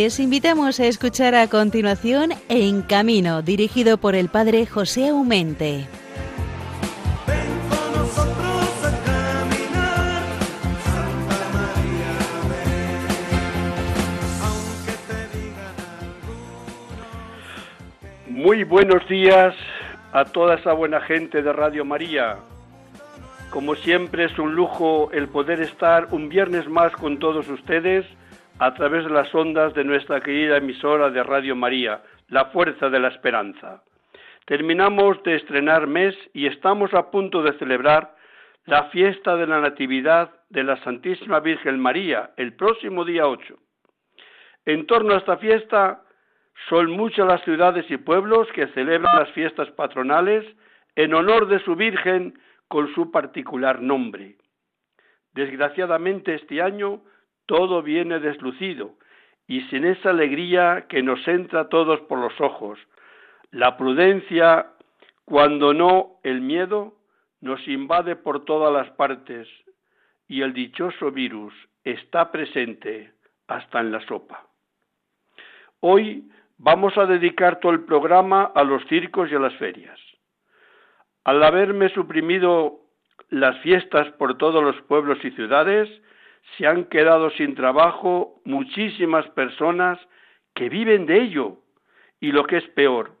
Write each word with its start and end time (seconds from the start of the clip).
Les 0.00 0.20
invitamos 0.20 0.78
a 0.78 0.86
escuchar 0.86 1.34
a 1.34 1.48
continuación 1.48 2.30
En 2.48 2.82
Camino, 2.82 3.42
dirigido 3.42 3.98
por 3.98 4.14
el 4.14 4.28
padre 4.28 4.64
José 4.64 5.08
Aumente. 5.08 5.88
Muy 18.28 18.62
buenos 18.62 19.06
días 19.08 19.52
a 20.12 20.24
toda 20.26 20.54
esa 20.54 20.74
buena 20.74 21.00
gente 21.00 21.42
de 21.42 21.52
Radio 21.52 21.84
María. 21.84 22.36
Como 23.50 23.74
siempre 23.74 24.26
es 24.26 24.38
un 24.38 24.54
lujo 24.54 25.10
el 25.10 25.26
poder 25.26 25.60
estar 25.60 26.06
un 26.12 26.28
viernes 26.28 26.68
más 26.68 26.92
con 26.92 27.18
todos 27.18 27.48
ustedes 27.48 28.06
a 28.60 28.74
través 28.74 29.04
de 29.04 29.10
las 29.10 29.32
ondas 29.34 29.72
de 29.74 29.84
nuestra 29.84 30.20
querida 30.20 30.56
emisora 30.56 31.10
de 31.10 31.22
Radio 31.22 31.54
María, 31.54 32.02
La 32.28 32.46
Fuerza 32.46 32.90
de 32.90 32.98
la 32.98 33.08
Esperanza. 33.08 33.84
Terminamos 34.46 35.22
de 35.22 35.36
estrenar 35.36 35.86
mes 35.86 36.16
y 36.32 36.46
estamos 36.46 36.92
a 36.92 37.10
punto 37.10 37.42
de 37.42 37.56
celebrar 37.58 38.16
la 38.64 38.84
fiesta 38.84 39.36
de 39.36 39.46
la 39.46 39.60
Natividad 39.60 40.30
de 40.48 40.64
la 40.64 40.76
Santísima 40.82 41.38
Virgen 41.38 41.78
María 41.78 42.30
el 42.36 42.54
próximo 42.54 43.04
día 43.04 43.28
8. 43.28 43.54
En 44.66 44.86
torno 44.86 45.14
a 45.14 45.18
esta 45.18 45.36
fiesta 45.36 46.02
son 46.68 46.90
muchas 46.90 47.28
las 47.28 47.42
ciudades 47.44 47.88
y 47.88 47.96
pueblos 47.96 48.48
que 48.54 48.66
celebran 48.68 49.16
las 49.16 49.30
fiestas 49.30 49.70
patronales 49.70 50.44
en 50.96 51.14
honor 51.14 51.46
de 51.46 51.60
su 51.60 51.76
Virgen 51.76 52.36
con 52.66 52.92
su 52.94 53.12
particular 53.12 53.80
nombre. 53.80 54.36
Desgraciadamente 55.32 56.34
este 56.34 56.60
año 56.60 57.02
todo 57.48 57.82
viene 57.82 58.20
deslucido 58.20 58.94
y 59.46 59.62
sin 59.62 59.86
esa 59.86 60.10
alegría 60.10 60.84
que 60.86 61.02
nos 61.02 61.26
entra 61.26 61.62
a 61.62 61.68
todos 61.70 61.98
por 62.02 62.18
los 62.18 62.38
ojos. 62.42 62.78
La 63.50 63.78
prudencia, 63.78 64.66
cuando 65.24 65.72
no 65.72 66.20
el 66.22 66.42
miedo, 66.42 66.94
nos 67.40 67.66
invade 67.66 68.16
por 68.16 68.44
todas 68.44 68.70
las 68.70 68.90
partes 68.96 69.48
y 70.28 70.42
el 70.42 70.52
dichoso 70.52 71.10
virus 71.10 71.54
está 71.84 72.30
presente 72.30 73.12
hasta 73.46 73.80
en 73.80 73.92
la 73.92 74.06
sopa. 74.06 74.46
Hoy 75.80 76.30
vamos 76.58 76.98
a 76.98 77.06
dedicar 77.06 77.60
todo 77.60 77.72
el 77.72 77.84
programa 77.84 78.52
a 78.54 78.62
los 78.62 78.84
circos 78.88 79.32
y 79.32 79.34
a 79.34 79.38
las 79.38 79.54
ferias. 79.54 79.98
Al 81.24 81.42
haberme 81.42 81.88
suprimido 81.94 82.80
las 83.30 83.58
fiestas 83.60 84.10
por 84.18 84.36
todos 84.36 84.62
los 84.62 84.78
pueblos 84.82 85.18
y 85.24 85.30
ciudades, 85.30 85.88
se 86.56 86.66
han 86.66 86.84
quedado 86.84 87.30
sin 87.30 87.54
trabajo 87.54 88.40
muchísimas 88.44 89.28
personas 89.30 89.98
que 90.54 90.68
viven 90.68 91.06
de 91.06 91.20
ello. 91.20 91.58
Y 92.20 92.32
lo 92.32 92.44
que 92.44 92.56
es 92.56 92.68
peor, 92.70 93.12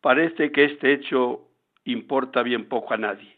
parece 0.00 0.52
que 0.52 0.64
este 0.64 0.92
hecho 0.92 1.40
importa 1.84 2.42
bien 2.42 2.68
poco 2.68 2.94
a 2.94 2.98
nadie. 2.98 3.36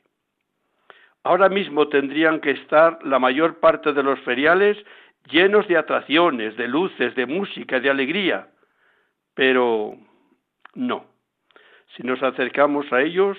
Ahora 1.23 1.49
mismo 1.49 1.89
tendrían 1.89 2.41
que 2.41 2.51
estar 2.51 2.99
la 3.05 3.19
mayor 3.19 3.61
parte 3.61 3.93
de 3.93 4.03
los 4.03 4.21
feriales 4.21 4.77
llenos 5.31 5.67
de 5.69 5.79
atracciones, 5.79 6.57
de 6.57 6.69
luces, 6.69 7.15
de 7.15 7.27
música, 7.27 7.81
de 7.81 7.91
alegría. 7.91 8.49
Pero 9.35 9.97
no. 10.75 11.07
Si 11.97 12.03
nos 12.03 12.23
acercamos 12.23 12.93
a 12.93 13.01
ellos, 13.01 13.39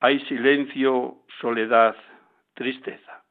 hay 0.00 0.20
silencio, 0.26 1.16
soledad, 1.40 1.96
tristeza. 2.54 3.24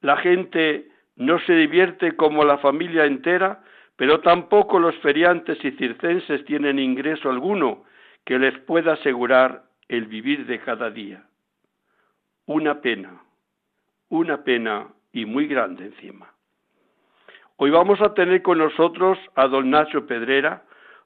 La 0.00 0.16
gente 0.18 0.88
no 1.16 1.38
se 1.40 1.54
divierte 1.54 2.16
como 2.16 2.44
la 2.44 2.58
familia 2.58 3.04
entera, 3.04 3.62
pero 3.96 4.20
tampoco 4.20 4.78
los 4.78 4.96
feriantes 4.96 5.62
y 5.64 5.70
circenses 5.72 6.44
tienen 6.44 6.78
ingreso 6.78 7.30
alguno 7.30 7.84
que 8.24 8.38
les 8.38 8.58
pueda 8.60 8.94
asegurar 8.94 9.64
el 9.88 10.06
vivir 10.06 10.46
de 10.46 10.58
cada 10.60 10.90
día. 10.90 11.24
Una 12.46 12.80
pena, 12.80 13.22
una 14.08 14.42
pena 14.42 14.88
y 15.12 15.24
muy 15.26 15.46
grande 15.46 15.86
encima. 15.86 16.32
Hoy 17.56 17.70
vamos 17.70 18.00
a 18.00 18.14
tener 18.14 18.42
con 18.42 18.58
nosotros 18.58 19.16
a 19.36 19.46
don 19.46 19.70
Nacho 19.70 20.06
Pedrera, 20.06 20.64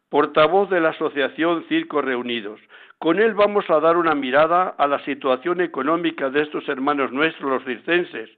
portavoz 0.09 0.71
de 0.71 0.81
la 0.81 0.91
Asociación 0.91 1.67
Circos 1.69 2.05
Reunidos. 2.05 2.59
Con 2.99 3.21
él 3.21 3.35
vamos 3.35 3.69
a 3.69 3.79
dar 3.81 3.99
una 3.99 4.15
mirada 4.15 4.69
a 4.79 4.87
la 4.87 5.05
situación 5.05 5.61
económica 5.61 6.31
de 6.31 6.43
estos 6.43 6.67
hermanos 6.69 7.13
nuestros, 7.13 7.51
los 7.51 7.65
circenses, 7.65 8.31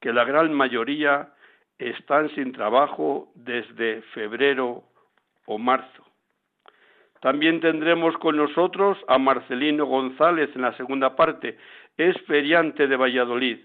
que 0.00 0.12
la 0.12 0.24
gran 0.24 0.52
mayoría 0.52 1.32
están 1.78 2.28
sin 2.34 2.52
trabajo 2.52 3.30
desde 3.34 4.02
febrero 4.14 4.84
o 5.46 5.58
marzo. 5.58 6.04
También 7.20 7.60
tendremos 7.60 8.16
con 8.18 8.36
nosotros 8.36 8.98
a 9.08 9.18
Marcelino 9.18 9.86
González 9.86 10.50
en 10.54 10.62
la 10.62 10.76
segunda 10.76 11.16
parte, 11.16 11.58
es 11.96 12.16
feriante 12.22 12.86
de 12.86 12.96
Valladolid. 12.96 13.58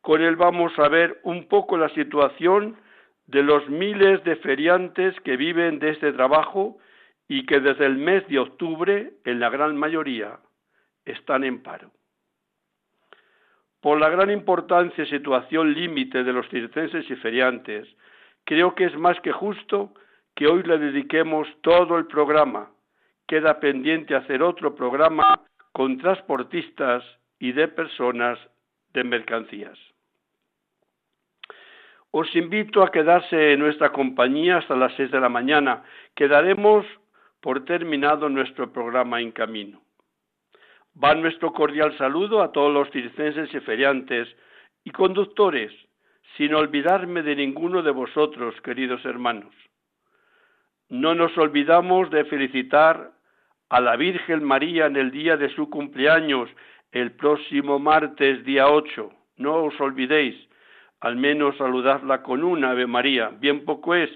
Con 0.00 0.20
él 0.22 0.36
vamos 0.36 0.76
a 0.78 0.88
ver 0.88 1.20
un 1.22 1.46
poco 1.46 1.76
la 1.76 1.88
situación 1.90 2.76
de 3.26 3.42
los 3.42 3.68
miles 3.68 4.24
de 4.24 4.36
feriantes 4.36 5.14
que 5.20 5.36
viven 5.36 5.78
de 5.78 5.90
este 5.90 6.12
trabajo 6.12 6.78
y 7.28 7.44
que 7.46 7.60
desde 7.60 7.86
el 7.86 7.96
mes 7.96 8.26
de 8.28 8.38
octubre, 8.38 9.12
en 9.24 9.38
la 9.38 9.50
gran 9.50 9.76
mayoría, 9.76 10.38
están 11.04 11.44
en 11.44 11.62
paro. 11.62 11.90
Por 13.80 14.00
la 14.00 14.08
gran 14.08 14.30
importancia 14.30 15.04
y 15.04 15.06
situación 15.06 15.72
límite 15.72 16.24
de 16.24 16.32
los 16.32 16.48
circenses 16.48 17.08
y 17.08 17.16
feriantes, 17.16 17.88
creo 18.44 18.74
que 18.74 18.84
es 18.84 18.96
más 18.96 19.20
que 19.20 19.32
justo 19.32 19.92
que 20.34 20.46
hoy 20.48 20.62
le 20.64 20.78
dediquemos 20.78 21.46
todo 21.62 21.96
el 21.96 22.06
programa. 22.06 22.70
Queda 23.26 23.60
pendiente 23.60 24.16
hacer 24.16 24.42
otro 24.42 24.74
programa 24.74 25.40
con 25.72 25.98
transportistas 25.98 27.04
y 27.38 27.52
de 27.52 27.68
personas 27.68 28.38
de 28.94 29.04
mercancías. 29.04 29.78
Os 32.10 32.34
invito 32.34 32.82
a 32.82 32.90
quedarse 32.90 33.52
en 33.52 33.60
nuestra 33.60 33.90
compañía 33.92 34.56
hasta 34.56 34.74
las 34.74 34.94
seis 34.94 35.10
de 35.10 35.20
la 35.20 35.28
mañana. 35.28 35.84
Quedaremos 36.14 36.86
por 37.40 37.64
terminado 37.64 38.28
nuestro 38.28 38.72
programa 38.72 39.20
en 39.20 39.30
camino. 39.30 39.82
Va 41.02 41.14
nuestro 41.14 41.52
cordial 41.52 41.96
saludo 41.96 42.42
a 42.42 42.50
todos 42.50 42.72
los 42.72 42.90
circenses 42.90 43.54
y 43.54 43.60
feriantes 43.60 44.28
y 44.82 44.90
conductores, 44.90 45.72
sin 46.36 46.54
olvidarme 46.54 47.22
de 47.22 47.36
ninguno 47.36 47.82
de 47.82 47.92
vosotros, 47.92 48.60
queridos 48.62 49.04
hermanos. 49.04 49.54
No 50.88 51.14
nos 51.14 51.36
olvidamos 51.38 52.10
de 52.10 52.24
felicitar 52.24 53.12
a 53.68 53.80
la 53.80 53.96
Virgen 53.96 54.42
María 54.42 54.86
en 54.86 54.96
el 54.96 55.12
día 55.12 55.36
de 55.36 55.54
su 55.54 55.70
cumpleaños, 55.70 56.50
el 56.90 57.12
próximo 57.12 57.78
martes, 57.78 58.44
día 58.44 58.68
8. 58.68 59.12
No 59.36 59.64
os 59.64 59.80
olvidéis, 59.80 60.34
al 61.00 61.14
menos 61.14 61.56
saludadla 61.58 62.22
con 62.22 62.42
una 62.42 62.70
Ave 62.70 62.86
María, 62.88 63.28
bien 63.28 63.64
poco 63.64 63.94
es, 63.94 64.10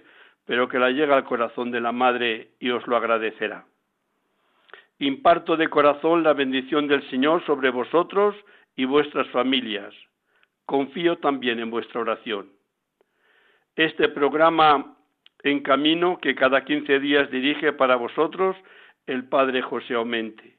pero 0.46 0.68
que 0.68 0.80
la 0.80 0.90
llega 0.90 1.14
al 1.14 1.24
corazón 1.24 1.70
de 1.70 1.80
la 1.80 1.92
Madre 1.92 2.52
y 2.58 2.70
os 2.70 2.84
lo 2.88 2.96
agradecerá. 2.96 3.66
Imparto 5.02 5.56
de 5.56 5.68
corazón 5.68 6.22
la 6.22 6.32
bendición 6.32 6.86
del 6.86 7.02
Señor 7.10 7.44
sobre 7.44 7.70
vosotros 7.70 8.36
y 8.76 8.84
vuestras 8.84 9.26
familias. 9.30 9.92
Confío 10.64 11.18
también 11.18 11.58
en 11.58 11.72
vuestra 11.72 12.02
oración. 12.02 12.52
Este 13.74 14.08
programa 14.10 14.96
en 15.42 15.60
camino 15.64 16.18
que 16.18 16.36
cada 16.36 16.64
quince 16.64 17.00
días 17.00 17.28
dirige 17.32 17.72
para 17.72 17.96
vosotros 17.96 18.54
el 19.06 19.28
Padre 19.28 19.60
José 19.60 19.94
Aumente. 19.94 20.56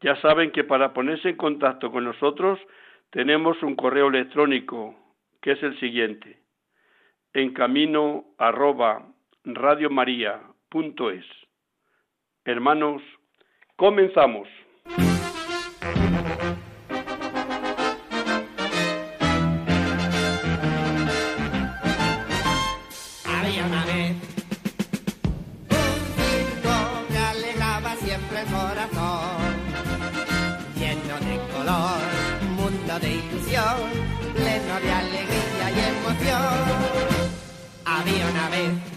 Ya 0.00 0.16
saben 0.22 0.52
que 0.52 0.64
para 0.64 0.94
ponerse 0.94 1.28
en 1.28 1.36
contacto 1.36 1.92
con 1.92 2.04
nosotros 2.04 2.58
tenemos 3.10 3.62
un 3.62 3.76
correo 3.76 4.08
electrónico 4.08 4.96
que 5.42 5.52
es 5.52 5.62
el 5.62 5.78
siguiente 5.80 6.38
en 7.34 7.52
camino 7.52 8.24
arroba. 8.38 9.06
Hermanos, 12.46 13.02
Comenzamos. 13.76 14.48
Había 23.26 23.66
una 23.66 23.84
vez 23.84 24.16
un 25.68 25.96
circo 26.16 26.74
que 27.10 27.18
alegraba 27.18 27.96
siempre 27.96 28.40
el 28.40 28.46
corazón, 28.46 29.54
lleno 30.78 31.20
de 31.20 31.38
color, 31.52 32.00
mundo 32.56 32.98
de 32.98 33.10
ilusión, 33.12 33.90
pleno 34.34 34.80
de 34.80 34.90
alegría 34.90 35.70
y 35.70 35.78
emoción. 35.98 36.96
Había 37.84 38.26
una 38.26 38.48
vez 38.48 38.95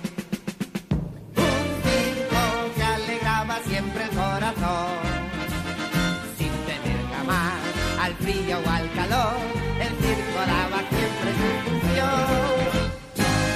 frío 8.30 8.58
o 8.58 8.70
al 8.70 8.92
calor, 8.94 9.38
el 9.80 9.94
circo 10.04 10.40
daba 10.46 10.80
siempre 10.90 11.30
su 11.40 11.50
función. 11.70 12.28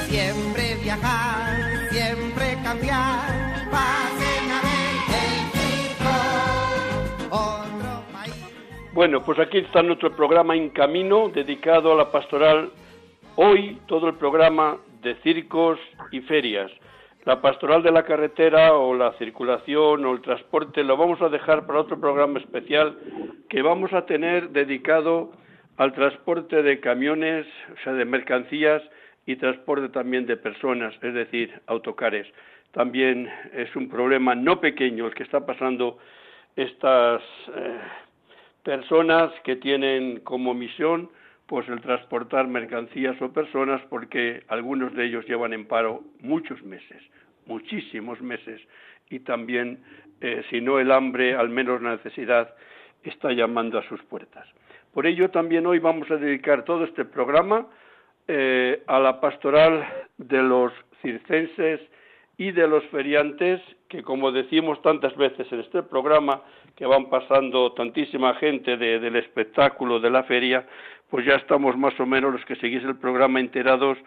Siempre 0.10 0.75
viajar 0.84 1.64
siempre 1.92 2.58
cambiar. 2.64 3.70
Pasen 3.70 4.52
a 4.52 4.60
ver 4.66 4.96
el 5.22 5.44
circo, 5.58 6.16
otro 7.30 8.04
país. 8.12 8.34
Bueno, 8.94 9.24
pues 9.24 9.40
aquí 9.40 9.60
está 9.60 9.81
nuestro 9.84 10.16
programa 10.16 10.56
En 10.56 10.70
Camino, 10.70 11.30
dedicado 11.30 11.94
a 11.94 11.96
la 11.96 12.12
pastoral. 12.12 12.72
Hoy 13.36 13.80
todo 13.88 14.08
el 14.08 14.16
programa 14.16 14.78
de 15.02 15.16
circos 15.22 15.80
y 16.12 16.22
ferias. 16.22 16.72
La 17.25 17.42
pastoral 17.42 17.84
de 17.84 17.92
la 17.92 18.04
carretera 18.04 18.74
o 18.74 18.94
la 18.94 19.14
circulación 19.14 20.06
o 20.06 20.12
el 20.12 20.22
transporte 20.22 20.84
lo 20.84 20.98
vamos 20.98 21.22
a 21.22 21.30
dejar 21.30 21.66
para 21.66 21.80
otro 21.80 21.98
programa 21.98 22.40
especial 22.40 22.98
que 23.50 23.62
vamos 23.62 23.94
a 23.94 24.06
tener 24.06 24.50
dedicado 24.50 25.31
al 25.78 25.94
transporte 25.94 26.62
de 26.62 26.81
camiones, 26.81 27.48
o 27.72 27.84
sea, 27.84 27.94
de 27.94 28.04
mercancías 28.04 28.84
y 29.25 29.38
transporte 29.38 29.88
también 29.88 30.25
de 30.25 30.36
personas, 30.36 30.94
es 31.02 31.14
decir, 31.14 31.62
autocares. 31.68 32.28
También 32.74 33.30
es 33.54 33.74
un 33.76 33.88
problema 33.88 34.36
no 34.36 34.60
pequeño 34.60 35.08
el 35.08 35.14
que 35.14 35.24
está 35.24 35.46
pasando 35.46 36.00
estas 36.58 37.22
eh, 37.56 37.80
personas 38.64 39.31
que 39.46 39.56
tienen 39.56 40.19
como 40.19 40.54
misión 40.54 41.10
pues 41.48 41.68
el 41.69 41.81
transportar 41.81 42.48
mercancías 42.48 43.22
o 43.22 43.31
personas 43.31 43.81
porque 43.90 44.44
algunos 44.48 44.94
de 44.94 45.06
ellos 45.06 45.25
llevan 45.28 45.54
en 45.54 45.68
paro 45.68 46.04
muchos 46.22 46.62
meses, 46.63 47.01
muchísimos 47.45 48.22
meses 48.22 48.62
y 49.10 49.19
también 49.19 49.84
eh, 50.22 50.44
si 50.50 50.62
no 50.62 50.80
el 50.80 50.92
hambre, 50.92 51.36
al 51.36 51.50
menos 51.50 51.81
la 51.81 51.98
necesidad 51.98 52.56
está 53.04 53.31
llamando 53.31 53.78
a 53.78 53.88
sus 53.88 54.01
puertas. 54.04 54.48
Por 54.94 55.06
ello 55.06 55.30
también 55.30 55.66
hoy 55.66 55.80
vamos 55.80 56.10
a 56.12 56.18
dedicar 56.18 56.63
todo 56.63 56.86
este 56.86 57.04
programa 57.04 57.68
eh, 58.28 58.84
a 58.88 59.00
la 59.00 59.19
pastoral 59.19 59.86
de 60.18 60.42
los 60.42 60.72
circenses 61.01 61.81
y 62.38 62.51
de 62.51 62.68
los 62.68 62.84
feriantes, 62.86 63.62
que 63.90 64.01
como 64.01 64.31
decimos 64.31 64.81
tantas 64.81 65.16
veces 65.18 65.51
en 65.51 65.60
este 65.60 65.84
programa, 65.84 66.42
que 66.75 66.86
van 66.86 67.10
pasando 67.10 67.74
tantísima 67.74 68.34
gente 68.36 68.78
del 68.78 69.16
espectáculo 69.16 70.00
de 70.00 70.10
la 70.10 70.24
feria, 70.24 70.66
pues 71.13 71.27
ya 71.27 71.36
estamos 71.36 71.77
más 71.77 71.94
o 72.00 72.07
menos 72.07 72.33
los 72.33 72.44
que 72.45 72.56
seguís 72.56 72.83
el 72.83 72.95
programa 72.95 73.39
enterados 73.39 74.00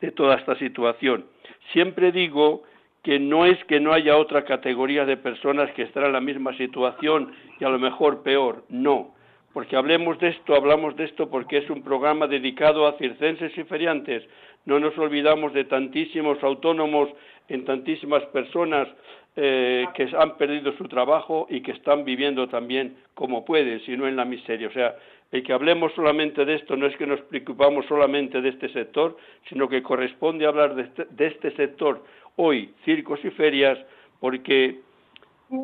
de 0.00 0.10
toda 0.12 0.36
esta 0.36 0.54
situación. 0.54 1.26
Siempre 1.74 2.10
digo 2.10 2.62
que 3.02 3.18
no 3.18 3.44
es 3.44 3.62
que 3.66 3.80
no 3.80 3.92
haya 3.92 4.16
otra 4.16 4.46
categoría 4.46 5.04
de 5.04 5.18
personas 5.18 5.70
que 5.72 5.82
están 5.82 6.04
en 6.04 6.14
la 6.14 6.22
misma 6.22 6.56
situación 6.56 7.34
y 7.60 7.64
a 7.66 7.68
lo 7.68 7.78
mejor 7.78 8.22
peor, 8.22 8.64
no 8.70 9.12
porque 9.54 9.76
hablemos 9.76 10.18
de 10.18 10.28
esto, 10.30 10.56
hablamos 10.56 10.96
de 10.96 11.04
esto 11.04 11.30
porque 11.30 11.58
es 11.58 11.70
un 11.70 11.82
programa 11.82 12.26
dedicado 12.26 12.88
a 12.88 12.98
circenses 12.98 13.56
y 13.56 13.62
feriantes. 13.62 14.24
No 14.66 14.80
nos 14.80 14.98
olvidamos 14.98 15.52
de 15.54 15.64
tantísimos 15.64 16.42
autónomos, 16.42 17.08
en 17.48 17.64
tantísimas 17.64 18.24
personas 18.26 18.88
eh, 19.36 19.86
que 19.94 20.08
han 20.18 20.36
perdido 20.36 20.72
su 20.76 20.88
trabajo 20.88 21.46
y 21.48 21.60
que 21.60 21.70
están 21.70 22.04
viviendo 22.04 22.48
también 22.48 22.96
como 23.14 23.44
pueden, 23.44 23.80
sino 23.86 24.08
en 24.08 24.16
la 24.16 24.24
miseria. 24.24 24.66
O 24.66 24.72
sea, 24.72 24.96
el 25.32 25.42
que 25.42 25.52
hablemos 25.52 25.92
solamente 25.94 26.44
de 26.44 26.54
esto 26.54 26.76
no 26.76 26.86
es 26.86 26.96
que 26.96 27.06
nos 27.06 27.20
preocupamos 27.22 27.86
solamente 27.86 28.40
de 28.40 28.50
este 28.50 28.68
sector, 28.68 29.16
sino 29.48 29.68
que 29.68 29.82
corresponde 29.82 30.46
hablar 30.46 30.74
de 30.74 30.82
este, 30.82 31.06
de 31.10 31.26
este 31.26 31.50
sector 31.56 32.02
hoy, 32.36 32.72
circos 32.84 33.18
y 33.24 33.30
ferias, 33.30 33.78
porque, 34.20 34.80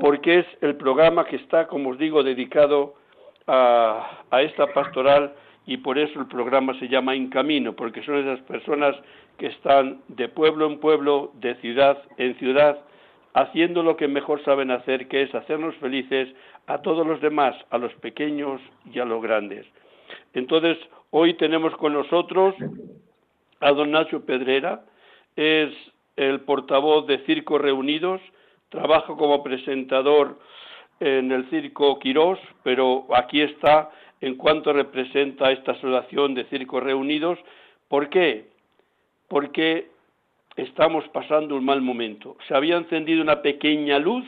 porque 0.00 0.40
es 0.40 0.46
el 0.60 0.76
programa 0.76 1.24
que 1.24 1.36
está, 1.36 1.66
como 1.66 1.90
os 1.90 1.98
digo, 1.98 2.22
dedicado 2.22 2.94
a, 3.46 4.42
esta 4.42 4.66
pastoral 4.68 5.34
y 5.66 5.78
por 5.78 5.98
eso 5.98 6.20
el 6.20 6.26
programa 6.26 6.78
se 6.78 6.88
llama 6.88 7.14
En 7.14 7.28
Camino, 7.28 7.74
porque 7.74 8.02
son 8.02 8.16
esas 8.16 8.40
personas 8.46 8.96
que 9.38 9.46
están 9.46 10.00
de 10.08 10.28
pueblo 10.28 10.66
en 10.66 10.78
pueblo, 10.78 11.32
de 11.34 11.54
ciudad 11.56 12.02
en 12.16 12.36
ciudad, 12.38 12.80
haciendo 13.34 13.82
lo 13.82 13.96
que 13.96 14.08
mejor 14.08 14.42
saben 14.44 14.70
hacer, 14.70 15.08
que 15.08 15.22
es 15.22 15.34
hacernos 15.34 15.74
felices 15.76 16.28
a 16.70 16.82
todos 16.82 17.04
los 17.04 17.20
demás, 17.20 17.56
a 17.70 17.78
los 17.78 17.92
pequeños 17.94 18.60
y 18.92 19.00
a 19.00 19.04
los 19.04 19.20
grandes. 19.20 19.66
Entonces, 20.34 20.78
hoy 21.10 21.34
tenemos 21.34 21.74
con 21.76 21.92
nosotros 21.92 22.54
a 23.58 23.72
don 23.72 23.90
Nacho 23.90 24.24
Pedrera, 24.24 24.84
es 25.34 25.72
el 26.14 26.40
portavoz 26.42 27.08
de 27.08 27.18
Circos 27.26 27.60
Reunidos, 27.60 28.20
trabaja 28.68 29.16
como 29.16 29.42
presentador 29.42 30.38
en 31.00 31.32
el 31.32 31.50
Circo 31.50 31.98
Quirós, 31.98 32.38
pero 32.62 33.06
aquí 33.16 33.40
está 33.40 33.90
en 34.20 34.36
cuanto 34.36 34.72
representa 34.72 35.50
esta 35.50 35.72
asociación 35.72 36.34
de 36.34 36.44
circos 36.44 36.82
reunidos. 36.82 37.38
¿Por 37.88 38.10
qué? 38.10 38.48
Porque 39.28 39.88
estamos 40.56 41.08
pasando 41.08 41.56
un 41.56 41.64
mal 41.64 41.80
momento. 41.80 42.36
Se 42.46 42.54
había 42.54 42.76
encendido 42.76 43.22
una 43.22 43.42
pequeña 43.42 43.98
luz 43.98 44.24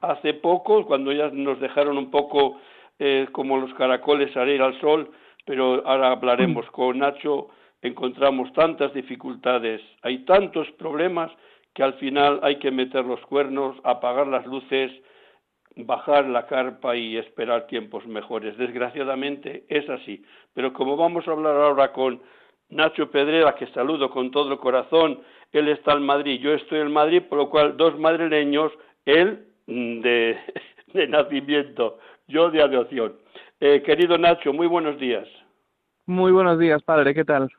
hace 0.00 0.34
poco, 0.34 0.86
cuando 0.86 1.12
ya 1.12 1.28
nos 1.30 1.60
dejaron 1.60 1.98
un 1.98 2.10
poco 2.10 2.60
eh, 2.98 3.26
como 3.32 3.58
los 3.58 3.72
caracoles 3.74 4.32
salir 4.32 4.62
al 4.62 4.78
sol, 4.80 5.10
pero 5.44 5.86
ahora 5.86 6.12
hablaremos 6.12 6.66
con 6.70 6.98
Nacho, 6.98 7.48
encontramos 7.82 8.52
tantas 8.52 8.92
dificultades, 8.94 9.80
hay 10.02 10.24
tantos 10.24 10.70
problemas 10.72 11.30
que 11.74 11.82
al 11.82 11.94
final 11.94 12.40
hay 12.42 12.56
que 12.58 12.70
meter 12.70 13.04
los 13.04 13.20
cuernos, 13.26 13.76
apagar 13.84 14.26
las 14.26 14.46
luces, 14.46 14.90
bajar 15.76 16.26
la 16.26 16.46
carpa 16.46 16.96
y 16.96 17.18
esperar 17.18 17.66
tiempos 17.66 18.06
mejores. 18.06 18.56
Desgraciadamente 18.56 19.66
es 19.68 19.88
así. 19.90 20.24
Pero 20.54 20.72
como 20.72 20.96
vamos 20.96 21.28
a 21.28 21.32
hablar 21.32 21.54
ahora 21.54 21.92
con 21.92 22.22
Nacho 22.70 23.10
Pedrera, 23.10 23.54
que 23.54 23.66
saludo 23.68 24.10
con 24.10 24.30
todo 24.30 24.52
el 24.52 24.58
corazón, 24.58 25.20
él 25.52 25.68
está 25.68 25.92
en 25.92 26.02
Madrid, 26.02 26.40
yo 26.40 26.52
estoy 26.54 26.80
en 26.80 26.92
Madrid, 26.92 27.22
por 27.28 27.38
lo 27.38 27.50
cual 27.50 27.76
dos 27.76 27.98
madrileños, 27.98 28.72
él 29.04 29.46
mm, 29.66 30.00
de, 30.02 31.08
nacimiento, 31.08 31.98
yo 32.28 32.50
de 32.50 32.62
adopción. 32.62 33.14
Eh, 33.60 33.82
querido 33.82 34.18
Nacho, 34.18 34.52
muy 34.52 34.66
buenos 34.66 34.98
días. 34.98 35.26
Muy 36.06 36.32
buenos 36.32 36.58
días, 36.58 36.82
padre, 36.82 37.14
¿qué 37.14 37.24
tal? 37.24 37.50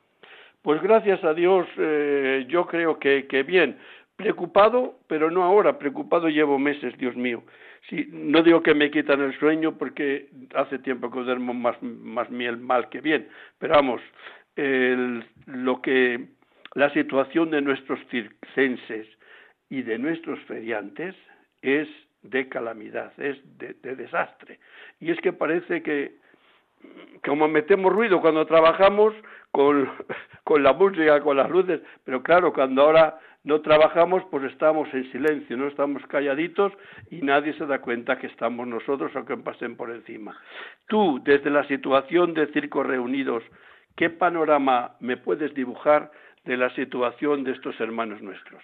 Pues 0.62 0.82
gracias 0.82 1.24
a 1.24 1.34
Dios, 1.34 1.68
eh, 1.78 2.46
yo 2.48 2.66
creo 2.66 3.00
que, 3.00 3.28
que 3.28 3.44
bien. 3.44 3.78
Preocupado, 4.16 4.96
pero 5.08 5.30
no 5.30 5.44
ahora, 5.44 5.78
preocupado 5.78 6.28
llevo 6.28 6.58
meses, 6.58 6.98
Dios 6.98 7.16
mío. 7.16 7.44
Sí, 7.90 8.08
no 8.12 8.42
digo 8.42 8.64
que 8.64 8.74
me 8.74 8.90
quitan 8.90 9.22
el 9.22 9.38
sueño 9.38 9.78
porque 9.78 10.30
hace 10.56 10.80
tiempo 10.80 11.12
que 11.12 11.22
duermo 11.22 11.54
más, 11.54 11.82
más 11.82 12.30
miel 12.30 12.58
mal 12.58 12.90
que 12.90 13.00
bien, 13.00 13.30
pero 13.60 13.76
vamos, 13.76 14.02
lo 14.56 15.82
que 15.82 16.26
la 16.74 16.92
situación 16.94 17.50
de 17.52 17.62
nuestros 17.62 18.00
circenses 18.10 19.08
y 19.70 19.82
de 19.82 19.98
nuestros 19.98 20.40
feriantes 20.42 21.16
es 21.62 21.88
de 22.24 22.50
calamidad, 22.50 23.12
es 23.20 23.38
de, 23.58 23.74
de 23.82 23.96
desastre. 23.96 24.60
Y 25.00 25.12
es 25.12 25.20
que 25.22 25.34
parece 25.34 25.82
que 25.82 26.18
como 27.26 27.48
metemos 27.48 27.92
ruido 27.92 28.22
cuando 28.22 28.46
trabajamos 28.46 29.14
con, 29.52 29.90
con 30.44 30.64
la 30.64 30.74
música, 30.74 31.22
con 31.22 31.38
las 31.38 31.50
luces, 31.50 31.82
pero 32.04 32.22
claro, 32.24 32.54
cuando 32.54 32.84
ahora 32.84 33.20
no 33.44 33.62
trabajamos, 33.62 34.24
pues 34.30 34.44
estamos 34.52 34.94
en 34.94 35.10
silencio, 35.12 35.56
no 35.56 35.68
estamos 35.68 36.06
calladitos 36.08 36.74
y 37.10 37.22
nadie 37.22 37.54
se 37.54 37.66
da 37.66 37.80
cuenta 37.80 38.18
que 38.18 38.28
estamos 38.28 38.68
nosotros 38.68 39.12
aunque 39.16 39.38
pasen 39.38 39.76
por 39.78 39.90
encima. 39.90 40.38
Tú, 40.88 41.22
desde 41.24 41.50
la 41.50 41.64
situación 41.68 42.34
de 42.34 42.48
Circos 42.48 42.86
Reunidos, 42.86 43.44
¿qué 43.96 44.10
panorama 44.10 44.96
me 45.00 45.18
puedes 45.18 45.54
dibujar 45.54 46.12
de 46.44 46.58
la 46.58 46.70
situación 46.76 47.44
de 47.44 47.52
estos 47.52 47.80
hermanos 47.80 48.22
nuestros? 48.22 48.62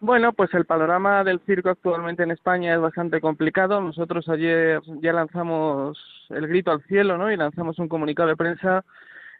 Bueno, 0.00 0.32
pues 0.32 0.52
el 0.52 0.66
panorama 0.66 1.24
del 1.24 1.40
circo 1.40 1.70
actualmente 1.70 2.22
en 2.22 2.30
España 2.30 2.74
es 2.74 2.80
bastante 2.80 3.20
complicado. 3.20 3.80
Nosotros 3.80 4.28
ayer 4.28 4.82
ya 5.00 5.12
lanzamos 5.12 5.98
el 6.30 6.46
grito 6.46 6.72
al 6.72 6.82
cielo, 6.82 7.16
¿no? 7.16 7.32
Y 7.32 7.36
lanzamos 7.36 7.78
un 7.78 7.88
comunicado 7.88 8.28
de 8.28 8.36
prensa 8.36 8.84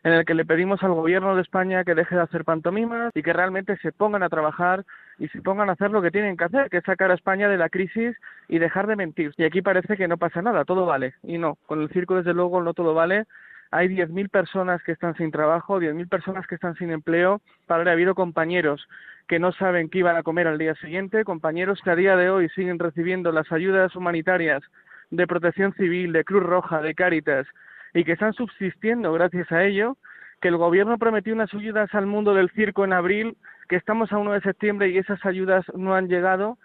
en 0.05 0.13
el 0.13 0.25
que 0.25 0.35
le 0.35 0.45
pedimos 0.45 0.83
al 0.83 0.93
gobierno 0.93 1.35
de 1.35 1.43
España 1.43 1.83
que 1.83 1.95
deje 1.95 2.15
de 2.15 2.23
hacer 2.23 2.45
pantomimas 2.45 3.11
y 3.15 3.23
que 3.23 3.33
realmente 3.33 3.77
se 3.79 3.91
pongan 3.91 4.23
a 4.23 4.29
trabajar 4.29 4.85
y 5.19 5.29
se 5.29 5.41
pongan 5.41 5.71
a 5.71 5.73
hacer 5.73 5.91
lo 5.91 6.03
que 6.03 6.11
tienen 6.11 6.37
que 6.37 6.45
hacer, 6.45 6.69
que 6.71 6.79
es 6.79 6.85
sacar 6.85 7.11
a 7.11 7.15
España 7.15 7.49
de 7.49 7.57
la 7.57 7.71
crisis 7.71 8.15
y 8.49 8.59
dejar 8.59 8.87
de 8.87 8.97
mentir. 8.97 9.33
Y 9.39 9.45
aquí 9.45 9.63
parece 9.63 9.97
que 9.97 10.07
no 10.07 10.19
pasa 10.19 10.43
nada, 10.43 10.65
todo 10.65 10.85
vale. 10.85 11.15
Y 11.23 11.39
no, 11.39 11.57
con 11.67 11.81
el 11.81 11.89
circo 11.89 12.17
desde 12.17 12.35
luego 12.35 12.63
no 12.63 12.75
todo 12.75 12.95
vale. 12.95 13.25
Hay 13.71 13.89
10.000 13.89 14.29
personas 14.29 14.83
que 14.83 14.93
están 14.93 15.17
sin 15.17 15.31
trabajo, 15.31 15.81
10.000 15.81 16.09
personas 16.09 16.47
que 16.47 16.55
están 16.55 16.75
sin 16.77 16.91
empleo. 16.91 17.41
Para 17.67 17.91
ha 17.91 17.93
habido 17.93 18.15
compañeros 18.15 18.87
que 19.29 19.39
no 19.39 19.53
saben 19.53 19.89
qué 19.89 19.99
iban 19.99 20.17
a 20.17 20.23
comer 20.23 20.47
al 20.47 20.59
día 20.59 20.75
siguiente, 20.77 21.25
compañeros 21.25 21.81
que 21.83 21.91
a 21.91 21.97
día 21.97 22.17
de 22.17 22.31
hoy 22.31 22.49
siguen 22.51 22.79
recibiendo 22.79 23.33
las 23.33 23.51
ayudas 23.53 23.95
humanitarias 23.97 24.63
de 25.11 25.27
Protección 25.27 25.73
Civil, 25.75 26.13
de 26.13 26.25
Cruz 26.25 26.43
Roja, 26.43 26.81
de 26.81 26.95
Cáritas, 26.95 27.47
y 27.95 28.05
que 28.05 28.13
están 28.13 28.33
subsistiendo 28.33 29.13
gracias 29.13 29.51
a 29.53 29.65
ello, 29.65 29.97
que 30.41 30.49
el 30.49 30.57
gobierno 30.57 30.99
prometió 30.99 31.33
unas 31.33 31.53
ayudas 31.55 31.95
al 31.95 32.07
mundo 32.07 32.35
del 32.35 32.51
circo 32.51 32.85
en 32.85 32.93
abril, 32.93 33.37
que 33.69 33.77
estamos 33.77 34.13
a 34.13 34.19
1 34.19 34.33
de 34.33 34.41
septiembre 34.43 34.89
y 34.91 34.99
esas 34.99 35.25
ayudas 35.25 35.65
no 35.75 35.95
han 35.95 36.09
llegado, 36.09 36.59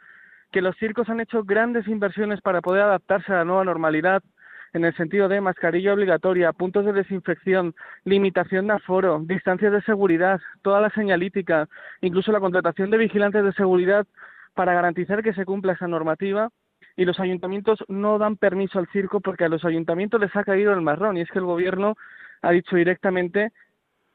que 0.51 0.61
los 0.61 0.75
circos 0.77 1.07
han 1.09 1.19
hecho 1.19 1.43
grandes 1.43 1.87
inversiones 1.87 2.41
para 2.41 2.61
poder 2.61 2.81
adaptarse 2.83 3.31
a 3.31 3.37
la 3.37 3.45
nueva 3.45 3.63
normalidad 3.63 4.23
en 4.73 4.85
el 4.85 4.95
sentido 4.95 5.27
de 5.27 5.41
mascarilla 5.41 5.93
obligatoria, 5.93 6.53
puntos 6.53 6.85
de 6.85 6.93
desinfección, 6.93 7.75
limitación 8.03 8.67
de 8.67 8.73
aforo, 8.73 9.21
distancias 9.25 9.71
de 9.71 9.81
seguridad, 9.81 10.39
toda 10.61 10.81
la 10.81 10.89
señalítica, 10.91 11.67
incluso 12.01 12.31
la 12.31 12.39
contratación 12.39 12.89
de 12.89 12.97
vigilantes 12.97 13.43
de 13.43 13.53
seguridad 13.53 14.05
para 14.53 14.73
garantizar 14.73 15.23
que 15.23 15.33
se 15.33 15.45
cumpla 15.45 15.73
esa 15.73 15.87
normativa 15.87 16.49
y 16.95 17.05
los 17.05 17.19
ayuntamientos 17.19 17.83
no 17.87 18.17
dan 18.17 18.35
permiso 18.35 18.77
al 18.77 18.87
circo 18.87 19.21
porque 19.21 19.45
a 19.45 19.49
los 19.49 19.63
ayuntamientos 19.63 20.19
les 20.19 20.35
ha 20.35 20.43
caído 20.43 20.73
el 20.73 20.81
marrón 20.81 21.17
y 21.17 21.21
es 21.21 21.31
que 21.31 21.39
el 21.39 21.45
gobierno 21.45 21.95
ha 22.41 22.51
dicho 22.51 22.75
directamente 22.75 23.51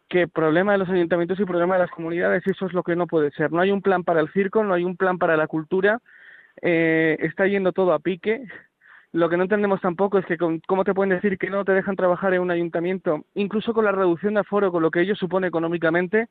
que 0.08 0.28
problema 0.28 0.72
de 0.72 0.78
los 0.78 0.88
ayuntamientos 0.88 1.40
y 1.40 1.44
problema 1.44 1.74
de 1.74 1.80
las 1.80 1.90
comunidades, 1.90 2.46
eso 2.46 2.66
es 2.66 2.72
lo 2.72 2.82
que 2.82 2.94
no 2.94 3.06
puede 3.06 3.30
ser. 3.30 3.52
No 3.52 3.60
hay 3.60 3.70
un 3.70 3.82
plan 3.82 4.04
para 4.04 4.20
el 4.20 4.30
circo, 4.32 4.62
no 4.62 4.74
hay 4.74 4.84
un 4.84 4.96
plan 4.96 5.18
para 5.18 5.36
la 5.36 5.46
cultura, 5.46 6.00
eh, 6.60 7.16
está 7.20 7.46
yendo 7.46 7.72
todo 7.72 7.92
a 7.92 7.98
pique. 7.98 8.44
Lo 9.14 9.28
que 9.28 9.36
no 9.36 9.44
entendemos 9.44 9.80
tampoco 9.80 10.18
es 10.18 10.26
que 10.26 10.36
cómo 10.36 10.82
te 10.82 10.92
pueden 10.92 11.10
decir 11.10 11.38
que 11.38 11.48
no 11.48 11.64
te 11.64 11.70
dejan 11.70 11.94
trabajar 11.94 12.34
en 12.34 12.40
un 12.40 12.50
ayuntamiento, 12.50 13.24
incluso 13.34 13.72
con 13.72 13.84
la 13.84 13.92
reducción 13.92 14.34
de 14.34 14.40
aforo, 14.40 14.72
con 14.72 14.82
lo 14.82 14.90
que 14.90 15.02
ello 15.02 15.14
supone 15.14 15.46
económicamente, 15.46 16.26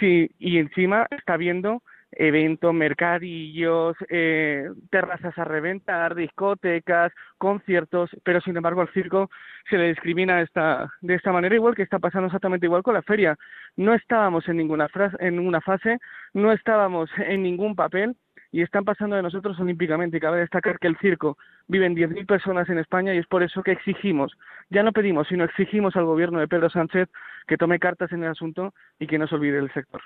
sí, 0.00 0.30
y 0.38 0.56
encima 0.56 1.06
está 1.10 1.36
viendo 1.36 1.82
eventos, 2.12 2.72
mercadillos, 2.72 3.94
eh, 4.08 4.70
terrazas 4.90 5.36
a 5.36 5.44
reventar, 5.44 6.14
discotecas, 6.14 7.12
conciertos, 7.36 8.08
pero 8.24 8.40
sin 8.40 8.56
embargo 8.56 8.80
al 8.80 8.92
circo 8.94 9.28
se 9.68 9.76
le 9.76 9.88
discrimina 9.88 10.40
esta, 10.40 10.90
de 11.02 11.14
esta 11.14 11.30
manera, 11.30 11.56
igual 11.56 11.74
que 11.74 11.82
está 11.82 11.98
pasando 11.98 12.28
exactamente 12.28 12.64
igual 12.64 12.82
con 12.82 12.94
la 12.94 13.02
feria. 13.02 13.36
No 13.76 13.92
estábamos 13.92 14.48
en 14.48 14.56
ninguna, 14.56 14.88
en 15.18 15.36
ninguna 15.36 15.60
fase, 15.60 15.98
no 16.32 16.52
estábamos 16.52 17.10
en 17.18 17.42
ningún 17.42 17.76
papel 17.76 18.16
y 18.50 18.62
están 18.62 18.84
pasando 18.84 19.16
de 19.16 19.22
nosotros 19.22 19.58
olímpicamente. 19.60 20.20
Cabe 20.20 20.40
destacar 20.40 20.78
que 20.78 20.88
el 20.88 20.96
circo 20.98 21.36
viven 21.66 21.94
10.000 21.94 22.26
personas 22.26 22.68
en 22.68 22.78
España 22.78 23.14
y 23.14 23.18
es 23.18 23.26
por 23.26 23.42
eso 23.42 23.62
que 23.62 23.72
exigimos, 23.72 24.32
ya 24.70 24.82
no 24.82 24.92
pedimos, 24.92 25.28
sino 25.28 25.44
exigimos 25.44 25.96
al 25.96 26.04
gobierno 26.04 26.40
de 26.40 26.48
Pedro 26.48 26.70
Sánchez 26.70 27.08
que 27.46 27.56
tome 27.56 27.78
cartas 27.78 28.12
en 28.12 28.24
el 28.24 28.30
asunto 28.30 28.74
y 28.98 29.06
que 29.06 29.18
no 29.18 29.26
se 29.26 29.34
olvide 29.34 29.58
el 29.58 29.72
sector. 29.72 30.00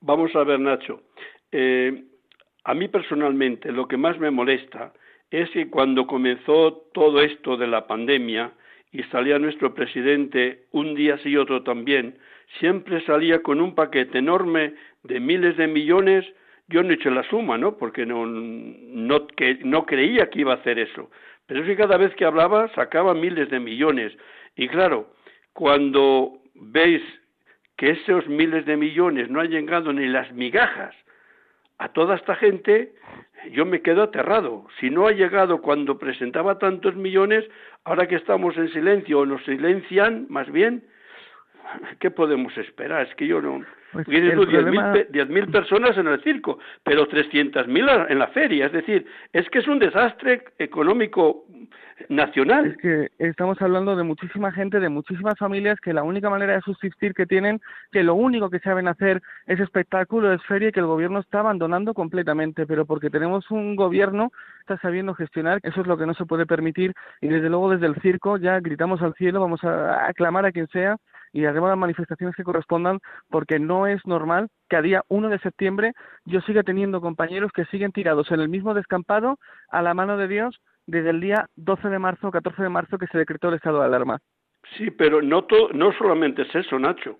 Vamos 0.00 0.34
a 0.34 0.44
ver, 0.44 0.60
Nacho. 0.60 1.02
Eh, 1.50 2.04
a 2.64 2.74
mí 2.74 2.88
personalmente 2.88 3.72
lo 3.72 3.88
que 3.88 3.96
más 3.96 4.18
me 4.18 4.30
molesta 4.30 4.92
es 5.30 5.50
que 5.50 5.68
cuando 5.70 6.06
comenzó 6.06 6.88
todo 6.92 7.22
esto 7.22 7.56
de 7.56 7.66
la 7.66 7.86
pandemia 7.86 8.52
y 8.92 9.02
salía 9.04 9.38
nuestro 9.38 9.74
presidente 9.74 10.66
un 10.70 10.94
día 10.94 11.18
sí 11.18 11.30
y 11.30 11.36
otro 11.36 11.62
también, 11.62 12.18
siempre 12.60 13.04
salía 13.06 13.42
con 13.42 13.60
un 13.60 13.74
paquete 13.74 14.18
enorme 14.18 14.74
de 15.02 15.20
miles 15.20 15.56
de 15.56 15.66
millones. 15.66 16.26
Yo 16.68 16.82
no 16.82 16.90
he 16.90 16.94
hecho 16.94 17.10
la 17.10 17.22
suma, 17.24 17.58
¿no? 17.58 17.76
Porque 17.76 18.06
no, 18.06 18.26
no, 18.26 19.26
que, 19.26 19.58
no 19.64 19.84
creía 19.84 20.30
que 20.30 20.40
iba 20.40 20.52
a 20.52 20.56
hacer 20.56 20.78
eso. 20.78 21.10
Pero 21.46 21.60
es 21.60 21.66
que 21.66 21.76
cada 21.76 21.96
vez 21.96 22.14
que 22.14 22.24
hablaba 22.24 22.68
sacaba 22.74 23.14
miles 23.14 23.50
de 23.50 23.60
millones. 23.60 24.12
Y 24.56 24.68
claro, 24.68 25.12
cuando 25.52 26.38
veis 26.54 27.02
que 27.76 27.90
esos 27.90 28.26
miles 28.28 28.64
de 28.64 28.76
millones 28.76 29.28
no 29.28 29.40
han 29.40 29.50
llegado 29.50 29.92
ni 29.92 30.06
las 30.06 30.32
migajas 30.32 30.94
a 31.78 31.88
toda 31.88 32.14
esta 32.14 32.36
gente, 32.36 32.92
yo 33.50 33.66
me 33.66 33.82
quedo 33.82 34.04
aterrado. 34.04 34.66
Si 34.78 34.88
no 34.88 35.06
ha 35.06 35.12
llegado 35.12 35.60
cuando 35.60 35.98
presentaba 35.98 36.58
tantos 36.58 36.94
millones, 36.94 37.44
ahora 37.84 38.06
que 38.06 38.14
estamos 38.14 38.56
en 38.56 38.68
silencio 38.72 39.20
o 39.20 39.26
nos 39.26 39.44
silencian, 39.44 40.26
más 40.28 40.50
bien, 40.52 40.84
¿qué 41.98 42.10
podemos 42.10 42.56
esperar? 42.58 43.06
Es 43.06 43.14
que 43.14 43.26
yo 43.26 43.40
no, 43.40 43.64
pues 43.92 44.06
Tienes 44.06 44.34
10.000 44.34 45.52
personas 45.52 45.96
en 45.98 46.06
el 46.06 46.22
circo, 46.22 46.58
pero 46.82 47.06
300.000 47.06 48.06
en 48.08 48.18
la 48.18 48.28
feria. 48.28 48.66
Es 48.66 48.72
decir, 48.72 49.06
es 49.32 49.48
que 49.50 49.58
es 49.58 49.68
un 49.68 49.78
desastre 49.78 50.44
económico 50.58 51.44
nacional. 52.08 52.66
Es 52.66 52.76
que 52.78 53.10
estamos 53.18 53.60
hablando 53.60 53.94
de 53.94 54.02
muchísima 54.02 54.50
gente, 54.50 54.80
de 54.80 54.88
muchísimas 54.88 55.38
familias 55.38 55.78
que 55.78 55.92
la 55.92 56.02
única 56.02 56.30
manera 56.30 56.54
de 56.54 56.62
subsistir 56.62 57.12
que 57.12 57.26
tienen, 57.26 57.60
que 57.92 58.02
lo 58.02 58.14
único 58.14 58.48
que 58.48 58.60
saben 58.60 58.88
hacer 58.88 59.20
es 59.46 59.60
espectáculo, 59.60 60.32
es 60.32 60.42
feria 60.44 60.68
y 60.68 60.72
que 60.72 60.80
el 60.80 60.86
gobierno 60.86 61.20
está 61.20 61.40
abandonando 61.40 61.92
completamente. 61.92 62.66
Pero 62.66 62.86
porque 62.86 63.10
tenemos 63.10 63.50
un 63.50 63.76
gobierno 63.76 64.30
que 64.30 64.60
está 64.60 64.78
sabiendo 64.78 65.14
gestionar, 65.14 65.60
eso 65.62 65.82
es 65.82 65.86
lo 65.86 65.98
que 65.98 66.06
no 66.06 66.14
se 66.14 66.24
puede 66.24 66.46
permitir. 66.46 66.94
Y 67.20 67.28
desde 67.28 67.50
luego 67.50 67.70
desde 67.70 67.86
el 67.86 67.96
circo 67.96 68.38
ya 68.38 68.58
gritamos 68.60 69.02
al 69.02 69.12
cielo, 69.14 69.40
vamos 69.40 69.62
a 69.64 70.06
aclamar 70.06 70.46
a 70.46 70.52
quien 70.52 70.66
sea 70.68 70.96
y 71.32 71.44
haremos 71.44 71.68
las 71.68 71.78
manifestaciones 71.78 72.36
que 72.36 72.44
correspondan 72.44 72.98
porque 73.30 73.58
no 73.58 73.86
es 73.86 74.04
normal 74.06 74.48
que 74.68 74.76
a 74.76 74.82
día 74.82 75.02
1 75.08 75.28
de 75.28 75.38
septiembre 75.38 75.92
yo 76.24 76.40
siga 76.42 76.62
teniendo 76.62 77.00
compañeros 77.00 77.52
que 77.52 77.64
siguen 77.66 77.92
tirados 77.92 78.30
en 78.30 78.40
el 78.40 78.48
mismo 78.48 78.74
descampado 78.74 79.38
a 79.70 79.82
la 79.82 79.94
mano 79.94 80.16
de 80.16 80.28
Dios 80.28 80.60
desde 80.86 81.10
el 81.10 81.20
día 81.20 81.46
12 81.56 81.88
de 81.88 81.98
marzo 81.98 82.28
o 82.28 82.30
14 82.30 82.62
de 82.62 82.68
marzo 82.68 82.98
que 82.98 83.06
se 83.06 83.18
decretó 83.18 83.48
el 83.48 83.54
estado 83.54 83.80
de 83.80 83.86
alarma. 83.86 84.18
Sí, 84.76 84.90
pero 84.90 85.22
no, 85.22 85.46
no 85.74 85.92
solamente 85.92 86.42
es 86.42 86.54
eso, 86.54 86.78
Nacho. 86.78 87.18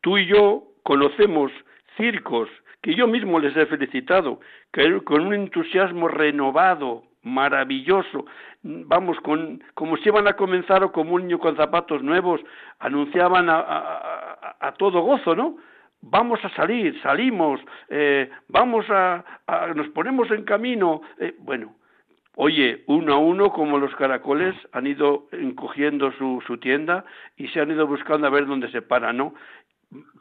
Tú 0.00 0.18
y 0.18 0.26
yo 0.26 0.64
conocemos 0.82 1.50
circos 1.96 2.48
que 2.82 2.94
yo 2.94 3.06
mismo 3.06 3.40
les 3.40 3.56
he 3.56 3.66
felicitado, 3.66 4.40
que 4.72 5.02
con 5.02 5.26
un 5.26 5.34
entusiasmo 5.34 6.08
renovado, 6.08 7.04
maravilloso. 7.26 8.24
Vamos, 8.62 9.18
con, 9.20 9.62
como 9.74 9.96
si 9.96 10.08
iban 10.08 10.28
a 10.28 10.34
comenzar 10.34 10.82
o 10.84 10.92
como 10.92 11.14
un 11.14 11.22
niño 11.22 11.38
con 11.38 11.56
zapatos 11.56 12.02
nuevos, 12.02 12.40
anunciaban 12.78 13.48
a, 13.50 14.74
todo 14.78 15.00
gozo, 15.00 15.34
¿no? 15.34 15.56
Vamos 16.02 16.38
a 16.44 16.50
salir, 16.50 17.00
salimos, 17.02 17.60
eh, 17.88 18.30
vamos 18.48 18.86
a, 18.90 19.24
nos 19.74 19.88
ponemos 19.88 20.30
en 20.30 20.44
camino. 20.44 21.00
Eh, 21.18 21.34
bueno, 21.38 21.74
oye, 22.36 22.84
uno 22.86 23.14
a 23.14 23.18
uno, 23.18 23.50
como 23.52 23.78
los 23.78 23.94
caracoles, 23.96 24.54
han 24.72 24.86
ido 24.86 25.26
encogiendo 25.32 26.12
su, 26.12 26.42
su 26.46 26.58
tienda 26.58 27.04
y 27.36 27.48
se 27.48 27.60
han 27.60 27.70
ido 27.70 27.86
buscando 27.86 28.28
a 28.28 28.30
ver 28.30 28.46
dónde 28.46 28.70
se 28.70 28.82
paran, 28.82 29.16
¿no? 29.16 29.34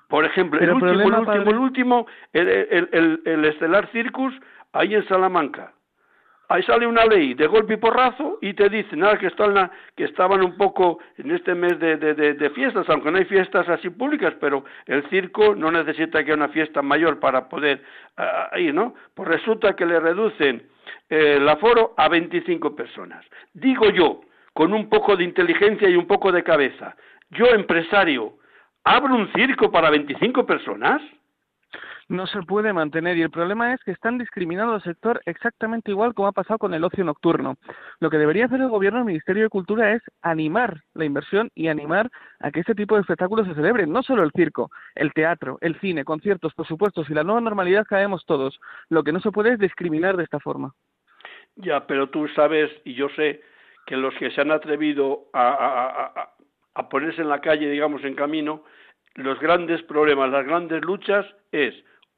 Por 0.08 0.26
ejemplo, 0.26 0.60
el 0.60 0.72
último, 0.72 0.92
el 0.92 1.14
último, 1.14 1.50
el 1.52 1.58
último, 1.58 2.08
el, 2.34 2.48
el, 2.48 3.22
el 3.26 3.46
Estelar 3.46 3.90
Circus, 3.92 4.34
ahí 4.74 4.96
en 4.96 5.08
Salamanca 5.08 5.75
ahí 6.50 6.64
sale 6.64 6.86
una 6.86 7.06
ley 7.06 7.34
de 7.34 7.48
golpe 7.48 7.74
y 7.74 7.78
porrazo 7.78 8.38
y 8.42 8.54
te 8.54 8.70
dicen 8.70 9.00
nada 9.00 9.18
que, 9.18 9.28
están 9.28 9.72
que 9.96 10.06
estaban 10.06 10.44
un 10.44 10.58
poco 10.58 11.00
en 11.18 11.32
este 11.32 11.56
mes 11.56 11.80
de, 11.80 11.98
de, 11.98 12.14
de, 12.14 12.50
fiestas, 12.52 12.88
aunque 12.90 13.12
no 13.12 13.18
hay 13.18 13.26
fiestas 13.26 13.68
así 13.70 13.90
públicas, 13.90 14.34
pero 14.40 14.66
el 14.86 15.08
circo 15.10 15.56
no 15.56 15.72
necesita 15.72 16.24
que 16.24 16.32
haya 16.32 16.36
una 16.36 16.50
fiesta 16.50 16.82
mayor 16.82 17.20
para 17.20 17.50
poder 17.50 17.84
uh, 18.18 18.58
ir, 18.58 18.74
¿no? 18.74 18.94
Pues 19.14 19.28
resulta 19.30 19.76
que 19.76 19.86
le 19.86 20.00
reducen 20.00 20.68
eh, 21.10 21.36
el 21.38 21.50
aforo 21.50 21.94
a 21.98 22.10
25 22.10 22.76
personas. 22.76 23.26
Digo 23.54 23.90
yo, 23.90 24.22
con 24.54 24.74
un 24.74 24.90
poco 24.90 25.16
de 25.16 25.24
inteligencia 25.24 25.90
y 25.90 25.96
un 25.96 26.08
poco 26.08 26.32
de 26.32 26.44
cabeza, 26.44 26.96
yo 27.32 27.48
empresario, 27.48 28.38
¿abro 28.84 29.16
un 29.16 29.32
circo 29.34 29.72
para 29.72 29.90
25 29.90 30.46
personas? 30.46 31.02
No 32.08 32.28
se 32.28 32.42
puede 32.44 32.72
mantener 32.72 33.18
y 33.18 33.24
el 33.24 33.32
problema 33.32 33.74
es 33.74 33.84
que 33.84 33.92
están 33.92 34.18
discriminando 34.18 34.74
al 34.74 34.84
sector 34.84 35.22
exactamente 35.26 35.92
igual 35.92 36.14
como 36.14 36.28
ha 36.28 36.32
pasado 36.32 36.60
con 36.60 36.74
el 36.74 36.84
ocio 36.84 37.04
nocturno. 37.04 37.58
Lo 38.00 38.10
que 38.10 38.18
debería 38.18 38.46
hacer 38.46 38.62
el 38.62 38.70
gobierno, 38.70 39.00
el 39.00 39.06
Ministerio 39.06 39.44
de 39.44 39.50
Cultura 39.50 39.94
es 39.94 40.04
animar 40.22 40.82
la 40.94 41.06
inversión 41.06 41.50
y 41.56 41.68
animar 41.68 42.10
a 42.40 42.52
que 42.52 42.60
este 42.60 42.76
tipo 42.76 42.96
de 42.96 43.02
espectáculos 43.02 43.48
se 43.48 43.56
celebren, 43.56 43.92
no 43.92 44.04
solo 44.04 44.24
el 44.24 44.32
circo, 44.32 44.70
el 44.94 45.14
teatro, 45.14 45.58
el 45.62 45.80
cine, 45.80 46.06
conciertos, 46.06 46.54
por 46.54 46.68
supuesto, 46.68 47.04
si 47.06 47.14
la 47.14 47.24
nueva 47.24 47.42
normalidad 47.42 47.86
caemos 47.88 48.24
todos. 48.26 48.60
Lo 48.90 49.04
que 49.04 49.12
no 49.12 49.20
se 49.20 49.32
puede 49.32 49.54
es 49.54 49.60
discriminar 49.60 50.16
de 50.16 50.24
esta 50.24 50.40
forma. 50.40 50.74
Ya, 51.56 51.88
pero 51.88 52.10
tú 52.10 52.28
sabes 52.30 52.70
y 52.84 52.94
yo 52.94 53.10
sé 53.16 53.42
que 53.88 53.96
los 53.96 54.14
que 54.16 54.30
se 54.32 54.42
han 54.42 54.52
atrevido 54.52 55.28
a, 55.34 56.30
a 56.76 56.90
ponerse 56.90 57.22
en 57.22 57.30
la 57.30 57.40
calle, 57.40 57.70
digamos, 57.70 58.04
en 58.04 58.16
camino, 58.16 58.64
los 59.16 59.40
grandes 59.40 59.82
problemas, 59.84 60.30
las 60.30 60.46
grandes 60.46 60.84
luchas 60.84 61.26
es 61.52 61.74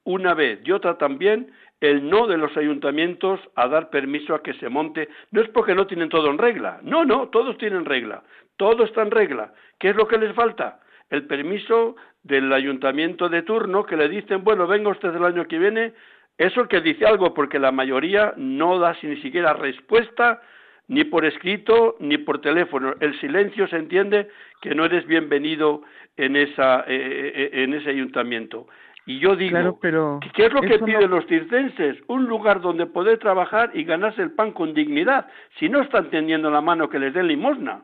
una 0.08 0.34
vez 0.34 0.62
y 0.64 0.72
otra 0.72 0.98
también 0.98 1.52
el 1.82 2.10
no 2.10 2.28
de 2.28 2.38
los 2.38 2.56
ayuntamientos 2.56 3.42
a 3.56 3.68
dar 3.68 3.90
permiso 3.90 4.34
a 4.34 4.42
que 4.42 4.54
se 4.54 4.70
monte. 4.70 5.10
No 5.32 5.42
es 5.42 5.50
porque 5.50 5.76
no 5.76 5.86
tienen 5.86 6.08
todo 6.10 6.32
en 6.32 6.38
regla. 6.38 6.80
No, 6.82 7.04
no, 7.04 7.28
todos 7.28 7.58
tienen 7.58 7.84
regla. 7.84 8.24
Todo 8.56 8.86
está 8.86 9.02
en 9.02 9.12
regla. 9.12 9.54
¿Qué 9.78 9.90
es 9.90 9.96
lo 9.96 10.08
que 10.08 10.18
les 10.18 10.34
falta? 10.34 10.80
El 11.10 11.28
permiso 11.28 11.98
del 12.24 12.52
ayuntamiento 12.54 13.28
de 13.28 13.44
turno 13.44 13.86
que 13.86 13.98
le 13.98 14.08
dicen, 14.08 14.44
bueno, 14.44 14.66
venga 14.66 14.90
usted 14.90 15.14
el 15.14 15.26
año 15.26 15.46
que 15.46 15.60
viene. 15.60 15.94
Eso 16.38 16.68
que 16.70 16.80
dice 16.80 17.06
algo, 17.06 17.34
porque 17.34 17.60
la 17.60 17.74
mayoría 17.74 18.34
no 18.38 18.80
da 18.80 18.96
ni 19.04 19.18
siquiera 19.18 19.54
respuesta, 19.54 20.42
ni 20.88 21.04
por 21.04 21.26
escrito, 21.26 21.98
ni 22.00 22.18
por 22.18 22.40
teléfono. 22.40 22.96
El 23.02 23.20
silencio 23.20 23.68
se 23.68 23.76
entiende 23.76 24.30
que 24.62 24.74
no 24.74 24.86
eres 24.86 25.06
bienvenido 25.06 25.82
en, 26.16 26.36
esa, 26.36 26.82
eh, 26.82 26.86
eh, 26.88 27.32
eh, 27.36 27.64
en 27.64 27.74
ese 27.74 27.90
ayuntamiento. 27.90 28.68
Y 29.08 29.20
yo 29.20 29.38
digo, 29.38 29.80
¿qué 29.80 30.46
es 30.46 30.54
lo 30.54 30.60
que 30.60 30.80
piden 30.80 31.10
los 31.10 31.26
circenses? 31.28 31.98
Un 32.08 32.26
lugar 32.26 32.60
donde 32.60 32.86
poder 32.86 33.18
trabajar 33.20 33.72
y 33.74 33.86
ganarse 33.86 34.22
el 34.22 34.32
pan 34.32 34.52
con 34.52 34.74
dignidad, 34.74 35.28
si 35.58 35.70
no 35.70 35.82
están 35.82 36.10
tendiendo 36.10 36.52
la 36.52 36.60
mano 36.60 36.90
que 36.90 37.00
les 37.00 37.14
den 37.14 37.28
limosna. 37.28 37.84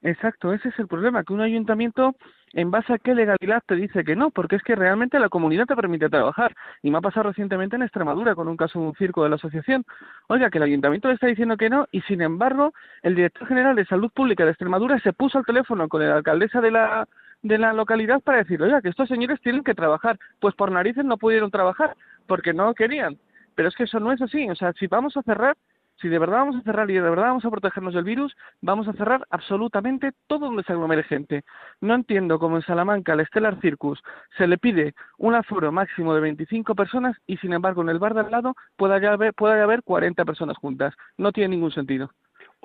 Exacto, 0.00 0.54
ese 0.54 0.70
es 0.70 0.78
el 0.78 0.88
problema, 0.88 1.22
que 1.22 1.34
un 1.34 1.42
ayuntamiento 1.42 2.14
en 2.54 2.70
base 2.70 2.94
a 2.94 2.98
qué 2.98 3.14
legalidad 3.14 3.62
te 3.66 3.74
dice 3.74 4.04
que 4.04 4.16
no, 4.16 4.30
porque 4.30 4.56
es 4.56 4.62
que 4.62 4.74
realmente 4.74 5.18
la 5.18 5.28
comunidad 5.28 5.66
te 5.66 5.76
permite 5.76 6.08
trabajar. 6.08 6.54
Y 6.82 6.90
me 6.90 6.98
ha 6.98 7.02
pasado 7.02 7.28
recientemente 7.28 7.76
en 7.76 7.82
Extremadura 7.82 8.34
con 8.34 8.48
un 8.48 8.56
caso 8.56 8.80
de 8.80 8.86
un 8.86 8.94
circo 8.94 9.22
de 9.22 9.28
la 9.28 9.36
asociación. 9.36 9.84
Oiga, 10.28 10.48
que 10.48 10.58
el 10.58 10.64
ayuntamiento 10.64 11.08
le 11.08 11.14
está 11.14 11.26
diciendo 11.26 11.58
que 11.58 11.68
no 11.68 11.88
y 11.90 12.00
sin 12.02 12.22
embargo 12.22 12.72
el 13.02 13.16
director 13.16 13.46
general 13.48 13.76
de 13.76 13.84
salud 13.84 14.10
pública 14.14 14.44
de 14.44 14.52
Extremadura 14.52 14.98
se 15.00 15.12
puso 15.12 15.36
al 15.36 15.44
teléfono 15.44 15.88
con 15.88 16.06
la 16.06 16.16
alcaldesa 16.16 16.62
de 16.62 16.70
la 16.70 17.06
de 17.44 17.58
la 17.58 17.72
localidad 17.72 18.20
para 18.22 18.38
decir, 18.38 18.60
oiga, 18.60 18.80
que 18.80 18.88
estos 18.88 19.06
señores 19.06 19.40
tienen 19.40 19.62
que 19.62 19.74
trabajar. 19.74 20.18
Pues 20.40 20.54
por 20.54 20.72
narices 20.72 21.04
no 21.04 21.18
pudieron 21.18 21.50
trabajar 21.50 21.94
porque 22.26 22.52
no 22.52 22.74
querían. 22.74 23.18
Pero 23.54 23.68
es 23.68 23.76
que 23.76 23.84
eso 23.84 24.00
no 24.00 24.10
es 24.10 24.20
así. 24.20 24.48
O 24.50 24.56
sea, 24.56 24.72
si 24.72 24.86
vamos 24.86 25.16
a 25.16 25.22
cerrar, 25.22 25.56
si 26.00 26.08
de 26.08 26.18
verdad 26.18 26.38
vamos 26.38 26.56
a 26.56 26.62
cerrar 26.62 26.90
y 26.90 26.94
de 26.94 27.02
verdad 27.02 27.24
vamos 27.24 27.44
a 27.44 27.50
protegernos 27.50 27.92
del 27.92 28.04
virus, 28.04 28.34
vamos 28.62 28.88
a 28.88 28.94
cerrar 28.94 29.26
absolutamente 29.28 30.12
todo 30.26 30.46
donde 30.46 30.64
se 30.64 30.72
aglomere 30.72 31.04
gente. 31.04 31.44
No 31.82 31.94
entiendo 31.94 32.38
cómo 32.38 32.56
en 32.56 32.62
Salamanca, 32.62 33.12
al 33.12 33.24
Stellar 33.26 33.60
Circus, 33.60 34.02
se 34.38 34.46
le 34.46 34.56
pide 34.56 34.94
un 35.18 35.34
aforo 35.34 35.70
máximo 35.70 36.14
de 36.14 36.22
25 36.22 36.74
personas 36.74 37.14
y 37.26 37.36
sin 37.36 37.52
embargo 37.52 37.82
en 37.82 37.90
el 37.90 37.98
bar 37.98 38.14
de 38.14 38.20
al 38.20 38.30
lado 38.30 38.56
pueda 38.76 38.96
haber, 38.96 39.34
pueda 39.34 39.62
haber 39.62 39.82
40 39.82 40.24
personas 40.24 40.56
juntas. 40.56 40.94
No 41.18 41.30
tiene 41.30 41.54
ningún 41.54 41.72
sentido. 41.72 42.10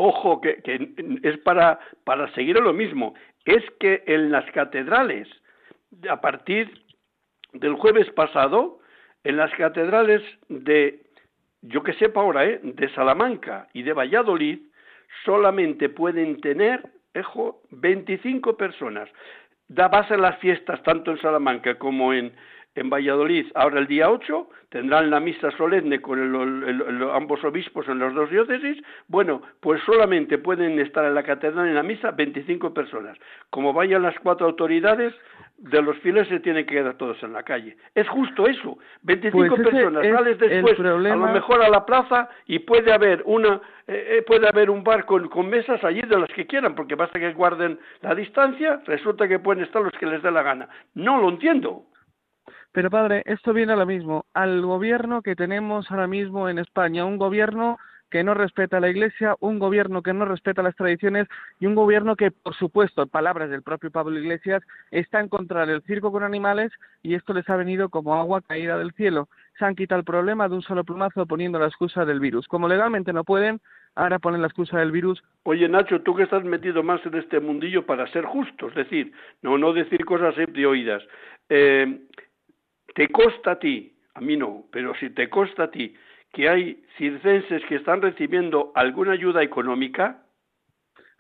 Ojo, 0.02 0.40
que, 0.40 0.62
que 0.64 0.94
es 1.24 1.38
para, 1.40 1.78
para 2.06 2.34
seguir 2.34 2.58
lo 2.58 2.72
mismo. 2.72 3.16
Es 3.44 3.62
que 3.82 4.02
en 4.08 4.32
las 4.32 4.50
catedrales, 4.52 5.28
a 6.10 6.22
partir 6.22 6.72
del 7.52 7.74
jueves 7.74 8.10
pasado, 8.12 8.80
en 9.26 9.36
las 9.36 9.52
catedrales 9.56 10.22
de 10.48 11.02
yo 11.64 11.84
que 11.84 11.92
sepa 11.96 12.22
ahora, 12.22 12.46
¿eh? 12.46 12.62
de 12.64 12.88
Salamanca 12.94 13.68
y 13.74 13.84
de 13.84 13.92
Valladolid, 13.92 14.60
solamente 15.26 15.90
pueden 15.90 16.40
tener, 16.40 16.82
ejo, 17.14 17.62
25 17.72 18.56
personas. 18.56 19.10
Da 19.68 19.90
base 19.90 20.14
a 20.14 20.18
las 20.18 20.40
fiestas 20.40 20.82
tanto 20.84 21.12
en 21.12 21.20
Salamanca 21.20 21.76
como 21.76 22.14
en, 22.14 22.32
en 22.76 22.90
Valladolid. 22.90 23.48
Ahora 23.56 23.80
el 23.80 23.88
día 23.88 24.10
8 24.10 24.50
tendrán 24.70 25.10
la 25.10 25.20
misa 25.20 25.52
solemne 25.52 26.02
con 26.02 26.20
ambos 27.14 27.44
obispos 27.44 27.88
en 27.88 28.00
las 28.00 28.14
dos 28.14 28.30
diócesis. 28.30 28.82
Bueno, 29.08 29.42
pues 29.60 29.82
solamente 29.86 30.38
pueden 30.38 30.80
estar 30.80 31.06
en 31.06 31.16
la 31.16 31.24
catedral 31.24 31.68
en 31.68 31.76
la 31.76 31.84
misa 31.84 32.12
25 32.12 32.74
personas. 32.74 33.18
Como 33.50 33.74
vayan 33.74 34.04
las 34.04 34.18
cuatro 34.20 34.48
autoridades, 34.48 35.14
de 35.58 35.82
los 35.82 35.98
fieles 35.98 36.28
se 36.30 36.40
tienen 36.40 36.66
que 36.66 36.76
quedar 36.76 36.96
todos 36.96 37.22
en 37.22 37.34
la 37.34 37.44
calle. 37.44 37.76
Es 37.94 38.08
justo 38.08 38.48
eso. 38.48 38.78
25 39.02 39.56
pues 39.56 39.70
personas 39.70 40.08
sales 40.08 40.40
después 40.40 40.80
a 40.80 40.84
lo 40.84 41.34
mejor 41.34 41.62
a 41.62 41.70
la 41.70 41.86
plaza 41.86 42.30
y 42.46 42.60
puede 42.60 42.94
haber 42.94 43.24
una 43.26 43.60
eh, 43.88 44.18
eh, 44.18 44.22
puede 44.22 44.48
haber 44.48 44.70
un 44.70 44.84
bar 44.84 45.06
con, 45.06 45.28
con, 45.30 45.50
mesas 45.50 45.84
allí 45.84 46.02
de 46.02 46.20
las 46.20 46.30
que 46.30 46.46
quieran 46.46 46.76
porque 46.76 46.96
basta 46.96 47.20
que 47.20 47.34
guarden 47.34 47.80
la 48.02 48.14
distancia, 48.14 48.82
resulta 48.86 49.28
que 49.28 49.40
pueden 49.40 49.64
estar 49.64 49.82
los 49.82 49.94
que 49.94 50.06
les 50.06 50.22
dé 50.22 50.32
la 50.32 50.44
gana. 50.44 50.70
No 50.94 51.20
lo 51.20 51.30
entiendo. 51.30 51.86
Pero 52.80 52.92
padre, 52.92 53.24
esto 53.26 53.52
viene 53.52 53.74
a 53.74 53.76
lo 53.76 53.86
mismo, 53.86 54.26
al 54.34 54.62
gobierno 54.62 55.22
que 55.22 55.36
tenemos 55.36 55.92
ahora 55.92 56.08
mismo 56.08 56.48
en 56.48 56.60
España, 56.60 57.04
un 57.04 57.18
gobierno 57.18 57.78
que 58.10 58.24
no 58.24 58.34
respeta 58.34 58.78
a 58.78 58.80
la 58.80 58.88
Iglesia, 58.88 59.36
un 59.42 59.60
gobierno 59.60 60.02
que 60.02 60.14
no 60.14 60.24
respeta 60.24 60.64
las 60.64 60.78
tradiciones 60.78 61.28
y 61.60 61.66
un 61.66 61.76
gobierno 61.76 62.16
que, 62.16 62.32
por 62.32 62.56
supuesto, 62.56 63.06
palabras 63.06 63.50
del 63.50 63.64
propio 63.64 63.92
Pablo 63.92 64.18
Iglesias, 64.18 64.64
está 64.92 65.20
en 65.20 65.28
contra 65.28 65.66
del 65.66 65.82
circo 65.82 66.14
con 66.14 66.24
animales 66.24 66.72
y 67.04 67.16
esto 67.16 67.34
les 67.34 67.50
ha 67.50 67.58
venido 67.58 67.90
como 67.90 68.16
agua 68.16 68.40
caída 68.48 68.78
del 68.78 68.94
cielo. 68.94 69.28
Se 69.58 69.66
han 69.66 69.76
quitado 69.76 70.00
el 70.00 70.06
problema 70.06 70.48
de 70.48 70.56
un 70.56 70.62
solo 70.62 70.86
plumazo 70.86 71.26
poniendo 71.26 71.60
la 71.60 71.68
excusa 71.68 72.06
del 72.06 72.22
virus. 72.22 72.48
Como 72.48 72.70
legalmente 72.70 73.12
no 73.12 73.26
pueden, 73.26 73.60
ahora 73.96 74.20
ponen 74.20 74.40
la 74.40 74.48
excusa 74.48 74.80
del 74.80 74.94
virus. 74.94 75.22
Oye, 75.44 75.68
Nacho, 75.68 76.02
tú 76.02 76.16
que 76.16 76.24
estás 76.24 76.46
metido 76.46 76.82
más 76.82 77.06
en 77.06 77.16
este 77.16 77.42
mundillo 77.42 77.86
para 77.86 78.08
ser 78.14 78.24
justo, 78.24 78.70
es 78.70 78.76
decir, 78.76 79.12
no, 79.42 79.58
no 79.58 79.74
decir 79.74 80.06
cosas 80.06 80.34
de 80.38 80.48
¿Te 83.00 83.08
costa 83.08 83.52
a 83.52 83.60
ti? 83.60 83.96
A 84.16 84.20
mí 84.20 84.36
no, 84.36 84.66
pero 84.74 84.94
si 84.96 85.10
te 85.12 85.30
costa 85.30 85.64
a 85.64 85.72
ti 85.72 85.96
que 86.34 86.50
hay 86.50 86.84
circenses 86.98 87.64
que 87.70 87.76
están 87.76 88.02
recibiendo 88.02 88.74
alguna 88.76 89.14
ayuda 89.14 89.42
económica? 89.42 90.22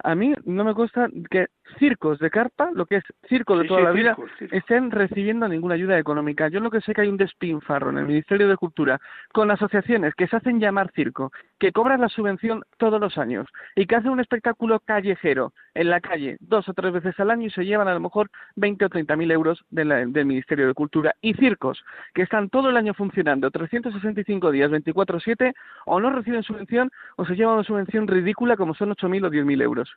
A 0.03 0.13
mí 0.13 0.33
no 0.43 0.65
me 0.65 0.73
consta 0.73 1.07
que 1.31 1.47
circos 1.77 2.19
de 2.19 2.29
carpa, 2.29 2.71
lo 2.73 2.85
que 2.85 2.97
es 2.97 3.03
circo 3.27 3.57
de 3.57 3.67
toda 3.67 3.81
la 3.81 3.91
vida, 3.91 4.15
estén 4.51 4.91
recibiendo 4.91 5.47
ninguna 5.47 5.75
ayuda 5.75 5.97
económica. 5.97 6.47
Yo 6.47 6.59
lo 6.59 6.71
que 6.71 6.81
sé 6.81 6.93
que 6.93 7.01
hay 7.01 7.07
un 7.07 7.17
despinfarro 7.17 7.89
en 7.89 7.99
el 7.99 8.05
Ministerio 8.05 8.47
de 8.47 8.57
Cultura 8.57 8.99
con 9.33 9.51
asociaciones 9.51 10.15
que 10.15 10.27
se 10.27 10.35
hacen 10.35 10.59
llamar 10.59 10.91
circo, 10.91 11.31
que 11.59 11.71
cobran 11.71 12.01
la 12.01 12.09
subvención 12.09 12.63
todos 12.77 12.99
los 12.99 13.17
años 13.17 13.47
y 13.75 13.85
que 13.85 13.95
hacen 13.95 14.11
un 14.11 14.19
espectáculo 14.19 14.79
callejero 14.79 15.53
en 15.73 15.89
la 15.89 16.01
calle 16.01 16.37
dos 16.39 16.67
o 16.69 16.73
tres 16.73 16.91
veces 16.91 17.19
al 17.19 17.31
año 17.31 17.47
y 17.47 17.51
se 17.51 17.65
llevan 17.65 17.87
a 17.87 17.93
lo 17.93 17.99
mejor 17.99 18.29
20 18.55 18.85
o 18.85 18.89
30 18.89 19.15
mil 19.15 19.31
euros 19.31 19.63
del 19.69 20.25
Ministerio 20.25 20.67
de 20.67 20.73
Cultura. 20.73 21.15
Y 21.21 21.33
circos 21.33 21.83
que 22.13 22.23
están 22.23 22.49
todo 22.49 22.69
el 22.69 22.77
año 22.77 22.93
funcionando 22.93 23.51
365 23.51 24.51
días, 24.51 24.71
24-7, 24.71 25.53
o 25.85 25.99
no 25.99 26.09
reciben 26.11 26.43
subvención 26.43 26.91
o 27.15 27.25
se 27.25 27.35
llevan 27.35 27.55
una 27.55 27.63
subvención 27.63 28.07
ridícula 28.07 28.57
como 28.57 28.73
son 28.73 28.89
8.000 28.91 29.25
o 29.25 29.29
10.000 29.29 29.61
euros. 29.61 29.89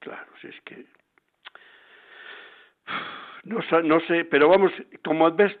Claro, 0.00 0.26
si 0.40 0.48
es 0.48 0.54
que 0.64 0.86
no, 3.44 3.58
no 3.82 4.00
sé, 4.00 4.24
pero 4.24 4.48
vamos, 4.48 4.72
como 5.04 5.30
ves, 5.32 5.56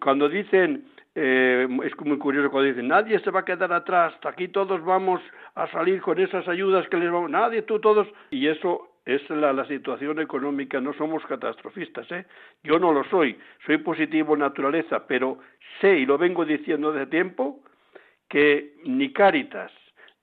cuando 0.00 0.28
dicen, 0.28 0.84
eh, 1.14 1.66
es 1.84 2.00
muy 2.00 2.18
curioso 2.18 2.50
cuando 2.50 2.68
dicen, 2.68 2.88
nadie 2.88 3.18
se 3.20 3.30
va 3.30 3.40
a 3.40 3.44
quedar 3.44 3.72
atrás, 3.72 4.14
aquí 4.24 4.48
todos 4.48 4.84
vamos 4.84 5.20
a 5.54 5.66
salir 5.68 6.00
con 6.00 6.18
esas 6.18 6.46
ayudas 6.48 6.88
que 6.88 6.96
les 6.96 7.10
vamos, 7.10 7.30
nadie, 7.30 7.62
tú 7.62 7.80
todos, 7.80 8.08
y 8.30 8.48
eso 8.48 8.88
es 9.04 9.28
la, 9.30 9.52
la 9.52 9.66
situación 9.66 10.18
económica, 10.20 10.80
no 10.80 10.92
somos 10.94 11.24
catastrofistas, 11.26 12.10
¿eh? 12.10 12.26
Yo 12.62 12.78
no 12.78 12.92
lo 12.92 13.04
soy, 13.04 13.38
soy 13.66 13.78
positivo 13.78 14.36
naturaleza, 14.36 15.06
pero 15.06 15.38
sé, 15.80 15.98
y 15.98 16.06
lo 16.06 16.16
vengo 16.18 16.44
diciendo 16.44 16.92
desde 16.92 17.06
tiempo, 17.06 17.60
que 18.28 18.74
ni 18.84 19.12
Cáritas, 19.12 19.70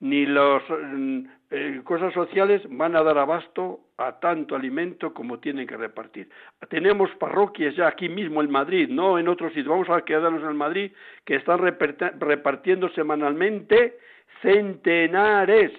ni 0.00 0.26
las 0.26 0.62
mm, 0.68 1.24
eh, 1.54 1.82
cosas 1.84 2.14
sociales 2.14 2.62
van 2.70 2.96
a 2.96 3.02
dar 3.02 3.18
abasto 3.18 3.80
a 3.98 4.18
tanto 4.18 4.56
alimento 4.56 5.12
como 5.12 5.38
tienen 5.38 5.66
que 5.66 5.76
repartir. 5.76 6.30
Tenemos 6.70 7.10
parroquias 7.16 7.76
ya 7.76 7.88
aquí 7.88 8.08
mismo 8.08 8.40
en 8.40 8.50
Madrid, 8.50 8.88
no 8.88 9.18
en 9.18 9.28
otros 9.28 9.52
sitios, 9.52 9.68
vamos 9.68 9.90
a 9.90 10.02
quedarnos 10.02 10.42
en 10.42 10.56
Madrid, 10.56 10.92
que 11.26 11.34
están 11.34 11.58
repartiendo 11.58 12.88
semanalmente 12.94 13.98
centenares, 14.40 15.72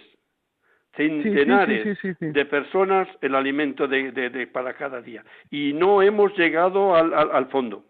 centenares 0.96 1.98
de 2.20 2.46
personas 2.46 3.08
el 3.22 3.34
alimento 3.34 3.88
de, 3.88 4.48
para 4.54 4.76
cada 4.76 5.02
día. 5.02 5.24
Y 5.50 5.74
no 5.74 6.04
hemos 6.04 6.38
llegado 6.38 6.96
al, 6.96 7.16
al, 7.16 7.48
fondo. 7.48 7.84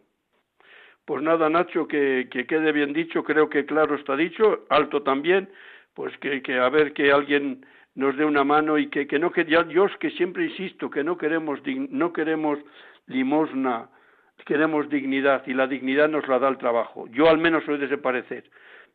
Pues 1.04 1.22
nada, 1.22 1.50
Nacho, 1.50 1.86
que, 1.86 2.30
que 2.32 2.48
quede 2.48 2.72
bien 2.72 2.94
dicho, 2.94 3.26
creo 3.26 3.50
que 3.50 3.66
claro 3.66 3.96
está 3.96 4.16
dicho, 4.16 4.66
alto 4.70 5.04
también, 5.04 5.50
pues 5.94 6.18
que, 6.20 6.42
que 6.42 6.58
a 6.58 6.70
ver 6.70 6.94
que 6.94 7.12
alguien 7.12 7.66
nos 7.96 8.18
dé 8.18 8.26
una 8.26 8.44
mano 8.44 8.78
y 8.78 8.90
que, 8.90 9.08
que 9.08 9.20
no 9.20 9.32
que 9.32 9.46
yo, 9.46 9.88
que 10.00 10.10
siempre 10.12 10.46
insisto 10.46 10.90
que 10.90 11.04
no 11.04 11.18
queremos 11.18 11.60
no 11.66 12.12
queremos 12.14 12.60
limosna 13.08 13.90
queremos 14.46 14.90
dignidad 14.90 15.44
y 15.46 15.54
la 15.54 15.68
dignidad 15.68 16.10
nos 16.10 16.28
la 16.28 16.40
da 16.40 16.50
el 16.50 16.58
trabajo. 16.58 17.08
Yo 17.10 17.30
al 17.30 17.38
menos 17.38 17.64
soy 17.64 17.78
de 17.78 17.86
ese 17.86 17.98
parecer. 17.98 18.50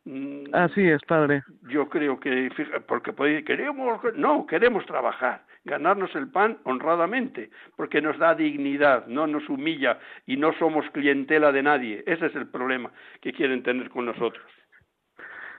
Mm, 0.05 0.53
así 0.53 0.87
es 0.87 1.01
padre. 1.03 1.43
yo 1.69 1.89
creo 1.89 2.19
que 2.19 2.49
porque 2.87 3.13
queremos 3.43 3.99
no 4.15 4.47
queremos 4.47 4.85
trabajar 4.85 5.43
ganarnos 5.65 6.15
el 6.15 6.29
pan 6.31 6.57
honradamente 6.63 7.49
porque 7.75 8.01
nos 8.01 8.17
da 8.17 8.33
dignidad 8.33 9.07
no 9.07 9.27
nos 9.27 9.49
humilla 9.49 9.99
y 10.25 10.37
no 10.37 10.53
somos 10.53 10.89
clientela 10.91 11.51
de 11.51 11.63
nadie. 11.63 12.03
Ese 12.07 12.27
es 12.27 12.35
el 12.35 12.47
problema 12.47 12.91
que 13.21 13.33
quieren 13.33 13.61
tener 13.61 13.89
con 13.89 14.05
nosotros. 14.05 14.45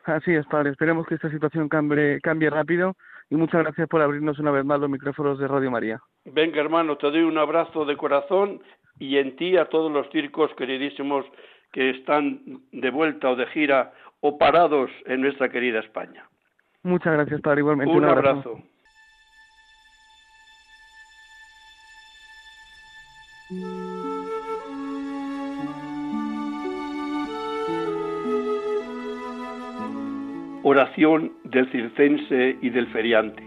Así 0.05 0.35
es, 0.35 0.47
padre. 0.47 0.71
Esperemos 0.71 1.07
que 1.07 1.17
esta 1.17 1.31
situación 1.31 1.69
cambie, 1.69 2.21
cambie 2.23 2.49
rápido 2.49 2.97
y 3.31 3.37
muchas 3.37 3.63
gracias 3.63 3.89
por 3.89 4.03
abrirnos 4.03 4.39
una 4.41 4.51
vez 4.51 4.65
más 4.65 4.81
los 4.81 4.91
micrófonos 4.91 5.39
de 5.39 5.47
Radio 5.47 5.71
María. 5.71 6.01
Venga, 6.25 6.61
hermano, 6.61 6.97
te 6.97 7.11
doy 7.11 7.23
un 7.23 7.39
abrazo 7.39 7.85
de 7.85 7.97
corazón 7.97 8.61
y 8.99 9.17
en 9.19 9.37
ti 9.37 9.57
a 9.57 9.67
todos 9.67 9.91
los 9.91 10.11
circos 10.11 10.51
queridísimos 10.57 11.25
que 11.73 11.91
están 11.91 12.43
de 12.73 12.91
vuelta 12.91 13.31
o 13.31 13.37
de 13.37 13.47
gira 13.47 13.93
o 14.21 14.37
parados 14.37 14.91
en 15.07 15.21
nuestra 15.21 15.49
querida 15.49 15.79
España. 15.79 16.29
Muchas 16.83 17.13
gracias, 17.13 17.41
padre. 17.41 17.61
Igualmente. 17.61 17.95
Un, 17.95 18.05
abrazo. 18.05 18.61
Oración 30.63 31.33
del 31.45 31.71
circense 31.73 32.59
y 32.61 32.69
del 32.69 32.87
feriante. 32.89 33.43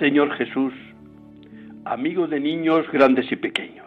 Señor 0.00 0.32
Jesús, 0.32 0.72
amigo 1.84 2.26
de 2.26 2.40
niños 2.40 2.84
grandes 2.90 3.30
y 3.30 3.36
pequeños, 3.36 3.86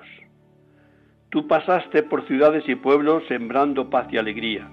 tú 1.30 1.50
pasaste 1.50 2.04
por 2.04 2.26
ciudades 2.28 2.64
y 2.70 2.76
pueblos 2.76 3.24
sembrando 3.28 3.90
paz 3.90 4.08
y 4.10 4.18
alegría. 4.18 4.70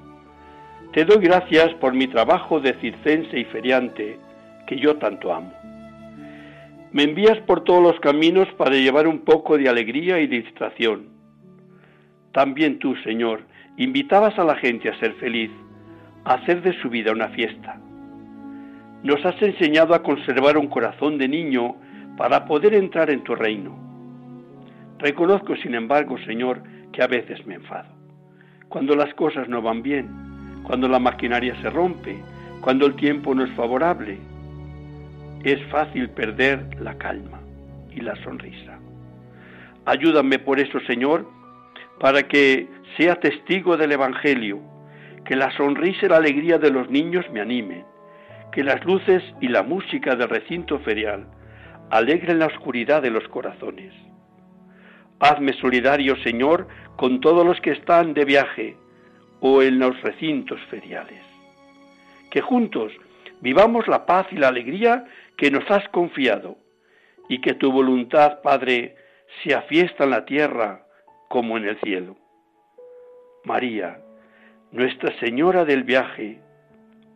Te 0.93 1.05
doy 1.05 1.17
gracias 1.25 1.75
por 1.81 1.93
mi 1.93 2.07
trabajo 2.07 2.61
de 2.61 2.75
circense 2.75 3.37
y 3.37 3.45
feriante 3.47 4.21
que 4.69 4.79
yo 4.79 4.97
tanto 4.99 5.35
amo. 5.35 5.53
Me 6.93 7.03
envías 7.03 7.39
por 7.49 7.65
todos 7.65 7.83
los 7.83 7.99
caminos 7.99 8.47
para 8.57 8.77
llevar 8.77 9.09
un 9.09 9.25
poco 9.25 9.59
de 9.59 9.69
alegría 9.69 10.21
y 10.21 10.29
distracción. 10.29 11.09
También 12.31 12.79
tú, 12.79 12.95
Señor, 13.03 13.41
invitabas 13.77 14.39
a 14.39 14.45
la 14.45 14.55
gente 14.55 14.89
a 14.89 14.99
ser 15.01 15.15
feliz, 15.15 15.51
hacer 16.27 16.61
de 16.63 16.73
su 16.81 16.91
vida 16.91 17.13
una 17.13 17.29
fiesta. 17.29 17.79
Nos 19.03 19.25
has 19.25 19.41
enseñado 19.41 19.95
a 19.95 20.03
conservar 20.03 20.59
un 20.59 20.67
corazón 20.67 21.19
de 21.19 21.29
niño 21.29 21.77
para 22.17 22.45
poder 22.47 22.75
entrar 22.75 23.11
en 23.11 23.23
tu 23.23 23.35
reino. 23.35 23.79
Reconozco, 24.99 25.55
sin 25.57 25.75
embargo, 25.75 26.17
Señor, 26.27 26.63
que 26.93 27.03
a 27.03 27.07
veces 27.07 27.47
me 27.47 27.55
enfado. 27.55 27.89
Cuando 28.69 28.97
las 28.97 29.15
cosas 29.15 29.49
no 29.49 29.63
van 29.63 29.83
bien, 29.83 30.09
cuando 30.65 30.89
la 30.89 30.99
maquinaria 30.99 31.55
se 31.63 31.71
rompe, 31.71 32.17
cuando 32.61 32.87
el 32.87 32.97
tiempo 32.97 33.33
no 33.33 33.45
es 33.45 33.51
favorable, 33.53 34.19
es 35.45 35.63
fácil 35.71 36.11
perder 36.11 36.81
la 36.81 36.99
calma 36.99 37.41
y 37.95 38.01
la 38.01 38.17
sonrisa. 38.25 38.79
Ayúdame 39.85 40.41
por 40.41 40.59
eso, 40.59 40.81
Señor, 40.81 41.29
para 42.01 42.25
que 42.25 42.67
sea 42.97 43.15
testigo 43.17 43.77
del 43.77 43.93
Evangelio, 43.93 44.61
que 45.27 45.37
la 45.37 45.51
sonrisa 45.57 46.07
y 46.07 46.09
la 46.09 46.17
alegría 46.17 46.59
de 46.59 46.71
los 46.71 46.89
niños 46.89 47.27
me 47.31 47.41
animen, 47.41 47.85
que 48.53 48.63
las 48.63 48.85
luces 48.85 49.23
y 49.41 49.49
la 49.49 49.63
música 49.63 50.15
del 50.15 50.29
recinto 50.29 50.79
ferial 50.81 51.27
alegren 51.91 52.39
la 52.39 52.47
oscuridad 52.47 53.03
de 53.03 53.11
los 53.11 53.27
corazones. 53.29 53.93
Hazme 55.19 55.53
solidario, 55.55 56.17
Señor, 56.23 56.69
con 56.97 57.21
todos 57.21 57.45
los 57.45 57.61
que 57.61 57.73
están 57.73 58.15
de 58.15 58.25
viaje 58.25 58.77
o 59.41 59.63
en 59.63 59.79
los 59.79 60.01
recintos 60.03 60.61
feriales. 60.71 61.23
Que 62.31 62.41
juntos 62.41 62.93
vivamos 63.41 63.89
la 63.89 64.07
paz 64.07 64.27
y 64.31 64.37
la 64.37 64.49
alegría 64.49 65.05
que 65.37 65.51
nos 65.51 65.69
has 65.71 65.89
confiado, 65.89 66.57
y 67.29 67.41
que 67.41 67.55
tu 67.55 67.73
voluntad, 67.73 68.41
Padre, 68.43 68.95
sea 69.43 69.63
fiesta 69.63 70.05
en 70.05 70.11
la 70.11 70.25
tierra 70.25 70.87
como 71.29 71.57
en 71.57 71.65
el 71.65 71.81
cielo. 71.81 72.17
María, 73.45 73.99
Nuestra 74.73 75.17
Señora 75.21 75.65
del 75.65 75.85
viaje, 75.85 76.41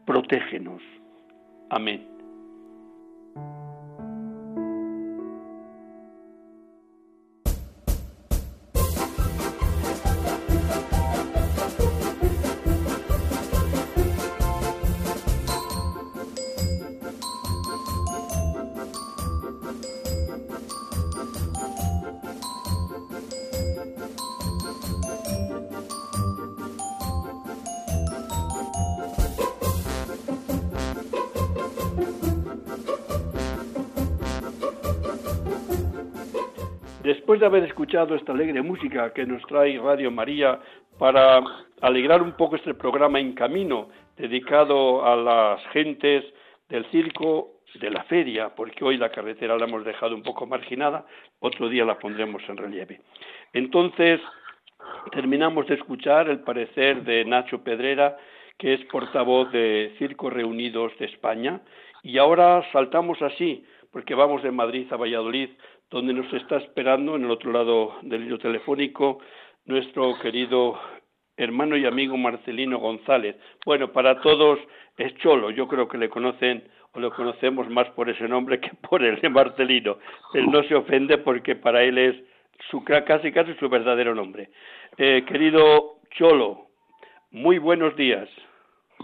protégenos. 0.06 0.82
Amén. 1.70 2.09
De 37.40 37.46
haber 37.46 37.64
escuchado 37.64 38.14
esta 38.16 38.32
alegre 38.32 38.60
música 38.60 39.14
que 39.14 39.24
nos 39.24 39.40
trae 39.46 39.78
Radio 39.78 40.10
María 40.10 40.60
para 40.98 41.40
alegrar 41.80 42.20
un 42.20 42.32
poco 42.32 42.56
este 42.56 42.74
programa 42.74 43.18
en 43.18 43.32
camino 43.32 43.88
dedicado 44.14 45.06
a 45.06 45.16
las 45.16 45.66
gentes 45.68 46.22
del 46.68 46.84
circo 46.90 47.52
de 47.80 47.88
la 47.88 48.04
feria, 48.04 48.54
porque 48.54 48.84
hoy 48.84 48.98
la 48.98 49.08
carretera 49.08 49.56
la 49.56 49.64
hemos 49.64 49.86
dejado 49.86 50.14
un 50.14 50.22
poco 50.22 50.44
marginada, 50.44 51.06
otro 51.38 51.70
día 51.70 51.86
la 51.86 51.98
pondremos 51.98 52.42
en 52.46 52.58
relieve. 52.58 53.00
Entonces, 53.54 54.20
terminamos 55.10 55.66
de 55.66 55.76
escuchar 55.76 56.28
el 56.28 56.40
parecer 56.40 57.04
de 57.04 57.24
Nacho 57.24 57.64
Pedrera, 57.64 58.18
que 58.58 58.74
es 58.74 58.84
portavoz 58.92 59.50
de 59.50 59.94
Circos 59.96 60.30
Reunidos 60.30 60.92
de 60.98 61.06
España, 61.06 61.62
y 62.02 62.18
ahora 62.18 62.62
saltamos 62.70 63.22
así, 63.22 63.64
porque 63.90 64.14
vamos 64.14 64.42
de 64.42 64.50
Madrid 64.50 64.92
a 64.92 64.96
Valladolid 64.96 65.48
donde 65.90 66.14
nos 66.14 66.32
está 66.32 66.56
esperando 66.58 67.16
en 67.16 67.24
el 67.24 67.30
otro 67.30 67.52
lado 67.52 67.96
del 68.02 68.24
hilo 68.24 68.38
telefónico 68.38 69.18
nuestro 69.64 70.18
querido 70.20 70.78
hermano 71.36 71.76
y 71.76 71.86
amigo 71.86 72.16
Marcelino 72.16 72.78
González. 72.78 73.36
Bueno, 73.64 73.92
para 73.92 74.20
todos 74.20 74.58
es 74.96 75.14
Cholo, 75.16 75.50
yo 75.50 75.66
creo 75.66 75.88
que 75.88 75.98
le 75.98 76.08
conocen 76.08 76.64
o 76.92 77.00
lo 77.00 77.12
conocemos 77.12 77.68
más 77.68 77.88
por 77.90 78.10
ese 78.10 78.28
nombre 78.28 78.60
que 78.60 78.70
por 78.88 79.02
el 79.02 79.20
de 79.20 79.28
Marcelino. 79.28 79.98
Él 80.34 80.50
no 80.50 80.62
se 80.64 80.74
ofende 80.74 81.18
porque 81.18 81.56
para 81.56 81.82
él 81.82 81.98
es 81.98 82.16
su 82.70 82.84
casi 82.84 83.32
casi 83.32 83.54
su 83.54 83.68
verdadero 83.68 84.14
nombre. 84.14 84.50
Eh, 84.98 85.24
querido 85.26 86.00
Cholo, 86.10 86.66
muy 87.30 87.58
buenos 87.58 87.96
días. 87.96 88.28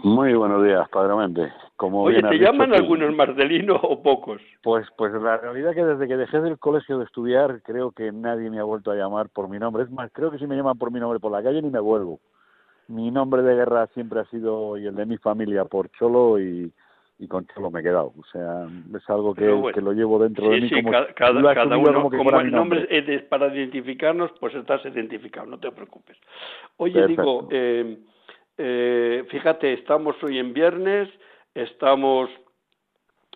Muy 0.03 0.33
buenos 0.33 0.63
días, 0.63 0.87
Padre 0.89 1.15
Mente. 1.15 1.51
Como 1.75 2.03
Oye, 2.03 2.21
¿te 2.21 2.37
llaman 2.37 2.73
algunos 2.73 3.13
Marcelino 3.15 3.75
o 3.75 4.01
pocos? 4.01 4.41
Pues, 4.61 4.85
pues 4.95 5.11
la 5.13 5.37
realidad 5.37 5.71
es 5.71 5.75
que 5.75 5.85
desde 5.85 6.07
que 6.07 6.17
dejé 6.17 6.39
del 6.39 6.59
colegio 6.59 6.99
de 6.99 7.05
estudiar, 7.05 7.61
creo 7.63 7.91
que 7.91 8.11
nadie 8.11 8.49
me 8.49 8.59
ha 8.59 8.63
vuelto 8.63 8.91
a 8.91 8.95
llamar 8.95 9.29
por 9.29 9.49
mi 9.49 9.57
nombre. 9.57 9.83
Es 9.83 9.91
más, 9.91 10.11
creo 10.13 10.29
que 10.29 10.37
si 10.37 10.45
me 10.45 10.55
llaman 10.55 10.77
por 10.77 10.91
mi 10.91 10.99
nombre 10.99 11.19
por 11.19 11.31
la 11.31 11.41
calle 11.41 11.61
ni 11.61 11.69
me 11.69 11.79
vuelvo. 11.79 12.19
Mi 12.87 13.09
nombre 13.11 13.41
de 13.41 13.55
guerra 13.55 13.87
siempre 13.93 14.19
ha 14.19 14.25
sido, 14.25 14.77
y 14.77 14.85
el 14.85 14.95
de 14.95 15.05
mi 15.05 15.17
familia, 15.17 15.65
por 15.65 15.89
Cholo 15.91 16.39
y, 16.39 16.71
y 17.19 17.27
con 17.27 17.47
Cholo 17.47 17.71
me 17.71 17.79
he 17.79 17.83
quedado. 17.83 18.13
O 18.17 18.23
sea, 18.31 18.67
es 18.95 19.09
algo 19.09 19.33
que, 19.33 19.71
que 19.73 19.81
lo 19.81 19.93
llevo 19.93 20.19
dentro 20.19 20.49
de 20.49 20.61
mí. 20.61 20.69
Sí, 20.69 20.75
como, 20.75 20.91
cada, 20.91 21.13
cada 21.13 21.77
uno, 21.77 22.09
como, 22.09 22.39
el 22.39 22.51
nombre, 22.51 22.87
es 22.89 23.23
para 23.23 23.53
identificarnos, 23.53 24.31
pues 24.39 24.53
estás 24.53 24.85
identificado, 24.85 25.47
no 25.47 25.59
te 25.59 25.71
preocupes. 25.71 26.17
Oye, 26.77 27.05
digo... 27.07 27.47
Eh, 27.51 27.97
eh, 28.57 29.25
fíjate, 29.29 29.73
estamos 29.73 30.15
hoy 30.23 30.39
en 30.39 30.53
viernes, 30.53 31.09
estamos 31.53 32.29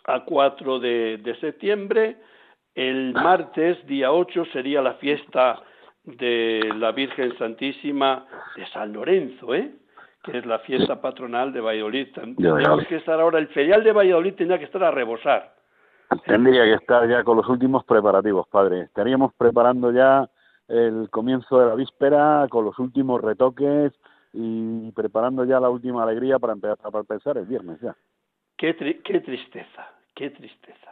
a 0.06 0.24
4 0.26 0.80
de, 0.80 1.38
septiembre, 1.40 2.18
el 2.74 3.14
martes, 3.14 3.86
día 3.86 4.12
8, 4.12 4.46
sería 4.52 4.82
la 4.82 4.96
fiesta 4.96 5.62
de 6.04 6.72
la 6.78 6.92
Virgen 6.92 7.38
Santísima 7.38 8.26
de 8.56 8.66
San 8.68 8.94
Lorenzo, 8.94 9.54
¿eh? 9.54 9.72
que 10.24 10.38
es 10.40 10.46
la 10.46 10.60
fiesta 10.60 11.02
patronal 11.02 11.54
de 11.54 11.62
Valladolid. 11.62 12.08
Tendríamos 12.14 12.86
que 12.88 12.98
estar 12.98 13.20
ahora, 13.20 13.40
el 13.40 13.48
ferial 13.50 13.84
de 13.84 13.92
Valladolid 13.92 14.36
tendría 14.36 14.60
que 14.60 14.66
estar 14.66 14.84
a 14.84 14.92
rebosar. 14.92 15.54
Tendría 16.26 16.64
que 16.64 16.74
estar 16.74 17.08
ya 17.08 17.24
con 17.24 17.38
los 17.38 17.48
últimos 17.48 17.86
preparativos, 17.86 18.48
padre. 18.48 18.82
Estaríamos 18.82 19.34
preparando 19.36 19.92
ya 19.92 20.30
el 20.68 21.10
comienzo 21.10 21.60
de 21.60 21.68
la 21.68 21.76
víspera 21.76 22.48
con 22.50 22.66
los 22.66 22.78
últimos 22.80 23.22
retoques, 23.22 23.94
y 24.34 24.91
preparando 24.91 25.44
ya 25.46 25.60
la 25.60 25.70
última 25.70 26.04
alegría 26.04 26.39
para 26.39 26.54
empezar 26.54 26.78
a 26.84 27.04
pensar 27.04 27.38
el 27.38 27.46
viernes 27.46 27.80
ya. 27.82 27.96
Qué, 28.58 28.76
qué 29.04 29.20
tristeza, 29.22 29.89
qué 30.15 30.30
tristeza. 30.30 30.91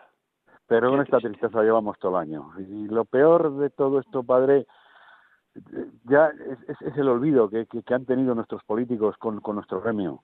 Pero 0.67 0.91
con 0.91 1.01
esta 1.01 1.17
tristeza. 1.17 1.63
llevamos 1.63 1.97
todo 1.97 2.17
el 2.17 2.27
año. 2.27 2.51
Y 2.59 2.87
lo 2.87 3.05
peor 3.05 3.57
de 3.57 3.69
todo 3.71 3.99
esto, 3.99 4.23
padre, 4.23 4.67
ya 6.05 6.27
es, 6.67 6.81
es 6.81 6.97
el 6.97 7.07
olvido 7.07 7.49
que, 7.49 7.65
que, 7.65 7.93
han 7.93 8.05
tenido 8.05 8.35
nuestros 8.35 8.63
políticos 8.63 9.17
con, 9.17 9.39
con 9.41 9.55
nuestro 9.55 9.81
gremio. 9.81 10.23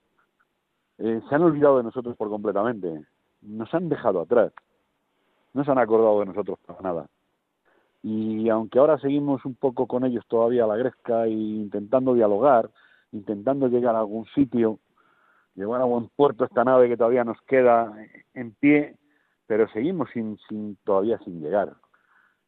Eh, 0.98 1.20
se 1.28 1.34
han 1.34 1.42
olvidado 1.42 1.78
de 1.78 1.84
nosotros 1.84 2.16
por 2.16 2.28
completamente. 2.28 3.04
Nos 3.42 3.72
han 3.74 3.88
dejado 3.88 4.20
atrás. 4.20 4.52
No 5.52 5.64
se 5.64 5.70
han 5.70 5.78
acordado 5.78 6.20
de 6.20 6.26
nosotros 6.26 6.58
para 6.64 6.80
nada. 6.80 7.06
Y 8.02 8.48
aunque 8.48 8.78
ahora 8.78 8.98
seguimos 8.98 9.44
un 9.44 9.56
poco 9.56 9.88
con 9.88 10.04
ellos 10.04 10.24
todavía 10.28 10.62
a 10.62 10.68
la 10.68 10.76
gresca 10.76 11.24
e 11.24 11.30
intentando 11.30 12.14
dialogar, 12.14 12.70
intentando 13.16 13.68
llegar 13.68 13.96
a 13.96 14.00
algún 14.00 14.26
sitio, 14.26 14.78
llevar 15.54 15.80
a 15.80 15.84
buen 15.84 16.08
puerto 16.14 16.44
esta 16.44 16.64
nave 16.64 16.88
que 16.88 16.96
todavía 16.96 17.24
nos 17.24 17.40
queda 17.42 17.92
en 18.34 18.52
pie, 18.52 18.96
pero 19.46 19.68
seguimos 19.68 20.10
sin, 20.12 20.38
sin 20.48 20.76
todavía 20.84 21.18
sin 21.18 21.40
llegar. 21.40 21.72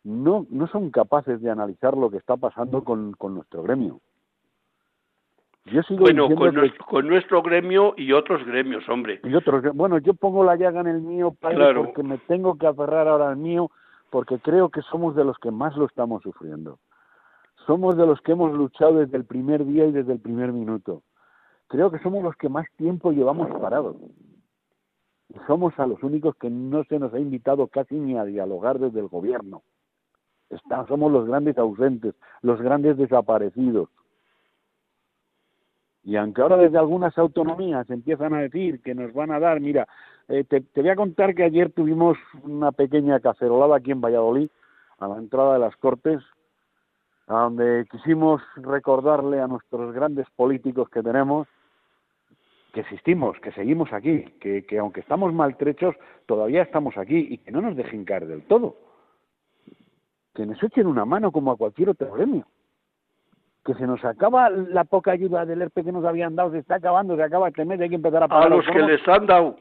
No, 0.04 0.46
no 0.50 0.68
son 0.68 0.90
capaces 0.90 1.40
de 1.40 1.50
analizar 1.50 1.96
lo 1.96 2.10
que 2.10 2.18
está 2.18 2.36
pasando 2.36 2.84
con, 2.84 3.12
con 3.12 3.34
nuestro 3.34 3.62
gremio. 3.62 4.00
Yo 5.72 5.82
sigo 5.82 6.00
bueno, 6.00 6.28
con, 6.34 6.54
nuestro, 6.54 6.86
con, 6.86 7.06
nuestro, 7.06 7.42
gremio 7.42 7.94
y 7.96 8.12
otros 8.12 8.44
gremios, 8.46 8.88
hombre. 8.88 9.20
Y 9.22 9.34
otros, 9.34 9.62
bueno, 9.74 9.98
yo 9.98 10.14
pongo 10.14 10.44
la 10.44 10.56
llaga 10.56 10.80
en 10.80 10.86
el 10.86 11.00
mío, 11.02 11.34
padre, 11.38 11.74
porque 11.74 12.02
me 12.02 12.18
tengo 12.18 12.56
que 12.56 12.66
aferrar 12.66 13.06
ahora 13.06 13.28
al 13.28 13.36
mío, 13.36 13.70
porque 14.10 14.38
creo 14.38 14.70
que 14.70 14.80
somos 14.82 15.14
de 15.14 15.24
los 15.24 15.38
que 15.38 15.50
más 15.50 15.76
lo 15.76 15.84
estamos 15.84 16.22
sufriendo. 16.22 16.78
Somos 17.68 17.98
de 17.98 18.06
los 18.06 18.18
que 18.22 18.32
hemos 18.32 18.50
luchado 18.54 18.94
desde 18.94 19.18
el 19.18 19.26
primer 19.26 19.62
día 19.66 19.84
y 19.84 19.92
desde 19.92 20.14
el 20.14 20.20
primer 20.20 20.54
minuto. 20.54 21.02
Creo 21.66 21.90
que 21.90 21.98
somos 21.98 22.24
los 22.24 22.34
que 22.34 22.48
más 22.48 22.64
tiempo 22.78 23.12
llevamos 23.12 23.46
parados. 23.60 23.94
Somos 25.46 25.78
a 25.78 25.86
los 25.86 26.02
únicos 26.02 26.34
que 26.36 26.48
no 26.48 26.82
se 26.84 26.98
nos 26.98 27.12
ha 27.12 27.18
invitado 27.18 27.66
casi 27.66 27.96
ni 27.96 28.16
a 28.16 28.24
dialogar 28.24 28.78
desde 28.78 29.00
el 29.00 29.08
gobierno. 29.08 29.60
somos 30.88 31.12
los 31.12 31.26
grandes 31.26 31.58
ausentes, 31.58 32.14
los 32.40 32.58
grandes 32.58 32.96
desaparecidos. 32.96 33.90
Y 36.04 36.16
aunque 36.16 36.40
ahora 36.40 36.56
desde 36.56 36.78
algunas 36.78 37.18
autonomías 37.18 37.90
empiezan 37.90 38.32
a 38.32 38.40
decir 38.40 38.80
que 38.80 38.94
nos 38.94 39.12
van 39.12 39.30
a 39.30 39.40
dar, 39.40 39.60
mira, 39.60 39.86
eh, 40.28 40.42
te, 40.44 40.62
te, 40.62 40.80
voy 40.80 40.88
a 40.88 40.96
contar 40.96 41.34
que 41.34 41.44
ayer 41.44 41.70
tuvimos 41.70 42.16
una 42.44 42.72
pequeña 42.72 43.20
cacerolada 43.20 43.76
aquí 43.76 43.90
en 43.90 44.00
Valladolid, 44.00 44.48
a 45.00 45.06
la 45.06 45.18
entrada 45.18 45.52
de 45.52 45.58
las 45.58 45.76
Cortes, 45.76 46.22
donde 47.34 47.86
quisimos 47.90 48.42
recordarle 48.56 49.40
a 49.40 49.46
nuestros 49.46 49.92
grandes 49.94 50.26
políticos 50.36 50.88
que 50.88 51.02
tenemos 51.02 51.46
que 52.72 52.80
existimos, 52.80 53.38
que 53.40 53.50
seguimos 53.52 53.92
aquí, 53.94 54.24
que, 54.40 54.64
que 54.66 54.78
aunque 54.78 55.00
estamos 55.00 55.32
maltrechos, 55.32 55.94
todavía 56.26 56.62
estamos 56.62 56.96
aquí 56.98 57.26
y 57.30 57.38
que 57.38 57.50
no 57.50 57.62
nos 57.62 57.74
dejen 57.76 58.04
caer 58.04 58.26
del 58.26 58.42
todo. 58.46 58.76
Que 60.34 60.44
nos 60.44 60.62
echen 60.62 60.86
una 60.86 61.06
mano 61.06 61.32
como 61.32 61.50
a 61.50 61.56
cualquier 61.56 61.88
otro 61.90 62.12
gremio 62.12 62.46
que 63.64 63.74
se 63.74 63.86
nos 63.86 64.02
acaba 64.02 64.48
la 64.48 64.84
poca 64.84 65.10
ayuda 65.10 65.44
del 65.44 65.60
ERPE 65.60 65.84
que 65.84 65.92
nos 65.92 66.04
habían 66.04 66.34
dado, 66.34 66.50
se 66.52 66.58
está 66.58 66.76
acabando, 66.76 67.16
se 67.16 67.22
acaba 67.22 67.48
este 67.48 67.66
mes, 67.66 67.78
hay 67.80 67.90
que 67.90 67.96
empezar 67.96 68.22
a 68.22 68.28
pagar. 68.28 68.46
A 68.46 68.56
los 68.56 68.64
que 68.66 68.78
les 68.80 69.06
han 69.08 69.26
dado. 69.26 69.56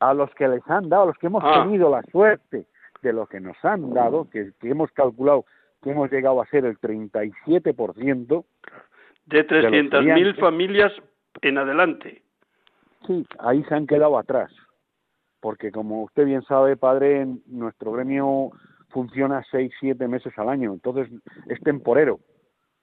A 0.00 0.14
los 0.14 0.34
que 0.34 0.48
les 0.48 0.68
han 0.68 0.88
dado, 0.88 1.02
a 1.04 1.06
los 1.06 1.18
que 1.18 1.26
hemos 1.28 1.44
Ah. 1.46 1.62
tenido 1.62 1.88
la 1.88 2.02
suerte 2.10 2.66
de 3.02 3.12
lo 3.12 3.26
que 3.26 3.38
nos 3.38 3.56
han 3.64 3.92
dado, 3.94 4.28
que, 4.30 4.50
que 4.58 4.70
hemos 4.70 4.90
calculado 4.90 5.44
que 5.82 5.90
hemos 5.90 6.10
llegado 6.10 6.40
a 6.40 6.46
ser 6.46 6.64
el 6.64 6.78
37%, 6.78 8.44
De 9.26 9.46
300.000 9.46 9.84
estudiantes. 9.84 10.38
familias 10.38 10.92
en 11.40 11.58
adelante. 11.58 12.22
sí, 13.06 13.26
ahí 13.38 13.62
se 13.64 13.74
han 13.74 13.86
quedado 13.86 14.16
atrás. 14.18 14.50
Porque 15.40 15.72
como 15.72 16.04
usted 16.04 16.24
bien 16.24 16.42
sabe, 16.42 16.76
padre, 16.76 17.26
nuestro 17.46 17.92
gremio 17.92 18.50
funciona 18.90 19.42
seis, 19.50 19.72
siete 19.80 20.06
meses 20.06 20.32
al 20.38 20.48
año, 20.48 20.72
entonces 20.72 21.08
es 21.48 21.60
temporero. 21.62 22.20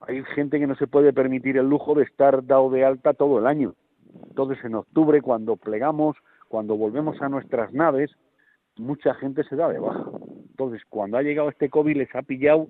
Hay 0.01 0.23
gente 0.35 0.59
que 0.59 0.67
no 0.67 0.75
se 0.75 0.87
puede 0.87 1.13
permitir 1.13 1.57
el 1.57 1.69
lujo 1.69 1.93
de 1.93 2.03
estar 2.03 2.45
dado 2.45 2.69
de 2.69 2.83
alta 2.85 3.13
todo 3.13 3.39
el 3.39 3.47
año. 3.47 3.75
Entonces, 4.27 4.57
en 4.65 4.75
octubre, 4.75 5.21
cuando 5.21 5.55
plegamos, 5.55 6.17
cuando 6.47 6.75
volvemos 6.75 7.21
a 7.21 7.29
nuestras 7.29 7.71
naves, 7.73 8.11
mucha 8.77 9.13
gente 9.15 9.43
se 9.43 9.55
da 9.55 9.69
de 9.69 9.79
baja. 9.79 10.05
Entonces, 10.59 10.83
cuando 10.89 11.17
ha 11.17 11.21
llegado 11.21 11.47
este 11.47 11.69
COVID, 11.69 11.95
les 11.95 12.13
ha 12.13 12.21
pillado 12.21 12.67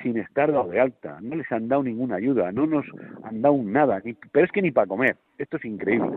sin 0.00 0.16
estar 0.16 0.52
dado 0.52 0.68
de 0.68 0.78
alta. 0.78 1.18
No 1.20 1.34
les 1.34 1.50
han 1.50 1.66
dado 1.66 1.82
ninguna 1.82 2.14
ayuda, 2.14 2.52
no 2.52 2.66
nos 2.66 2.86
han 3.24 3.42
dado 3.42 3.56
nada. 3.64 4.00
Pero 4.30 4.46
es 4.46 4.52
que 4.52 4.62
ni 4.62 4.70
para 4.70 4.86
comer. 4.86 5.16
Esto 5.38 5.56
es 5.56 5.64
increíble. 5.64 6.16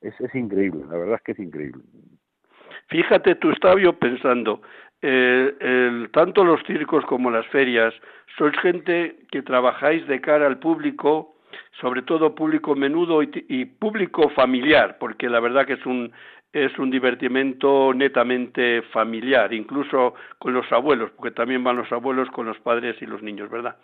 Es, 0.00 0.20
es 0.20 0.34
increíble, 0.34 0.82
la 0.90 0.98
verdad 0.98 1.14
es 1.14 1.22
que 1.22 1.32
es 1.32 1.38
increíble. 1.38 1.84
Fíjate, 2.88 3.36
tú 3.36 3.52
estaba 3.52 3.80
yo 3.80 3.96
pensando, 3.96 4.60
eh, 5.02 5.54
el, 5.60 6.10
tanto 6.10 6.42
los 6.42 6.60
circos 6.66 7.06
como 7.06 7.30
las 7.30 7.46
ferias, 7.46 7.94
sois 8.36 8.58
gente 8.58 9.16
que 9.30 9.42
trabajáis 9.42 10.04
de 10.08 10.20
cara 10.20 10.48
al 10.48 10.58
público, 10.58 11.36
sobre 11.80 12.02
todo 12.02 12.34
público 12.34 12.74
menudo 12.74 13.22
y, 13.22 13.30
y 13.48 13.66
público 13.66 14.28
familiar, 14.30 14.96
porque 14.98 15.30
la 15.30 15.38
verdad 15.38 15.64
que 15.64 15.74
es 15.74 15.86
un 15.86 16.12
es 16.54 16.78
un 16.78 16.88
divertimento 16.88 17.92
netamente 17.92 18.82
familiar, 18.92 19.52
incluso 19.52 20.14
con 20.38 20.54
los 20.54 20.70
abuelos, 20.70 21.10
porque 21.16 21.34
también 21.34 21.64
van 21.64 21.76
los 21.76 21.90
abuelos 21.90 22.30
con 22.30 22.46
los 22.46 22.58
padres 22.60 22.96
y 23.02 23.06
los 23.06 23.22
niños, 23.22 23.50
¿verdad? 23.50 23.76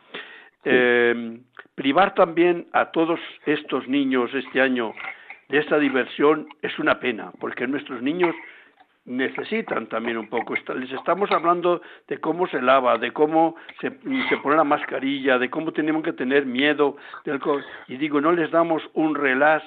Eh, 0.65 1.41
privar 1.75 2.15
también 2.15 2.69
a 2.73 2.93
todos 2.93 3.19
estos 3.45 3.89
niños 3.89 4.33
este 4.35 4.61
año 4.61 4.95
de 5.49 5.59
esta 5.59 5.79
diversión 5.81 6.47
es 6.63 6.79
una 6.79 7.01
pena, 7.01 7.33
porque 7.41 7.67
nuestros 7.67 8.03
niños 8.03 8.37
necesitan 9.05 9.89
también 9.89 10.17
un 10.17 10.29
poco. 10.29 10.55
Les 10.77 10.93
estamos 10.93 11.29
hablando 11.33 11.83
de 12.07 12.19
cómo 12.19 12.47
se 12.47 12.63
lava, 12.63 12.99
de 12.99 13.13
cómo 13.13 13.57
se, 13.81 13.91
se 14.29 14.37
pone 14.37 14.57
la 14.57 14.65
mascarilla, 14.65 15.39
de 15.39 15.51
cómo 15.51 15.73
tenemos 15.73 16.05
que 16.05 16.13
tener 16.13 16.47
miedo. 16.47 16.97
Del 17.25 17.41
y 17.89 17.97
digo, 17.97 18.21
no 18.21 18.31
les 18.31 18.51
damos 18.53 18.83
un 18.95 19.17
relax 19.17 19.65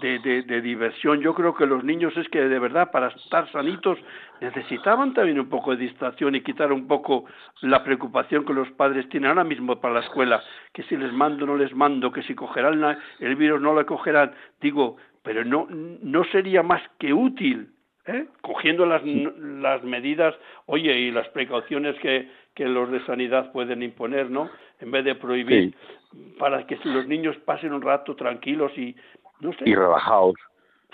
de, 0.00 0.18
de, 0.20 0.42
de 0.42 0.60
diversión. 0.62 1.20
Yo 1.20 1.34
creo 1.34 1.54
que 1.54 1.66
los 1.66 1.84
niños 1.84 2.16
es 2.16 2.28
que 2.28 2.40
de 2.40 2.58
verdad 2.58 2.90
para 2.90 3.08
estar 3.08 3.50
sanitos 3.52 3.98
necesitaban 4.40 5.12
también 5.14 5.38
un 5.38 5.48
poco 5.48 5.72
de 5.72 5.82
distracción 5.82 6.34
y 6.34 6.40
quitar 6.40 6.72
un 6.72 6.86
poco 6.86 7.26
la 7.60 7.84
preocupación 7.84 8.44
que 8.44 8.54
los 8.54 8.70
padres 8.72 9.08
tienen 9.08 9.28
ahora 9.30 9.44
mismo 9.44 9.80
para 9.80 9.94
la 9.94 10.00
escuela, 10.00 10.42
que 10.72 10.82
si 10.84 10.96
les 10.96 11.12
mando 11.12 11.46
no 11.46 11.56
les 11.56 11.74
mando, 11.74 12.10
que 12.12 12.22
si 12.22 12.34
cogerán 12.34 12.80
la- 12.80 12.98
el 13.20 13.36
virus 13.36 13.60
no 13.60 13.74
lo 13.74 13.84
cogerán. 13.86 14.32
Digo, 14.60 14.96
pero 15.22 15.44
no, 15.44 15.66
no 15.70 16.24
sería 16.24 16.62
más 16.62 16.82
que 16.98 17.12
útil 17.12 17.68
¿eh? 18.06 18.26
cogiendo 18.42 18.84
las, 18.86 19.02
las 19.04 19.82
medidas, 19.82 20.34
oye, 20.66 20.98
y 20.98 21.10
las 21.10 21.28
precauciones 21.28 21.94
que, 22.00 22.30
que 22.54 22.66
los 22.66 22.90
de 22.90 23.04
sanidad 23.06 23.50
pueden 23.52 23.82
imponer, 23.82 24.30
¿no? 24.30 24.50
En 24.80 24.90
vez 24.90 25.04
de 25.04 25.14
prohibir, 25.14 25.74
para 26.38 26.66
que 26.66 26.78
los 26.84 27.06
niños 27.06 27.36
pasen 27.46 27.72
un 27.72 27.80
rato 27.80 28.14
tranquilos 28.16 28.76
y, 28.76 28.94
no 29.40 29.52
sé. 29.52 29.58
y 29.66 29.74
relajados. 29.74 30.34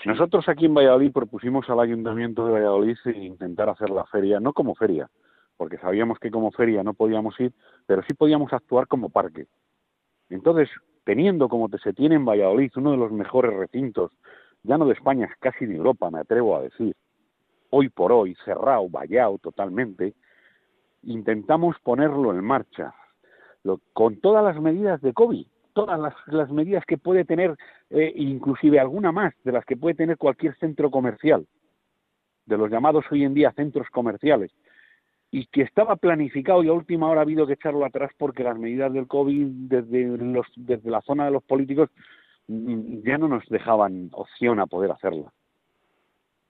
Sí. 0.03 0.09
Nosotros 0.09 0.47
aquí 0.49 0.65
en 0.65 0.73
Valladolid 0.73 1.11
propusimos 1.11 1.69
al 1.69 1.79
Ayuntamiento 1.79 2.45
de 2.45 2.53
Valladolid 2.53 2.97
intentar 3.15 3.69
hacer 3.69 3.89
la 3.89 4.05
feria, 4.05 4.39
no 4.39 4.51
como 4.53 4.73
feria, 4.75 5.09
porque 5.57 5.77
sabíamos 5.77 6.17
que 6.19 6.31
como 6.31 6.51
feria 6.51 6.83
no 6.83 6.93
podíamos 6.93 7.39
ir, 7.39 7.53
pero 7.85 8.01
sí 8.03 8.13
podíamos 8.15 8.51
actuar 8.51 8.87
como 8.87 9.09
parque. 9.09 9.45
Entonces, 10.29 10.69
teniendo 11.03 11.49
como 11.49 11.69
te- 11.69 11.77
se 11.79 11.93
tiene 11.93 12.15
en 12.15 12.25
Valladolid 12.25 12.71
uno 12.77 12.91
de 12.91 12.97
los 12.97 13.11
mejores 13.11 13.53
recintos, 13.53 14.11
ya 14.63 14.77
no 14.77 14.85
de 14.85 14.93
España, 14.93 15.29
casi 15.39 15.65
de 15.65 15.75
Europa, 15.75 16.09
me 16.09 16.19
atrevo 16.19 16.55
a 16.55 16.61
decir, 16.61 16.95
hoy 17.69 17.89
por 17.89 18.11
hoy, 18.11 18.35
cerrado, 18.43 18.89
vallado 18.89 19.37
totalmente, 19.37 20.13
intentamos 21.03 21.75
ponerlo 21.83 22.31
en 22.31 22.43
marcha, 22.43 22.93
lo- 23.63 23.79
con 23.93 24.19
todas 24.19 24.43
las 24.43 24.59
medidas 24.61 25.01
de 25.01 25.13
COVID, 25.13 25.45
todas 25.73 25.99
las, 25.99 26.13
las 26.27 26.51
medidas 26.51 26.85
que 26.85 26.97
puede 26.97 27.25
tener, 27.25 27.55
eh, 27.89 28.11
inclusive 28.15 28.79
alguna 28.79 29.11
más 29.11 29.33
de 29.43 29.51
las 29.51 29.65
que 29.65 29.77
puede 29.77 29.95
tener 29.95 30.17
cualquier 30.17 30.55
centro 30.57 30.91
comercial, 30.91 31.47
de 32.45 32.57
los 32.57 32.69
llamados 32.69 33.05
hoy 33.11 33.23
en 33.23 33.33
día 33.33 33.51
centros 33.51 33.87
comerciales, 33.89 34.51
y 35.31 35.45
que 35.47 35.61
estaba 35.61 35.95
planificado 35.95 36.63
y 36.63 36.67
a 36.67 36.73
última 36.73 37.09
hora 37.09 37.21
ha 37.21 37.23
habido 37.23 37.47
que 37.47 37.53
echarlo 37.53 37.85
atrás 37.85 38.11
porque 38.17 38.43
las 38.43 38.57
medidas 38.57 38.91
del 38.91 39.07
COVID 39.07 39.47
desde, 39.47 40.17
los, 40.17 40.45
desde 40.57 40.89
la 40.89 41.01
zona 41.01 41.25
de 41.25 41.31
los 41.31 41.43
políticos 41.43 41.89
mm, 42.47 43.03
ya 43.05 43.17
no 43.17 43.29
nos 43.29 43.47
dejaban 43.47 44.09
opción 44.11 44.59
a 44.59 44.67
poder 44.67 44.91
hacerla. 44.91 45.31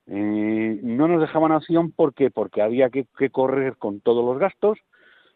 Eh, 0.08 0.80
no 0.82 1.08
nos 1.08 1.22
dejaban 1.22 1.52
opción 1.52 1.92
porque 1.92 2.32
porque 2.32 2.62
había 2.62 2.90
que, 2.90 3.06
correr 3.30 3.78
con 3.78 4.02
todos 4.02 4.26
los 4.26 4.40
gastos, 4.40 4.80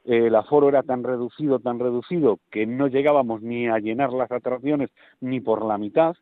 el 0.05 0.35
aforo 0.35 0.69
era 0.69 0.83
tan 0.83 1.03
reducido, 1.03 1.59
tan 1.59 1.79
reducido, 1.79 2.39
que 2.51 2.65
no 2.65 2.87
llegábamos 2.87 3.41
ni 3.41 3.67
a 3.67 3.79
llenar 3.79 4.13
las 4.13 4.31
atracciones 4.31 4.89
ni 5.19 5.39
por 5.39 5.65
la 5.65 5.77
mitad, 5.77 6.15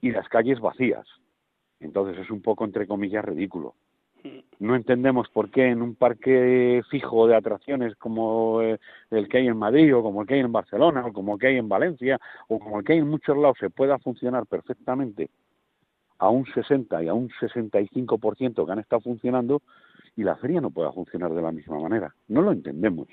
y 0.00 0.10
las 0.10 0.28
calles 0.28 0.60
vacías. 0.60 1.06
Entonces 1.80 2.18
es 2.18 2.30
un 2.30 2.42
poco, 2.42 2.64
entre 2.64 2.86
comillas, 2.86 3.24
ridículo. 3.24 3.74
No 4.58 4.74
entendemos 4.74 5.28
por 5.28 5.50
qué 5.50 5.66
en 5.66 5.82
un 5.82 5.94
parque 5.94 6.82
fijo 6.90 7.28
de 7.28 7.36
atracciones 7.36 7.94
como 7.96 8.60
eh, 8.60 8.78
el 9.10 9.28
que 9.28 9.38
hay 9.38 9.46
en 9.46 9.56
Madrid 9.56 9.94
o 9.94 10.02
como 10.02 10.22
el 10.22 10.26
que 10.26 10.34
hay 10.34 10.40
en 10.40 10.52
Barcelona 10.52 11.06
o 11.06 11.12
como 11.12 11.34
el 11.34 11.40
que 11.40 11.48
hay 11.48 11.58
en 11.58 11.68
Valencia 11.68 12.18
o 12.48 12.58
como 12.58 12.78
el 12.78 12.84
que 12.84 12.94
hay 12.94 12.98
en 13.00 13.08
muchos 13.08 13.36
lados 13.36 13.58
se 13.60 13.70
pueda 13.70 13.98
funcionar 13.98 14.46
perfectamente 14.46 15.30
a 16.18 16.30
un 16.30 16.44
60 16.46 17.04
y 17.04 17.08
a 17.08 17.14
un 17.14 17.28
65% 17.28 18.66
que 18.66 18.72
han 18.72 18.78
estado 18.78 19.02
funcionando 19.02 19.62
y 20.16 20.24
la 20.24 20.36
feria 20.36 20.60
no 20.60 20.70
pueda 20.70 20.92
funcionar 20.92 21.32
de 21.32 21.42
la 21.42 21.52
misma 21.52 21.78
manera. 21.78 22.14
No 22.28 22.42
lo 22.42 22.52
entendemos. 22.52 23.06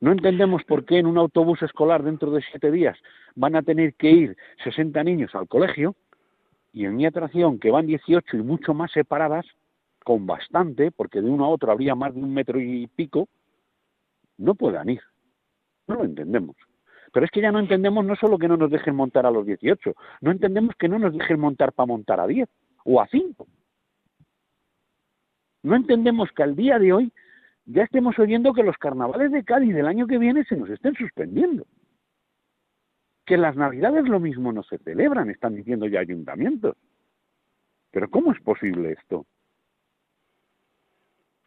No 0.00 0.12
entendemos 0.12 0.62
por 0.64 0.84
qué 0.84 0.98
en 0.98 1.06
un 1.06 1.16
autobús 1.16 1.62
escolar 1.62 2.02
dentro 2.02 2.30
de 2.32 2.42
siete 2.42 2.70
días 2.70 2.98
van 3.36 3.56
a 3.56 3.62
tener 3.62 3.94
que 3.94 4.10
ir 4.10 4.36
60 4.62 5.02
niños 5.02 5.34
al 5.34 5.48
colegio 5.48 5.94
y 6.72 6.84
en 6.84 6.96
mi 6.96 7.06
atracción 7.06 7.58
que 7.58 7.70
van 7.70 7.86
18 7.86 8.36
y 8.36 8.42
mucho 8.42 8.74
más 8.74 8.90
separadas, 8.90 9.46
con 10.04 10.26
bastante, 10.26 10.90
porque 10.90 11.22
de 11.22 11.30
uno 11.30 11.46
a 11.46 11.48
otro 11.48 11.72
habría 11.72 11.94
más 11.94 12.12
de 12.12 12.20
un 12.20 12.34
metro 12.34 12.60
y 12.60 12.86
pico, 12.88 13.28
no 14.36 14.54
puedan 14.54 14.90
ir. 14.90 15.00
No 15.86 15.94
lo 15.94 16.04
entendemos. 16.04 16.56
Pero 17.12 17.24
es 17.24 17.30
que 17.30 17.40
ya 17.40 17.52
no 17.52 17.60
entendemos 17.60 18.04
no 18.04 18.16
solo 18.16 18.36
que 18.36 18.48
no 18.48 18.56
nos 18.56 18.70
dejen 18.70 18.96
montar 18.96 19.24
a 19.24 19.30
los 19.30 19.46
18, 19.46 19.94
no 20.20 20.30
entendemos 20.32 20.74
que 20.76 20.88
no 20.88 20.98
nos 20.98 21.16
dejen 21.16 21.38
montar 21.38 21.72
para 21.72 21.86
montar 21.86 22.18
a 22.18 22.26
10 22.26 22.48
o 22.84 23.00
a 23.00 23.06
5. 23.06 23.46
No 25.64 25.74
entendemos 25.76 26.30
que 26.32 26.42
al 26.42 26.54
día 26.54 26.78
de 26.78 26.92
hoy 26.92 27.12
ya 27.64 27.84
estemos 27.84 28.18
oyendo 28.18 28.52
que 28.52 28.62
los 28.62 28.76
carnavales 28.76 29.32
de 29.32 29.44
Cádiz 29.44 29.74
del 29.74 29.86
año 29.86 30.06
que 30.06 30.18
viene 30.18 30.44
se 30.44 30.56
nos 30.56 30.68
estén 30.68 30.94
suspendiendo. 30.94 31.66
Que 33.24 33.38
las 33.38 33.56
navidades 33.56 34.06
lo 34.06 34.20
mismo 34.20 34.52
no 34.52 34.62
se 34.62 34.76
celebran, 34.78 35.30
están 35.30 35.56
diciendo 35.56 35.86
ya 35.86 36.00
ayuntamientos. 36.00 36.76
Pero 37.90 38.10
¿cómo 38.10 38.32
es 38.32 38.40
posible 38.42 38.92
esto? 38.92 39.24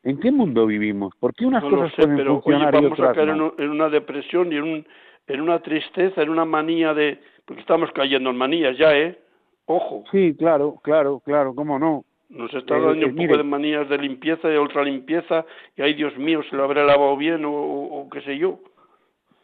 ¿En 0.01 0.19
qué 0.19 0.31
mundo 0.31 0.65
vivimos? 0.65 1.13
¿Por 1.19 1.35
qué 1.35 1.45
unas 1.45 1.63
no 1.63 1.69
cosas 1.69 1.91
sé, 1.91 1.97
pueden 1.97 2.17
pero 2.17 2.33
oye, 2.33 2.41
funcionar 2.41 2.73
y 2.73 2.77
vamos 2.77 2.99
a 2.99 3.13
caer 3.13 3.35
no? 3.35 3.53
en 3.59 3.69
una 3.69 3.89
depresión 3.89 4.51
y 4.51 4.55
en, 4.55 4.63
un, 4.63 4.87
en 5.27 5.41
una 5.41 5.61
tristeza, 5.61 6.23
en 6.23 6.29
una 6.29 6.45
manía 6.45 6.95
de... 6.95 7.21
Porque 7.45 7.61
estamos 7.61 7.91
cayendo 7.91 8.31
en 8.31 8.37
manías 8.37 8.75
ya, 8.79 8.97
¿eh? 8.97 9.19
Ojo, 9.65 10.05
Sí, 10.11 10.33
claro, 10.35 10.79
claro, 10.81 11.19
claro, 11.19 11.53
¿cómo 11.53 11.77
no? 11.77 12.03
Nos 12.29 12.53
está 12.53 12.77
Eh, 12.77 12.81
dando 12.81 13.05
eh, 13.05 13.09
un 13.09 13.15
poco 13.15 13.37
de 13.37 13.43
manías 13.43 13.87
de 13.89 13.97
limpieza, 13.97 14.47
de 14.47 14.59
ultralimpieza, 14.59 15.45
y 15.75 15.81
ay 15.81 15.93
Dios 15.93 16.15
mío, 16.17 16.41
se 16.49 16.55
lo 16.55 16.63
habrá 16.63 16.83
lavado 16.85 17.15
bien 17.17 17.45
o, 17.45 17.51
o- 17.53 18.01
o 18.01 18.09
qué 18.09 18.21
sé 18.21 18.37
yo. 18.37 18.59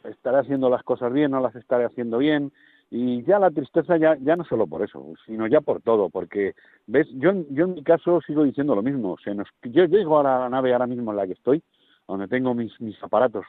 estaré 0.03 0.39
haciendo 0.39 0.69
las 0.69 0.83
cosas 0.83 1.13
bien, 1.13 1.31
no 1.31 1.39
las 1.39 1.55
estaré 1.55 1.85
haciendo 1.85 2.17
bien. 2.17 2.51
Y 2.91 3.23
ya 3.23 3.39
la 3.39 3.49
tristeza 3.49 3.97
ya, 3.97 4.17
ya 4.21 4.35
no 4.35 4.43
solo 4.43 4.67
por 4.67 4.83
eso, 4.83 5.13
sino 5.25 5.47
ya 5.47 5.61
por 5.61 5.81
todo, 5.81 6.09
porque, 6.09 6.53
¿ves? 6.85 7.07
Yo, 7.13 7.31
yo 7.49 7.65
en 7.65 7.73
mi 7.75 7.83
caso 7.83 8.19
sigo 8.21 8.43
diciendo 8.43 8.75
lo 8.75 8.83
mismo. 8.83 9.17
Se 9.23 9.33
nos, 9.33 9.47
yo 9.63 9.85
llego 9.85 10.19
a 10.19 10.23
la 10.23 10.49
nave 10.49 10.73
ahora 10.73 10.85
mismo 10.85 11.09
en 11.11 11.17
la 11.17 11.25
que 11.25 11.33
estoy, 11.33 11.63
donde 12.07 12.27
tengo 12.27 12.53
mis, 12.53 12.79
mis 12.81 13.01
aparatos 13.01 13.45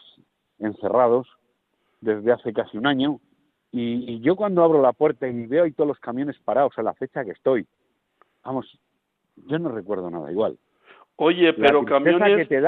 encerrados 0.61 1.27
desde 2.01 2.33
hace 2.33 2.53
casi 2.53 2.79
un 2.79 2.87
año, 2.87 3.19
y, 3.73 4.21
yo 4.21 4.37
cuando 4.37 4.63
abro 4.63 4.81
la 4.81 4.93
puerta 4.93 5.27
y 5.27 5.47
veo 5.47 5.65
ahí 5.65 5.73
todos 5.73 5.89
los 5.89 5.99
camiones 5.99 6.39
parados 6.45 6.79
a 6.79 6.83
la 6.83 6.95
fecha 6.95 7.25
que 7.25 7.33
estoy, 7.33 7.67
vamos, 8.45 8.79
yo 9.37 9.59
no 9.59 9.71
recuerdo 9.71 10.11
nada 10.11 10.31
igual. 10.31 10.57
Oye, 11.17 11.53
pero 11.53 11.85
camiones, 11.85 12.49
que, 12.49 12.61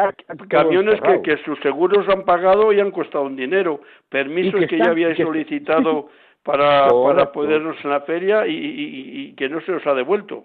camiones 0.48 1.00
que, 1.00 1.22
que, 1.22 1.36
sus 1.44 1.58
seguros 1.60 2.08
han 2.08 2.24
pagado 2.24 2.72
y 2.72 2.78
han 2.78 2.92
costado 2.92 3.24
un 3.24 3.34
dinero, 3.34 3.80
permisos 4.08 4.64
que, 4.68 4.78
ya 4.78 4.90
habíais 4.90 5.18
solicitado 5.18 6.08
para, 6.44 6.88
para 6.88 7.32
podernos 7.32 7.76
en 7.82 7.90
la 7.90 8.02
feria 8.02 8.46
y, 8.46 9.34
que 9.36 9.48
no 9.48 9.60
se 9.62 9.72
os 9.72 9.86
ha 9.86 9.94
devuelto. 9.94 10.44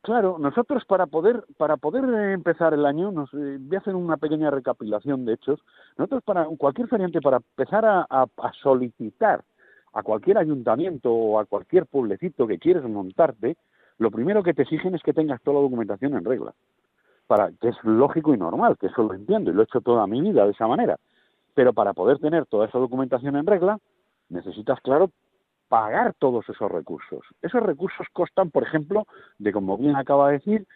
Claro, 0.00 0.38
nosotros 0.38 0.84
para 0.86 1.06
poder 1.06 1.44
para 1.56 1.76
poder 1.76 2.04
empezar 2.32 2.74
el 2.74 2.84
año, 2.84 3.10
nos 3.10 3.32
eh, 3.34 3.58
voy 3.58 3.76
a 3.76 3.78
hacer 3.78 3.94
una 3.94 4.16
pequeña 4.16 4.50
recapitulación 4.50 5.24
de 5.24 5.34
hechos. 5.34 5.60
Nosotros 5.96 6.22
para 6.24 6.44
cualquier 6.58 6.88
feriante 6.88 7.20
para 7.20 7.38
empezar 7.38 7.84
a, 7.84 8.06
a, 8.10 8.52
solicitar 8.62 9.42
a 9.92 10.02
cualquier 10.02 10.38
ayuntamiento 10.38 11.10
o 11.10 11.38
a 11.38 11.46
cualquier 11.46 11.86
pueblecito 11.86 12.46
que 12.46 12.58
quieres 12.58 12.82
montarte, 12.84 13.56
lo 13.98 14.10
primero 14.10 14.42
que 14.42 14.54
te 14.54 14.62
exigen 14.62 14.94
es 14.94 15.02
que 15.02 15.12
tengas 15.12 15.40
toda 15.42 15.56
la 15.56 15.62
documentación 15.62 16.14
en 16.14 16.24
regla. 16.24 16.52
Para 17.26 17.50
que 17.52 17.68
es 17.68 17.76
lógico 17.84 18.34
y 18.34 18.38
normal, 18.38 18.76
que 18.78 18.88
eso 18.88 19.02
lo 19.02 19.14
entiendo 19.14 19.50
y 19.50 19.54
lo 19.54 19.62
he 19.62 19.64
hecho 19.64 19.80
toda 19.80 20.06
mi 20.06 20.20
vida 20.20 20.44
de 20.44 20.52
esa 20.52 20.66
manera. 20.66 20.98
Pero 21.54 21.72
para 21.72 21.92
poder 21.92 22.18
tener 22.18 22.46
toda 22.46 22.66
esa 22.66 22.78
documentación 22.78 23.36
en 23.36 23.46
regla, 23.46 23.78
necesitas, 24.28 24.80
claro, 24.80 25.10
pagar 25.68 26.14
todos 26.18 26.48
esos 26.48 26.70
recursos. 26.70 27.24
Esos 27.40 27.62
recursos 27.62 28.06
costan, 28.12 28.50
por 28.50 28.64
ejemplo, 28.64 29.06
de 29.38 29.52
como 29.52 29.78
bien 29.78 29.96
acaba 29.96 30.28
de 30.28 30.34
decir, 30.34 30.66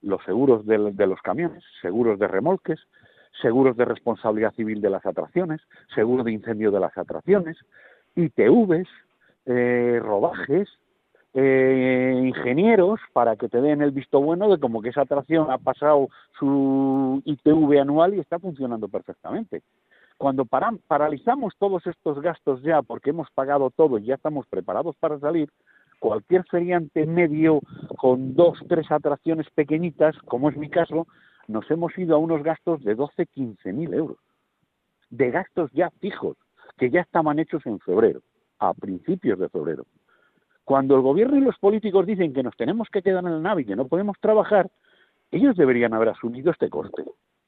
los 0.00 0.22
seguros 0.24 0.64
de, 0.66 0.78
los 0.78 1.20
camiones, 1.22 1.64
seguros 1.82 2.18
de 2.18 2.28
remolques, 2.28 2.80
seguros 3.42 3.76
de 3.76 3.84
responsabilidad 3.84 4.54
civil 4.54 4.80
de 4.80 4.90
las 4.90 5.04
atracciones, 5.04 5.60
seguro 5.94 6.24
de 6.24 6.32
incendio 6.32 6.70
de 6.70 6.80
las 6.80 6.96
atracciones, 6.96 7.56
ITVs, 8.14 8.88
eh, 9.46 10.00
eh, 11.40 12.20
ingenieros 12.20 12.98
para 13.12 13.36
que 13.36 13.48
te 13.48 13.60
den 13.60 13.80
el 13.80 13.92
visto 13.92 14.20
bueno 14.20 14.48
de 14.48 14.58
como 14.58 14.82
que 14.82 14.88
esa 14.88 15.02
atracción 15.02 15.52
ha 15.52 15.58
pasado 15.58 16.08
su 16.36 17.22
ITV 17.24 17.80
anual 17.80 18.14
y 18.14 18.18
está 18.18 18.40
funcionando 18.40 18.88
perfectamente. 18.88 19.62
Cuando 20.16 20.46
paralizamos 20.46 21.54
todos 21.60 21.86
estos 21.86 22.20
gastos 22.20 22.60
ya 22.62 22.82
porque 22.82 23.10
hemos 23.10 23.30
pagado 23.30 23.70
todo 23.70 23.98
y 23.98 24.06
ya 24.06 24.16
estamos 24.16 24.48
preparados 24.48 24.96
para 24.96 25.20
salir, 25.20 25.48
cualquier 26.00 26.42
feriante 26.50 27.06
medio 27.06 27.60
con 27.98 28.34
dos, 28.34 28.58
tres 28.68 28.90
atracciones 28.90 29.48
pequeñitas, 29.50 30.18
como 30.24 30.50
es 30.50 30.56
mi 30.56 30.68
caso, 30.68 31.06
nos 31.46 31.70
hemos 31.70 31.96
ido 31.96 32.16
a 32.16 32.18
unos 32.18 32.42
gastos 32.42 32.82
de 32.82 32.96
12, 32.96 33.26
15 33.26 33.72
mil 33.72 33.94
euros. 33.94 34.18
De 35.10 35.30
gastos 35.30 35.70
ya 35.72 35.90
fijos, 36.00 36.36
que 36.76 36.90
ya 36.90 37.02
estaban 37.02 37.38
hechos 37.38 37.64
en 37.64 37.78
febrero, 37.78 38.22
a 38.58 38.74
principios 38.74 39.38
de 39.38 39.48
febrero. 39.48 39.84
Cuando 40.68 40.96
el 40.96 41.00
gobierno 41.00 41.38
y 41.38 41.40
los 41.40 41.58
políticos 41.58 42.04
dicen 42.04 42.34
que 42.34 42.42
nos 42.42 42.54
tenemos 42.54 42.88
que 42.92 43.00
quedar 43.00 43.24
en 43.24 43.32
la 43.32 43.40
nave 43.40 43.62
y 43.62 43.64
que 43.64 43.74
no 43.74 43.88
podemos 43.88 44.18
trabajar, 44.20 44.68
ellos 45.30 45.56
deberían 45.56 45.94
haber 45.94 46.10
asumido 46.10 46.50
este 46.50 46.68
corte. 46.68 47.04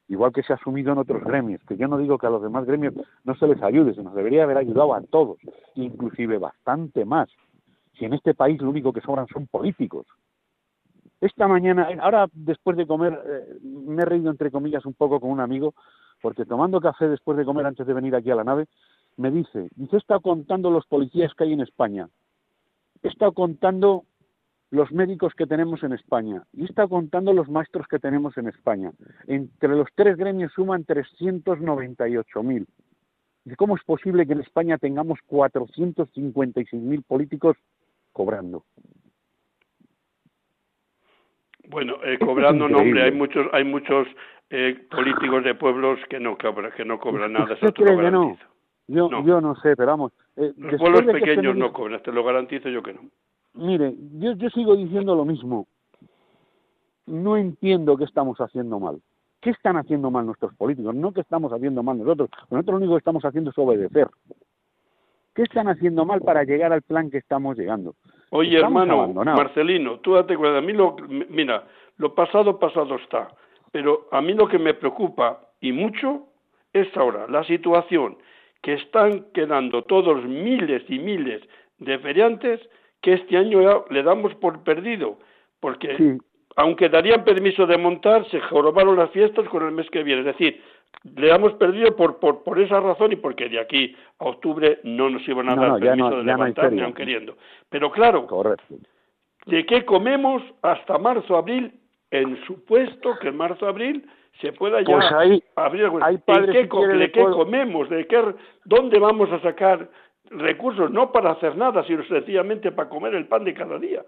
Igual 0.07 0.33
que 0.33 0.41
se 0.41 0.53
ha 0.53 0.55
asumido 0.55 0.91
en 0.91 0.97
otros 0.97 1.23
gremios, 1.23 1.61
que 1.67 1.77
yo 1.77 1.87
no 1.87 1.99
digo 1.99 2.17
que 2.17 2.25
a 2.25 2.31
los 2.31 2.41
demás 2.41 2.65
gremios 2.65 2.95
no 3.23 3.35
se 3.35 3.45
les 3.45 3.61
ayude, 3.61 3.93
se 3.93 4.01
nos 4.01 4.15
debería 4.15 4.41
haber 4.41 4.57
ayudado 4.57 4.95
a 4.95 5.03
todos, 5.03 5.37
inclusive 5.75 6.39
bastante 6.39 7.05
más, 7.05 7.29
si 7.93 8.05
en 8.05 8.15
este 8.15 8.33
país 8.33 8.59
lo 8.59 8.71
único 8.71 8.91
que 8.91 9.01
sobran 9.01 9.27
son 9.27 9.45
políticos. 9.45 10.07
Esta 11.21 11.47
mañana, 11.47 11.89
ahora 12.01 12.25
después 12.33 12.75
de 12.75 12.87
comer, 12.87 13.21
eh, 13.23 13.59
me 13.61 14.01
he 14.01 14.05
reído 14.05 14.31
entre 14.31 14.49
comillas 14.49 14.83
un 14.87 14.95
poco 14.95 15.19
con 15.19 15.29
un 15.29 15.41
amigo, 15.41 15.75
porque 16.23 16.45
tomando 16.45 16.81
café 16.81 17.07
después 17.07 17.37
de 17.37 17.45
comer 17.45 17.67
antes 17.67 17.85
de 17.85 17.93
venir 17.93 18.15
aquí 18.15 18.31
a 18.31 18.35
la 18.35 18.43
nave, 18.43 18.65
me 19.17 19.29
dice, 19.29 19.69
dice, 19.75 19.97
estado 19.97 20.21
contando 20.21 20.71
los 20.71 20.87
policías 20.87 21.35
que 21.35 21.43
hay 21.43 21.53
en 21.53 21.61
España, 21.61 22.07
he 23.03 23.07
estado 23.07 23.31
contando 23.33 24.05
los 24.69 24.91
médicos 24.91 25.33
que 25.33 25.45
tenemos 25.45 25.83
en 25.83 25.91
España 25.93 26.43
y 26.53 26.63
está 26.63 26.87
contando 26.87 27.33
los 27.33 27.49
maestros 27.49 27.87
que 27.87 27.99
tenemos 27.99 28.37
en 28.37 28.47
España. 28.47 28.91
Entre 29.27 29.69
los 29.69 29.89
tres 29.95 30.15
gremios 30.17 30.53
suman 30.53 30.85
398.000. 30.85 32.65
¿Cómo 33.57 33.75
es 33.75 33.83
posible 33.83 34.25
que 34.25 34.33
en 34.33 34.41
España 34.41 34.77
tengamos 34.77 35.19
456.000 35.27 37.03
políticos 37.03 37.57
cobrando? 38.13 38.63
Bueno, 41.67 41.95
eh, 42.03 42.17
cobrando 42.19 42.67
nombre, 42.69 43.03
hay 43.03 43.11
muchos, 43.11 43.47
hay 43.53 43.63
muchos 43.63 44.07
eh, 44.49 44.87
políticos 44.89 45.43
de 45.43 45.55
pueblos 45.55 45.99
que 46.09 46.19
no 46.19 46.37
cobran, 46.37 46.71
que 46.73 46.85
no 46.85 46.99
cobran 46.99 47.33
nada. 47.33 47.53
Eso 47.53 47.71
te 47.71 47.83
lo 47.83 48.11
no? 48.11 48.37
Yo, 48.91 49.09
no. 49.09 49.25
yo 49.25 49.39
no 49.39 49.55
sé, 49.55 49.75
pero 49.77 49.91
vamos. 49.91 50.11
Eh, 50.35 50.53
los 50.57 50.79
pueblos 50.79 51.03
pequeños 51.05 51.55
no 51.55 51.71
cobran, 51.71 52.01
te 52.03 52.11
lo 52.11 52.23
garantizo 52.23 52.67
yo 52.67 52.83
que 52.83 52.93
no. 52.93 53.01
Mire, 53.53 53.93
yo, 54.19 54.33
yo 54.33 54.49
sigo 54.49 54.75
diciendo 54.75 55.15
lo 55.15 55.23
mismo. 55.23 55.67
No 57.05 57.37
entiendo 57.37 57.95
qué 57.97 58.03
estamos 58.03 58.39
haciendo 58.39 58.79
mal. 58.79 59.01
¿Qué 59.39 59.49
están 59.49 59.77
haciendo 59.77 60.11
mal 60.11 60.25
nuestros 60.25 60.53
políticos? 60.55 60.93
No 60.93 61.13
que 61.13 61.21
estamos 61.21 61.51
haciendo 61.53 61.81
mal 61.83 61.97
nosotros. 61.97 62.29
Nosotros 62.49 62.73
lo 62.73 62.77
único 62.77 62.93
que 62.93 62.99
estamos 62.99 63.23
haciendo 63.23 63.49
es 63.51 63.57
obedecer. 63.57 64.07
¿Qué 65.33 65.43
están 65.43 65.69
haciendo 65.69 66.05
mal 66.05 66.21
para 66.21 66.43
llegar 66.43 66.73
al 66.73 66.81
plan 66.81 67.09
que 67.09 67.17
estamos 67.17 67.57
llegando? 67.57 67.95
Oye, 68.31 68.59
hermano, 68.59 69.07
Marcelino, 69.13 69.99
tú 69.99 70.13
date 70.13 70.35
cuenta. 70.35 70.57
A 70.57 70.61
mí 70.61 70.73
lo, 70.73 70.97
mira, 71.29 71.63
lo 71.97 72.13
pasado, 72.13 72.59
pasado 72.59 72.95
está. 72.95 73.29
Pero 73.71 74.09
a 74.11 74.21
mí 74.21 74.33
lo 74.33 74.47
que 74.47 74.59
me 74.59 74.73
preocupa, 74.73 75.39
y 75.61 75.71
mucho, 75.71 76.27
es 76.73 76.95
ahora 76.97 77.25
la 77.29 77.43
situación 77.45 78.17
que 78.61 78.73
están 78.73 79.25
quedando 79.33 79.83
todos 79.83 80.23
miles 80.23 80.83
y 80.87 80.99
miles 80.99 81.41
de 81.79 81.97
feriantes 81.99 82.61
que 83.01 83.13
este 83.13 83.37
año 83.37 83.85
le 83.89 84.03
damos 84.03 84.35
por 84.35 84.63
perdido, 84.63 85.17
porque 85.59 86.17
aunque 86.55 86.89
darían 86.89 87.23
permiso 87.23 87.65
de 87.65 87.77
montar, 87.77 88.29
se 88.29 88.39
jorobaron 88.41 88.97
las 88.97 89.09
fiestas 89.11 89.47
con 89.49 89.65
el 89.65 89.71
mes 89.71 89.89
que 89.89 90.03
viene. 90.03 90.21
Es 90.21 90.37
decir, 90.37 90.61
le 91.15 91.27
damos 91.27 91.53
perdido 91.53 91.95
por, 91.95 92.19
por, 92.19 92.43
por 92.43 92.59
esa 92.59 92.79
razón 92.79 93.13
y 93.13 93.15
porque 93.15 93.49
de 93.49 93.59
aquí 93.59 93.95
a 94.19 94.25
octubre 94.25 94.79
no 94.83 95.09
nos 95.09 95.27
iban 95.27 95.49
a 95.49 95.55
dar 95.55 95.79
permiso 95.79 96.17
de 96.17 96.23
levantar 96.23 96.71
ni 96.71 96.81
aun 96.81 96.93
queriendo. 96.93 97.37
Pero 97.69 97.91
claro, 97.91 98.27
¿de 99.45 99.65
qué 99.65 99.85
comemos 99.85 100.43
hasta 100.61 100.97
marzo, 100.97 101.35
abril? 101.35 101.73
En 102.11 102.43
supuesto 102.45 103.17
que 103.19 103.29
en 103.29 103.37
marzo, 103.37 103.65
abril 103.67 104.05
se 104.39 104.53
pueda 104.53 104.81
ya 104.81 104.93
pues 104.93 105.11
abrir. 105.11 105.43
¿De 106.47 107.11
qué, 107.11 107.23
comemos? 107.23 107.89
¿De 107.89 108.07
qué, 108.07 108.35
¿Dónde 108.65 108.99
vamos 108.99 109.31
a 109.31 109.39
sacar 109.41 109.89
recursos 110.31 110.89
no 110.91 111.11
para 111.11 111.31
hacer 111.31 111.57
nada, 111.57 111.83
sino 111.85 112.03
sencillamente 112.05 112.71
para 112.71 112.89
comer 112.89 113.15
el 113.15 113.27
pan 113.27 113.43
de 113.43 113.53
cada 113.53 113.77
día. 113.77 114.03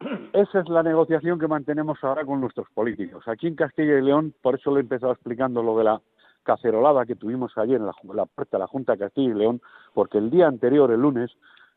Esa 0.32 0.60
es 0.60 0.68
la 0.68 0.82
negociación 0.82 1.38
que 1.38 1.48
mantenemos 1.48 2.02
ahora 2.02 2.24
con 2.24 2.40
nuestros 2.40 2.68
políticos. 2.74 3.26
Aquí 3.26 3.46
en 3.46 3.54
Castilla 3.54 3.98
y 3.98 4.02
León, 4.02 4.34
por 4.42 4.56
eso 4.56 4.70
le 4.72 4.78
he 4.78 4.82
empezado 4.82 5.12
explicando 5.12 5.62
lo 5.62 5.78
de 5.78 5.84
la 5.84 6.00
cacerolada 6.42 7.04
que 7.04 7.16
tuvimos 7.16 7.56
ayer 7.58 7.76
en 7.76 7.86
la, 7.86 8.26
puerta 8.26 8.56
de 8.56 8.60
la 8.60 8.66
Junta 8.66 8.92
de 8.92 8.98
Castilla 8.98 9.34
y 9.34 9.38
León, 9.38 9.60
porque 9.92 10.18
el 10.18 10.30
día 10.30 10.46
anterior, 10.46 10.90
el 10.90 11.00
lunes, 11.00 11.30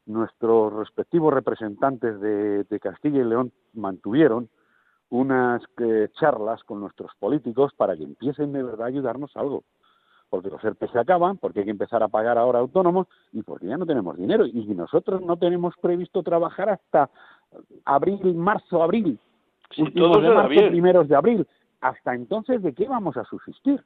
nuestros 0.05 0.73
respectivos 0.73 1.33
representantes 1.33 2.19
de, 2.21 2.79
Castilla 2.79 3.21
y 3.21 3.25
León 3.25 3.51
mantuvieron 3.73 4.49
unas 5.11 5.61
eh, 5.77 6.09
charlas 6.19 6.63
con 6.63 6.79
nuestros 6.79 7.11
políticos 7.19 7.73
para 7.77 7.95
que 7.95 8.03
empiecen 8.03 8.51
de 8.51 8.63
verdad 8.63 8.83
a 8.83 8.87
ayudarnos 8.87 9.31
algo 9.37 9.63
porque 10.31 10.49
los 10.49 10.63
ERTE 10.63 10.87
se 10.87 10.97
acaban, 10.97 11.37
porque 11.37 11.59
hay 11.59 11.65
que 11.65 11.71
empezar 11.71 12.01
a 12.01 12.07
pagar 12.07 12.37
ahora 12.37 12.59
autónomos 12.59 13.07
y 13.33 13.43
porque 13.43 13.67
ya 13.67 13.77
no 13.77 13.85
tenemos 13.85 14.15
dinero. 14.15 14.45
Y 14.45 14.63
nosotros 14.73 15.21
no 15.21 15.35
tenemos 15.35 15.75
previsto 15.81 16.23
trabajar 16.23 16.69
hasta 16.69 17.09
abril, 17.83 18.33
marzo, 18.33 18.81
abril, 18.81 19.19
últimos 19.77 20.21
de 20.21 20.29
marzo, 20.29 20.67
primeros 20.69 21.09
de 21.09 21.15
abril. 21.17 21.45
Hasta 21.81 22.15
entonces, 22.15 22.63
¿de 22.63 22.73
qué 22.73 22.87
vamos 22.87 23.17
a 23.17 23.25
subsistir? 23.25 23.83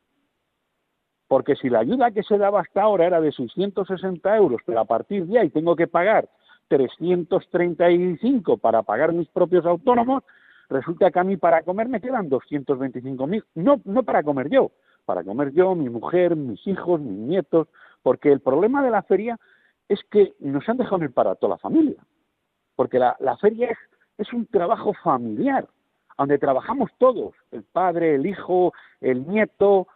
Porque 1.28 1.56
si 1.56 1.68
la 1.68 1.80
ayuda 1.80 2.12
que 2.12 2.22
se 2.22 2.38
daba 2.38 2.62
hasta 2.62 2.84
ahora 2.84 3.08
era 3.08 3.20
de 3.20 3.32
660 3.32 4.38
euros, 4.38 4.62
pero 4.68 4.82
a 4.82 4.86
partir 4.86 5.26
de 5.26 5.40
ahí 5.40 5.50
tengo 5.50 5.76
que 5.76 5.88
pagar 5.88 6.30
335 6.68 8.58
para 8.58 8.84
pagar 8.84 9.14
mis 9.14 9.28
propios 9.30 9.66
autónomos, 9.66 10.24
resulta 10.70 11.12
que 11.12 11.20
a 11.20 11.24
mí 11.24 11.38
para 11.38 11.64
comer 11.64 11.88
me 11.88 12.02
quedan 12.02 12.30
225.000. 12.30 13.44
No, 13.56 13.82
no 13.86 14.04
para 14.04 14.24
comer 14.24 14.50
yo, 14.50 14.72
para 15.06 15.24
comer 15.24 15.52
yo, 15.52 15.76
mi 15.76 15.90
mujer, 15.90 16.36
mis 16.36 16.66
hijos, 16.68 17.00
mis 17.00 17.18
nietos, 17.18 17.68
porque 18.02 18.32
el 18.32 18.40
problema 18.40 18.84
de 18.84 18.92
la 18.92 19.04
feria 19.04 19.38
es 19.88 20.00
que 20.10 20.34
nos 20.40 20.68
han 20.68 20.78
dejado 20.78 21.04
ir 21.04 21.14
para 21.14 21.36
toda 21.36 21.56
la 21.56 21.58
familia, 21.58 21.98
porque 22.76 23.00
la, 23.00 23.38
feria 23.40 23.70
es, 23.70 23.78
es 24.18 24.34
un 24.34 24.46
trabajo 24.48 24.94
familiar, 25.04 25.68
donde 26.18 26.38
trabajamos 26.38 26.92
todos, 26.98 27.36
el 27.52 27.64
padre, 27.64 28.16
el 28.16 28.26
hijo, 28.26 28.74
el 29.02 29.28
nieto, 29.28 29.88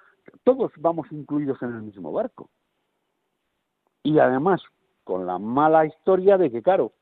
todos 0.44 0.72
vamos 0.78 1.08
incluidos 1.12 1.62
en 1.62 1.76
el 1.76 1.82
mismo 1.82 2.12
barco. 2.12 2.50
Y 4.04 4.20
además, 4.20 4.62
con 5.04 5.26
la 5.26 5.40
mala 5.40 5.86
historia 5.86 6.38
de 6.38 6.52
que, 6.52 6.62
claro, 6.62 6.94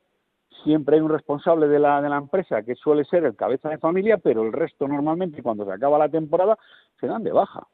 siempre 0.64 0.96
hay 0.96 1.02
un 1.02 1.10
responsable 1.10 1.68
de 1.68 1.78
la, 1.78 2.00
de 2.00 2.08
la 2.08 2.18
empresa 2.18 2.62
que 2.62 2.74
suele 2.74 3.04
ser 3.04 3.24
el 3.24 3.36
cabeza 3.36 3.68
de 3.68 3.78
familia, 3.78 4.18
pero 4.18 4.42
el 4.42 4.52
resto 4.52 4.86
normalmente 4.88 5.42
cuando 5.42 5.64
se 5.64 5.72
acaba 5.72 5.98
la 5.98 6.08
temporada 6.08 6.58
se 7.00 7.06
dan 7.06 7.22
de 7.22 7.32
baja. 7.32 7.66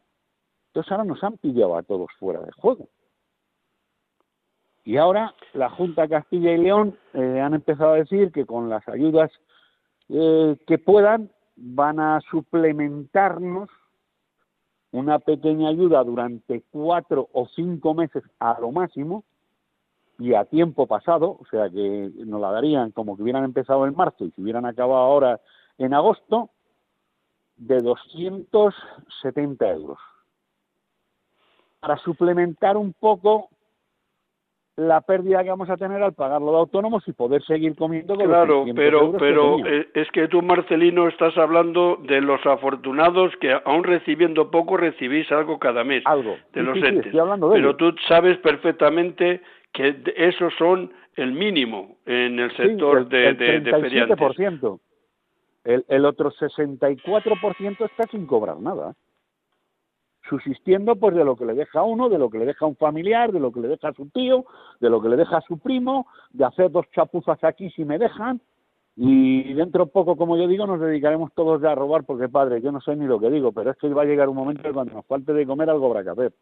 Entonces 0.68 0.90
ahora 0.92 1.04
nos 1.04 1.22
han 1.22 1.36
pillado 1.38 1.76
a 1.76 1.82
todos 1.82 2.10
fuera 2.18 2.40
de 2.40 2.52
juego. 2.52 2.88
Y 4.84 4.98
ahora 4.98 5.34
la 5.54 5.70
Junta 5.70 6.08
Castilla 6.08 6.52
y 6.52 6.58
León 6.58 6.98
eh, 7.14 7.40
han 7.40 7.54
empezado 7.54 7.92
a 7.92 7.96
decir 7.96 8.32
que 8.32 8.44
con 8.44 8.68
las 8.68 8.86
ayudas 8.88 9.30
eh, 10.08 10.56
que 10.66 10.78
puedan 10.78 11.30
van 11.56 12.00
a 12.00 12.20
suplementarnos 12.30 13.70
una 14.92 15.18
pequeña 15.18 15.70
ayuda 15.70 16.04
durante 16.04 16.62
cuatro 16.70 17.28
o 17.32 17.46
cinco 17.48 17.94
meses 17.94 18.22
a 18.38 18.60
lo 18.60 18.70
máximo 18.70 19.24
y 20.18 20.34
a 20.34 20.44
tiempo 20.44 20.86
pasado, 20.86 21.38
o 21.40 21.44
sea 21.50 21.68
que 21.70 22.10
nos 22.24 22.40
la 22.40 22.50
darían 22.52 22.92
como 22.92 23.16
que 23.16 23.22
hubieran 23.22 23.44
empezado 23.44 23.86
en 23.86 23.94
marzo 23.94 24.24
y 24.24 24.30
si 24.30 24.42
hubieran 24.42 24.66
acabado 24.66 25.00
ahora 25.00 25.40
en 25.78 25.92
agosto, 25.94 26.50
de 27.56 27.78
270 27.80 29.70
euros. 29.70 29.98
Para 31.80 31.96
suplementar 31.98 32.76
un 32.76 32.92
poco 32.92 33.48
la 34.76 35.00
pérdida 35.02 35.44
que 35.44 35.50
vamos 35.50 35.70
a 35.70 35.76
tener 35.76 36.02
al 36.02 36.14
pagarlo 36.14 36.50
de 36.50 36.58
autónomos 36.58 37.06
y 37.06 37.12
poder 37.12 37.44
seguir 37.44 37.76
comiendo 37.76 38.16
con 38.16 38.26
claro 38.26 38.64
pero 38.74 39.12
pero 39.12 39.64
eh, 39.64 39.88
es 39.94 40.10
que 40.10 40.26
tú 40.26 40.42
Marcelino 40.42 41.06
estás 41.06 41.36
hablando 41.38 41.96
de 42.02 42.20
los 42.20 42.44
afortunados 42.44 43.32
que 43.40 43.56
aún 43.64 43.84
recibiendo 43.84 44.50
poco 44.50 44.76
recibís 44.76 45.30
algo 45.30 45.60
cada 45.60 45.84
mes. 45.84 46.02
Algo. 46.06 46.36
De 46.52 46.62
los 46.62 46.76
entes 46.78 47.14
pero 47.52 47.76
tú 47.76 47.94
sabes 48.08 48.36
perfectamente 48.38 49.42
que 49.74 50.02
esos 50.16 50.54
son 50.56 50.90
el 51.16 51.32
mínimo 51.32 51.98
en 52.06 52.38
el 52.38 52.56
sector 52.56 52.98
el, 52.98 53.08
de, 53.10 53.28
el 53.28 53.36
de, 53.36 53.60
de 53.60 53.80
feriantes. 53.80 54.80
El, 55.64 55.84
el 55.88 56.04
otro 56.06 56.30
64% 56.30 57.84
está 57.84 58.06
sin 58.10 58.26
cobrar 58.26 58.58
nada 58.58 58.94
subsistiendo 60.28 60.96
pues 60.96 61.14
de 61.14 61.24
lo 61.24 61.36
que 61.36 61.44
le 61.44 61.54
deja 61.54 61.80
a 61.80 61.82
uno, 61.82 62.08
de 62.08 62.18
lo 62.18 62.30
que 62.30 62.38
le 62.38 62.46
deja 62.46 62.64
a 62.64 62.68
un 62.68 62.76
familiar, 62.76 63.32
de 63.32 63.40
lo 63.40 63.52
que 63.52 63.60
le 63.60 63.68
deja 63.68 63.88
a 63.88 63.92
su 63.92 64.06
tío, 64.06 64.46
de 64.80 64.90
lo 64.90 65.00
que 65.02 65.08
le 65.08 65.16
deja 65.16 65.38
a 65.38 65.42
su 65.42 65.58
primo, 65.58 66.06
de 66.32 66.44
hacer 66.44 66.70
dos 66.70 66.86
chapuzas 66.92 67.42
aquí 67.44 67.70
si 67.70 67.84
me 67.84 67.98
dejan, 67.98 68.40
y 68.96 69.52
dentro 69.54 69.86
poco, 69.86 70.16
como 70.16 70.36
yo 70.36 70.46
digo, 70.46 70.66
nos 70.66 70.80
dedicaremos 70.80 71.32
todos 71.34 71.60
ya 71.60 71.72
a 71.72 71.74
robar, 71.74 72.04
porque 72.04 72.28
padre, 72.28 72.60
yo 72.62 72.70
no 72.70 72.80
sé 72.80 72.94
ni 72.94 73.06
lo 73.06 73.18
que 73.18 73.28
digo, 73.28 73.52
pero 73.52 73.72
es 73.72 73.76
que 73.76 73.88
va 73.88 74.02
a 74.02 74.06
llegar 74.06 74.28
un 74.28 74.36
momento 74.36 74.66
en 74.66 74.74
cuando 74.74 74.94
nos 74.94 75.06
falte 75.06 75.32
de 75.32 75.46
comer 75.46 75.68
algo 75.68 75.86
habrá 75.86 76.04
que 76.04 76.10
hacer. 76.10 76.32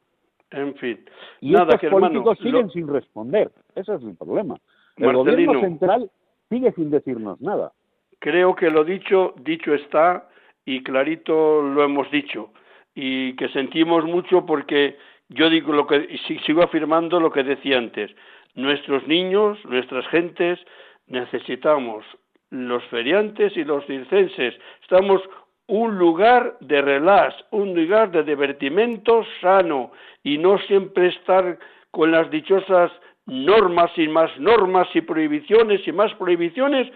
En 0.53 0.74
fin, 0.76 1.05
y 1.40 1.50
nada 1.53 1.64
estos 1.74 1.80
que 1.80 1.90
políticos 1.90 2.38
hermano, 2.38 2.42
siguen 2.42 2.66
lo- 2.66 2.70
sin 2.70 2.88
responder, 2.88 3.50
ese 3.74 3.94
es 3.94 4.03
el 4.03 4.16
problema. 4.16 4.57
El 4.96 5.07
Marcelino. 5.07 5.53
gobierno 5.53 5.61
central 5.61 6.11
sigue 6.50 6.72
sin 6.72 6.90
decirnos 6.90 7.40
nada. 7.40 7.72
creo 8.18 8.55
que 8.55 8.70
lo 8.70 8.84
dicho, 8.84 9.34
dicho 9.40 9.74
está 9.74 10.28
y 10.64 10.82
clarito 10.82 11.61
lo 11.62 11.82
hemos 11.82 12.09
dicho 12.12 12.50
y 12.94 13.34
que 13.36 13.48
sentimos 13.48 14.05
mucho 14.05 14.44
porque 14.46 14.96
yo 15.30 15.48
digo 15.50 15.72
lo 15.72 15.86
que 15.86 16.16
sigo 16.46 16.62
afirmando 16.62 17.18
lo 17.18 17.32
que 17.32 17.42
decía 17.42 17.78
antes. 17.78 18.11
Nuestros 18.55 19.07
niños, 19.09 19.59
nuestras 19.64 20.07
gentes 20.09 20.61
necesitamos 21.07 22.05
los 22.50 22.84
feriantes 22.84 23.57
y 23.57 23.64
los 23.64 23.84
circenses. 23.86 24.55
Estamos 24.82 25.22
un 25.68 25.98
lugar 25.98 26.56
de 26.60 26.82
relax, 26.82 27.34
un 27.50 27.74
lugar 27.74 28.10
de 28.10 28.22
divertimento 28.24 29.24
sano 29.40 29.92
y 30.22 30.38
no 30.38 30.58
siempre 30.58 31.08
estar 31.08 31.58
con 31.90 32.10
las 32.10 32.30
dichosas 32.30 32.90
normas 33.26 33.90
y 33.96 34.08
más 34.08 34.30
normas 34.38 34.88
y 34.94 35.00
prohibiciones 35.00 35.86
y 35.86 35.92
más 35.92 36.12
prohibiciones 36.14 36.90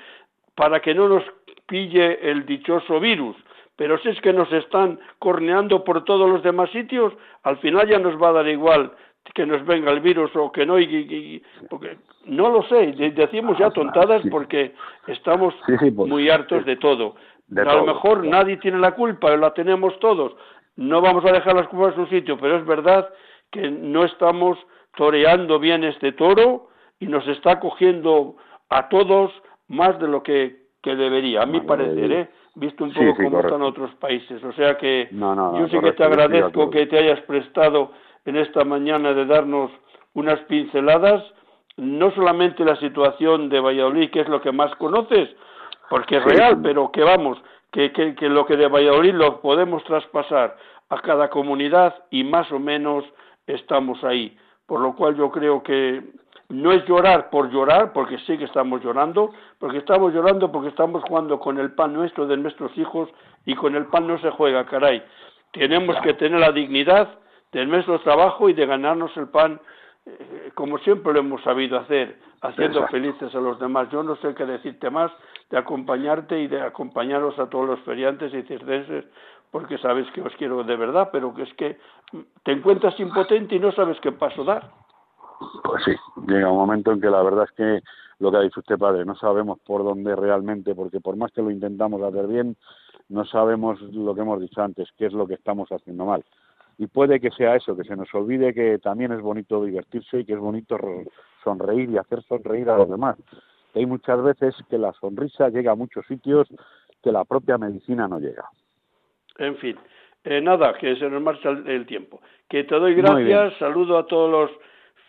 para 0.54 0.80
que 0.80 0.94
no 0.94 1.08
nos 1.08 1.22
pille 1.66 2.18
el 2.30 2.44
dichoso 2.46 2.98
virus. 3.00 3.36
Pero 3.76 3.98
si 3.98 4.08
es 4.08 4.20
que 4.20 4.32
nos 4.32 4.50
están 4.52 4.98
corneando 5.18 5.84
por 5.84 6.04
todos 6.04 6.28
los 6.28 6.42
demás 6.42 6.70
sitios, 6.70 7.12
al 7.42 7.58
final 7.58 7.86
ya 7.88 7.98
nos 7.98 8.20
va 8.20 8.30
a 8.30 8.32
dar 8.32 8.48
igual 8.48 8.92
que 9.34 9.44
nos 9.44 9.64
venga 9.66 9.90
el 9.90 10.00
virus 10.00 10.30
o 10.36 10.50
que 10.52 10.64
no, 10.64 10.78
y, 10.78 11.42
porque 11.68 11.98
no 12.26 12.48
lo 12.48 12.62
sé, 12.64 12.92
de- 12.92 13.10
decimos 13.10 13.58
ya 13.58 13.70
tontadas 13.70 14.22
sí. 14.22 14.30
porque 14.30 14.72
estamos 15.08 15.52
pues, 15.66 16.08
muy 16.08 16.30
hartos 16.30 16.64
de 16.64 16.76
todo. 16.76 17.16
De 17.48 17.62
a 17.62 17.64
todo, 17.64 17.86
lo 17.86 17.94
mejor 17.94 18.24
nadie 18.24 18.56
tiene 18.58 18.78
la 18.78 18.92
culpa, 18.92 19.34
la 19.36 19.54
tenemos 19.54 19.98
todos. 20.00 20.34
No 20.76 21.00
vamos 21.00 21.24
a 21.24 21.32
dejar 21.32 21.54
las 21.54 21.68
culpas 21.68 21.96
en 21.96 22.04
su 22.04 22.10
sitio, 22.10 22.38
pero 22.38 22.56
es 22.56 22.66
verdad 22.66 23.08
que 23.50 23.70
no 23.70 24.04
estamos 24.04 24.58
toreando 24.96 25.58
bien 25.58 25.84
este 25.84 26.12
toro 26.12 26.68
y 26.98 27.06
nos 27.06 27.26
está 27.28 27.60
cogiendo 27.60 28.36
a 28.68 28.88
todos 28.88 29.32
más 29.68 29.98
de 29.98 30.08
lo 30.08 30.22
que, 30.22 30.66
que 30.82 30.96
debería, 30.96 31.42
a 31.42 31.46
mi 31.46 31.60
parecer, 31.60 32.12
eh, 32.12 32.20
¿eh? 32.20 32.28
visto 32.54 32.84
un 32.84 32.92
poco 32.92 33.16
sí, 33.16 33.24
cómo 33.24 33.40
están 33.40 33.62
otros 33.62 33.94
países. 33.96 34.42
O 34.42 34.52
sea 34.52 34.76
que 34.76 35.08
No, 35.12 35.58
yo 35.58 35.68
sí 35.68 35.78
que 35.78 35.92
te 35.92 36.04
agradezco 36.04 36.70
que 36.70 36.86
te 36.86 36.98
hayas 36.98 37.20
prestado 37.22 37.92
en 38.24 38.36
esta 38.36 38.64
mañana 38.64 39.12
de 39.12 39.26
darnos 39.26 39.70
unas 40.14 40.40
pinceladas, 40.40 41.22
no 41.76 42.10
solamente 42.12 42.64
la 42.64 42.76
situación 42.76 43.48
de 43.48 43.60
Valladolid, 43.60 44.10
que 44.10 44.20
es 44.20 44.28
lo 44.28 44.40
que 44.40 44.50
más 44.50 44.74
conoces, 44.76 45.28
porque 45.88 46.16
es 46.18 46.24
Sí. 46.24 46.30
real, 46.30 46.60
pero 46.62 46.90
que 46.92 47.02
vamos, 47.02 47.38
que, 47.72 47.92
que, 47.92 48.14
que 48.14 48.28
lo 48.28 48.46
que 48.46 48.56
de 48.56 48.68
Valladolid 48.68 49.14
lo 49.14 49.40
podemos 49.40 49.82
traspasar 49.84 50.56
a 50.88 51.00
cada 51.00 51.28
comunidad 51.30 51.94
y 52.10 52.24
más 52.24 52.50
o 52.52 52.58
menos 52.58 53.04
estamos 53.46 54.02
ahí. 54.04 54.36
Por 54.66 54.80
lo 54.80 54.94
cual 54.94 55.16
yo 55.16 55.30
creo 55.30 55.62
que 55.62 56.02
no 56.48 56.72
es 56.72 56.84
llorar 56.86 57.30
por 57.30 57.50
llorar, 57.50 57.92
porque 57.92 58.18
sí 58.18 58.38
que 58.38 58.44
estamos 58.44 58.82
llorando, 58.82 59.30
porque 59.58 59.78
estamos 59.78 60.12
llorando 60.12 60.50
porque 60.52 60.68
estamos 60.68 61.02
jugando 61.04 61.38
con 61.40 61.58
el 61.58 61.72
pan 61.72 61.92
nuestro 61.92 62.26
de 62.26 62.36
nuestros 62.36 62.76
hijos 62.78 63.08
y 63.44 63.54
con 63.54 63.74
el 63.74 63.86
pan 63.86 64.06
no 64.06 64.18
se 64.18 64.30
juega, 64.30 64.64
caray. 64.66 65.02
Tenemos 65.52 65.96
que 66.02 66.14
tener 66.14 66.38
la 66.40 66.52
dignidad 66.52 67.08
de 67.52 67.66
nuestro 67.66 68.00
trabajo 68.00 68.48
y 68.48 68.52
de 68.52 68.66
ganarnos 68.66 69.16
el 69.16 69.28
pan 69.28 69.60
como 70.54 70.78
siempre 70.78 71.12
lo 71.12 71.20
hemos 71.20 71.42
sabido 71.42 71.78
hacer, 71.78 72.18
haciendo 72.40 72.78
Exacto. 72.78 72.96
felices 72.96 73.34
a 73.34 73.40
los 73.40 73.58
demás. 73.58 73.88
Yo 73.90 74.02
no 74.02 74.16
sé 74.16 74.34
qué 74.34 74.46
decirte 74.46 74.90
más 74.90 75.12
de 75.50 75.58
acompañarte 75.58 76.40
y 76.40 76.46
de 76.46 76.60
acompañaros 76.60 77.38
a 77.38 77.48
todos 77.48 77.66
los 77.66 77.80
feriantes 77.80 78.32
y 78.32 78.42
circenses, 78.42 79.04
porque 79.50 79.78
sabes 79.78 80.10
que 80.12 80.22
os 80.22 80.34
quiero 80.36 80.64
de 80.64 80.76
verdad, 80.76 81.10
pero 81.12 81.34
que 81.34 81.42
es 81.42 81.54
que 81.54 81.78
te 82.42 82.52
encuentras 82.52 82.98
impotente 83.00 83.56
y 83.56 83.58
no 83.58 83.72
sabes 83.72 83.98
qué 84.00 84.12
paso 84.12 84.44
dar. 84.44 84.70
Pues 85.62 85.84
sí, 85.84 85.92
llega 86.26 86.50
un 86.50 86.58
momento 86.58 86.92
en 86.92 87.00
que 87.00 87.10
la 87.10 87.22
verdad 87.22 87.44
es 87.44 87.52
que 87.52 87.82
lo 88.18 88.30
que 88.30 88.36
ha 88.38 88.40
dicho 88.40 88.60
usted, 88.60 88.78
padre, 88.78 89.04
no 89.04 89.14
sabemos 89.16 89.58
por 89.60 89.84
dónde 89.84 90.16
realmente, 90.16 90.74
porque 90.74 91.00
por 91.00 91.16
más 91.16 91.32
que 91.32 91.42
lo 91.42 91.50
intentamos 91.50 92.00
hacer 92.02 92.26
bien, 92.26 92.56
no 93.08 93.24
sabemos 93.24 93.80
lo 93.80 94.14
que 94.14 94.22
hemos 94.22 94.40
dicho 94.40 94.62
antes, 94.62 94.88
qué 94.96 95.06
es 95.06 95.12
lo 95.12 95.26
que 95.26 95.34
estamos 95.34 95.70
haciendo 95.70 96.06
mal. 96.06 96.24
Y 96.78 96.86
puede 96.86 97.20
que 97.20 97.30
sea 97.30 97.56
eso, 97.56 97.76
que 97.76 97.84
se 97.84 97.96
nos 97.96 98.12
olvide 98.14 98.52
que 98.52 98.78
también 98.78 99.12
es 99.12 99.20
bonito 99.20 99.64
divertirse 99.64 100.20
y 100.20 100.24
que 100.24 100.34
es 100.34 100.38
bonito 100.38 100.78
sonreír 101.42 101.90
y 101.90 101.98
hacer 101.98 102.22
sonreír 102.22 102.68
a 102.68 102.76
los 102.76 102.90
demás. 102.90 103.16
Hay 103.74 103.86
muchas 103.86 104.22
veces 104.22 104.54
que 104.68 104.78
la 104.78 104.92
sonrisa 104.94 105.48
llega 105.48 105.72
a 105.72 105.76
muchos 105.76 106.06
sitios 106.06 106.48
que 107.02 107.12
la 107.12 107.24
propia 107.24 107.58
medicina 107.58 108.08
no 108.08 108.18
llega. 108.18 108.44
En 109.38 109.56
fin, 109.56 109.76
eh, 110.24 110.40
nada, 110.40 110.74
que 110.74 110.96
se 110.96 111.08
nos 111.08 111.22
marcha 111.22 111.50
el, 111.50 111.68
el 111.68 111.86
tiempo. 111.86 112.20
Que 112.48 112.64
te 112.64 112.74
doy 112.74 112.94
gracias, 112.94 113.54
saludo 113.58 113.98
a 113.98 114.06
todos 114.06 114.30
los 114.30 114.50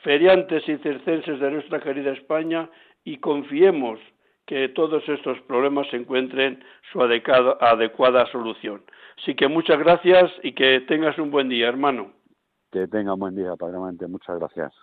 feriantes 0.04 0.68
y 0.68 0.78
circenses 0.78 1.40
de 1.40 1.52
nuestra 1.52 1.80
querida 1.80 2.12
España 2.12 2.70
y 3.04 3.18
confiemos 3.18 4.00
que 4.48 4.70
todos 4.70 5.08
estos 5.10 5.40
problemas 5.42 5.86
encuentren 5.94 6.64
su 6.92 7.02
adecuada, 7.02 7.58
adecuada 7.60 8.26
solución. 8.32 8.82
Así 9.18 9.36
que 9.36 9.50
muchas 9.50 9.78
gracias 9.78 10.32
y 10.42 10.54
que 10.54 10.80
tengas 10.82 11.20
un 11.20 11.30
buen 11.30 11.50
día, 11.50 11.68
hermano. 11.68 12.14
Que 12.72 12.88
tenga 12.88 13.14
un 13.14 13.20
buen 13.20 13.36
día, 13.36 13.56
Padre 13.58 13.78
Mente. 13.78 14.08
Muchas 14.08 14.40
gracias. 14.40 14.74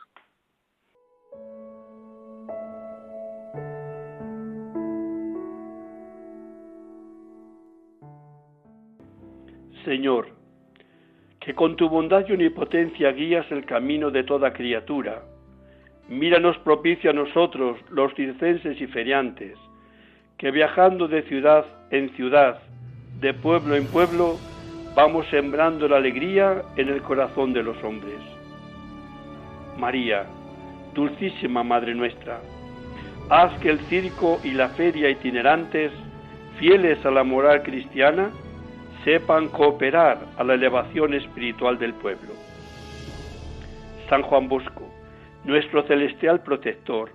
Señor, 9.84 10.28
que 11.40 11.54
con 11.54 11.76
tu 11.76 11.88
bondad 11.88 12.24
y 12.28 12.32
omnipotencia 12.32 13.12
guías 13.12 13.50
el 13.50 13.64
camino 13.64 14.10
de 14.10 14.24
toda 14.24 14.52
criatura. 14.52 15.22
Míranos 16.08 16.58
propicio 16.58 17.10
a 17.10 17.14
nosotros, 17.14 17.78
los 17.90 18.14
circenses 18.14 18.78
y 18.78 18.86
feriantes, 18.86 19.56
que 20.36 20.50
viajando 20.50 21.08
de 21.08 21.22
ciudad 21.22 21.64
en 21.90 22.10
ciudad, 22.10 22.60
de 23.20 23.32
pueblo 23.32 23.74
en 23.74 23.86
pueblo, 23.86 24.36
vamos 24.94 25.26
sembrando 25.30 25.88
la 25.88 25.96
alegría 25.96 26.62
en 26.76 26.90
el 26.90 27.00
corazón 27.00 27.54
de 27.54 27.62
los 27.62 27.82
hombres. 27.82 28.18
María, 29.78 30.26
dulcísima 30.92 31.64
Madre 31.64 31.94
nuestra, 31.94 32.40
haz 33.30 33.58
que 33.60 33.70
el 33.70 33.80
circo 33.86 34.40
y 34.44 34.50
la 34.50 34.68
feria 34.68 35.08
itinerantes, 35.08 35.90
fieles 36.58 37.04
a 37.06 37.10
la 37.10 37.24
moral 37.24 37.62
cristiana, 37.62 38.30
sepan 39.04 39.48
cooperar 39.48 40.18
a 40.36 40.44
la 40.44 40.54
elevación 40.54 41.14
espiritual 41.14 41.78
del 41.78 41.94
pueblo. 41.94 42.34
San 44.10 44.22
Juan 44.22 44.48
Bosco, 44.48 44.93
nuestro 45.44 45.82
celestial 45.86 46.40
protector, 46.40 47.10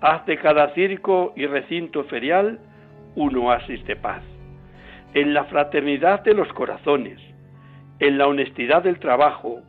haz 0.00 0.24
de 0.26 0.38
cada 0.38 0.72
circo 0.74 1.32
y 1.36 1.46
recinto 1.46 2.04
ferial 2.04 2.58
un 3.14 3.36
oasis 3.36 3.84
de 3.86 3.96
paz, 3.96 4.22
en 5.14 5.34
la 5.34 5.44
fraternidad 5.44 6.22
de 6.22 6.34
los 6.34 6.52
corazones, 6.52 7.20
en 7.98 8.18
la 8.18 8.26
honestidad 8.26 8.82
del 8.82 8.98
trabajo 8.98 9.60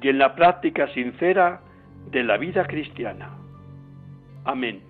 y 0.00 0.08
en 0.08 0.18
la 0.18 0.34
práctica 0.34 0.88
sincera 0.94 1.60
de 2.10 2.22
la 2.22 2.36
vida 2.36 2.64
cristiana. 2.66 3.30
Amén. 4.44 4.85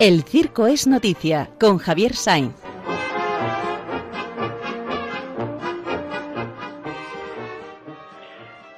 El 0.00 0.22
Circo 0.24 0.66
es 0.66 0.86
Noticia 0.86 1.48
con 1.58 1.78
Javier 1.78 2.12
Sainz. 2.12 2.54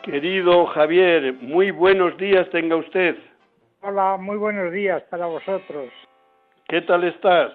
Querido 0.04 0.66
Javier, 0.66 1.34
muy 1.40 1.72
buenos 1.72 2.16
días 2.16 2.48
tenga 2.50 2.76
usted. 2.76 3.16
Hola, 3.80 4.16
muy 4.18 4.36
buenos 4.36 4.72
días 4.72 5.02
para 5.10 5.26
vosotros. 5.26 5.90
¿Qué 6.68 6.82
tal 6.82 7.02
estás? 7.02 7.52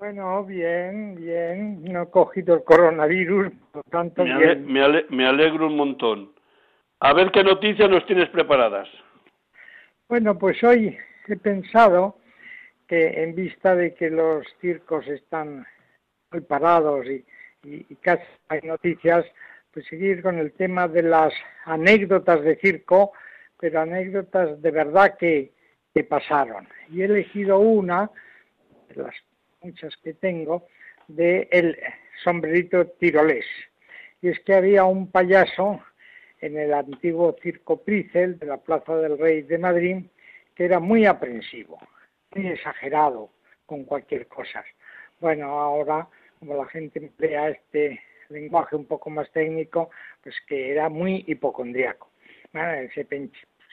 Bueno, 0.00 0.42
bien, 0.46 1.14
bien. 1.14 1.84
No 1.84 2.04
he 2.04 2.10
cogido 2.10 2.54
el 2.54 2.64
coronavirus, 2.64 3.52
por 3.70 3.84
tanto 3.90 4.24
me, 4.24 4.32
ale 4.32 4.46
bien. 4.54 4.72
me, 4.72 4.82
ale 4.82 5.04
me 5.10 5.26
alegro 5.26 5.66
un 5.66 5.76
montón. 5.76 6.32
A 7.00 7.12
ver 7.12 7.30
qué 7.30 7.44
noticias 7.44 7.90
nos 7.90 8.06
tienes 8.06 8.30
preparadas. 8.30 8.88
Bueno, 10.08 10.38
pues 10.38 10.64
hoy 10.64 10.96
he 11.28 11.36
pensado 11.36 12.16
que 12.88 13.22
en 13.22 13.34
vista 13.34 13.76
de 13.76 13.92
que 13.92 14.08
los 14.08 14.46
circos 14.62 15.06
están 15.06 15.66
muy 16.32 16.40
parados 16.40 17.04
y, 17.04 17.22
y, 17.62 17.84
y 17.90 17.96
casi 17.96 18.24
hay 18.48 18.60
noticias, 18.62 19.26
pues 19.70 19.84
seguir 19.86 20.22
con 20.22 20.38
el 20.38 20.52
tema 20.52 20.88
de 20.88 21.02
las 21.02 21.34
anécdotas 21.66 22.40
de 22.40 22.56
circo, 22.56 23.12
pero 23.58 23.82
anécdotas 23.82 24.62
de 24.62 24.70
verdad 24.70 25.18
que, 25.18 25.52
que 25.94 26.04
pasaron. 26.04 26.66
Y 26.88 27.02
he 27.02 27.04
elegido 27.04 27.58
una, 27.58 28.10
de 28.88 29.02
las 29.02 29.14
muchas 29.62 29.96
que 29.98 30.14
tengo, 30.14 30.66
de 31.08 31.48
el 31.50 31.78
sombrerito 32.22 32.86
tirolés. 32.86 33.46
Y 34.22 34.28
es 34.28 34.40
que 34.40 34.54
había 34.54 34.84
un 34.84 35.10
payaso 35.10 35.82
en 36.40 36.58
el 36.58 36.72
antiguo 36.72 37.36
circo 37.42 37.82
Pricel 37.82 38.38
de 38.38 38.46
la 38.46 38.58
Plaza 38.58 38.96
del 38.96 39.18
Rey 39.18 39.42
de 39.42 39.58
Madrid 39.58 40.04
que 40.54 40.64
era 40.64 40.80
muy 40.80 41.06
aprensivo 41.06 41.78
muy 42.34 42.48
exagerado 42.48 43.30
con 43.66 43.84
cualquier 43.84 44.26
cosa. 44.26 44.64
Bueno, 45.20 45.46
ahora, 45.60 46.08
como 46.38 46.56
la 46.56 46.66
gente 46.66 46.98
emplea 46.98 47.50
este 47.50 48.00
lenguaje 48.28 48.76
un 48.76 48.86
poco 48.86 49.10
más 49.10 49.30
técnico, 49.32 49.90
pues 50.22 50.34
que 50.46 50.70
era 50.70 50.88
muy 50.88 51.24
hipocondriaco. 51.26 52.10
Bueno, 52.52 52.88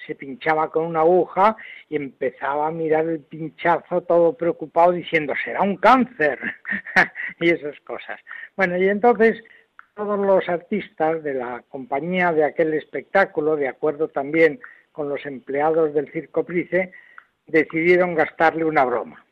se 0.05 0.15
pinchaba 0.15 0.69
con 0.69 0.85
una 0.85 1.01
aguja 1.01 1.55
y 1.89 1.95
empezaba 1.95 2.67
a 2.67 2.71
mirar 2.71 3.07
el 3.07 3.19
pinchazo 3.21 4.01
todo 4.01 4.33
preocupado 4.33 4.91
diciendo, 4.91 5.33
será 5.43 5.61
un 5.61 5.77
cáncer 5.77 6.39
y 7.39 7.49
esas 7.49 7.79
cosas. 7.81 8.19
Bueno, 8.55 8.77
y 8.77 8.87
entonces 8.87 9.43
todos 9.95 10.19
los 10.19 10.47
artistas 10.47 11.23
de 11.23 11.33
la 11.33 11.63
compañía 11.69 12.31
de 12.31 12.43
aquel 12.43 12.73
espectáculo, 12.75 13.55
de 13.55 13.67
acuerdo 13.67 14.09
también 14.09 14.59
con 14.91 15.09
los 15.09 15.25
empleados 15.25 15.93
del 15.93 16.11
Circo 16.11 16.43
Price, 16.43 16.91
decidieron 17.47 18.13
gastarle 18.13 18.63
una 18.63 18.85
broma. 18.85 19.25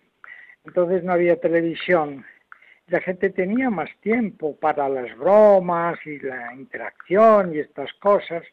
Entonces 0.65 1.03
no 1.03 1.13
había 1.13 1.39
televisión. 1.39 2.25
La 2.87 2.99
gente 3.01 3.29
tenía 3.29 3.69
más 3.69 3.89
tiempo 4.01 4.57
para 4.57 4.89
las 4.89 5.15
bromas 5.17 5.97
y 6.05 6.19
la 6.19 6.53
interacción 6.53 7.53
y 7.53 7.59
estas 7.59 7.91
cosas. 7.93 8.43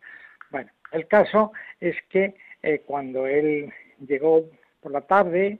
Bueno, 0.50 0.70
el 0.92 1.06
caso 1.08 1.52
es 1.80 1.96
que 2.08 2.34
eh, 2.62 2.82
cuando 2.86 3.26
él 3.26 3.72
llegó 4.06 4.44
por 4.80 4.92
la 4.92 5.00
tarde, 5.02 5.58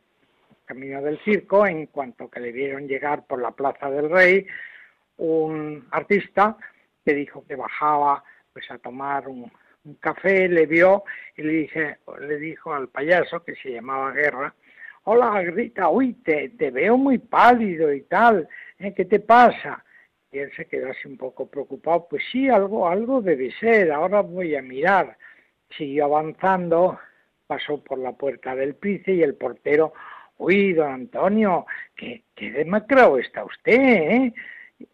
camino 0.65 1.03
del 1.03 1.19
circo, 1.21 1.67
en 1.67 1.87
cuanto 1.87 2.31
que 2.31 2.41
le 2.41 2.53
vieron 2.53 2.87
llegar 2.87 3.27
por 3.27 3.41
la 3.41 3.51
Plaza 3.51 3.91
del 3.91 4.11
Rey, 4.11 4.47
un 5.19 5.87
artista 5.91 6.57
que 7.05 7.15
dijo 7.15 7.45
que 7.47 7.57
bajaba 7.57 8.23
pues 8.53 8.71
a 8.71 8.79
tomar 8.79 9.29
un, 9.29 9.51
café, 9.99 10.49
le 10.49 10.67
vio 10.67 11.03
y 11.37 11.43
le, 11.43 11.53
dije, 11.53 11.97
le 12.21 12.39
dijo 12.39 12.73
al 12.73 12.89
payaso, 12.89 13.43
que 13.43 13.57
se 13.57 13.73
llamaba 13.73 14.13
Guerra, 14.13 14.55
hola, 15.05 15.43
grita, 15.43 15.89
uy, 15.89 16.13
te, 16.15 16.51
te 16.51 16.71
veo 16.71 16.97
muy 16.97 17.19
pálido 17.19 17.93
y 17.93 18.03
tal, 18.03 18.49
¿eh? 18.79 18.95
¿qué 18.95 19.05
te 19.05 19.19
pasa? 19.19 19.85
Él 20.33 20.51
se 20.57 20.65
quedó 20.67 20.89
un 21.05 21.17
poco 21.17 21.47
preocupado, 21.47 22.07
pues 22.09 22.23
sí, 22.33 22.49
algo, 22.49 22.89
algo 22.89 23.21
debe 23.21 23.53
ser, 23.61 23.93
ahora 23.93 24.23
voy 24.23 24.57
a 24.57 24.63
mirar. 24.63 25.17
Siguió 25.77 26.07
avanzando, 26.07 26.99
pasó 27.47 27.83
por 27.83 27.99
la 27.99 28.13
puerta 28.13 28.55
del 28.55 28.75
Price 28.75 29.13
y 29.13 29.23
el 29.23 29.35
portero, 29.35 29.93
uy, 30.39 30.73
don 30.73 30.91
Antonio, 30.91 31.67
qué, 31.95 32.25
qué 32.35 32.51
demacrado 32.51 33.19
está 33.19 33.45
usted, 33.45 33.75
¿eh? 33.75 34.35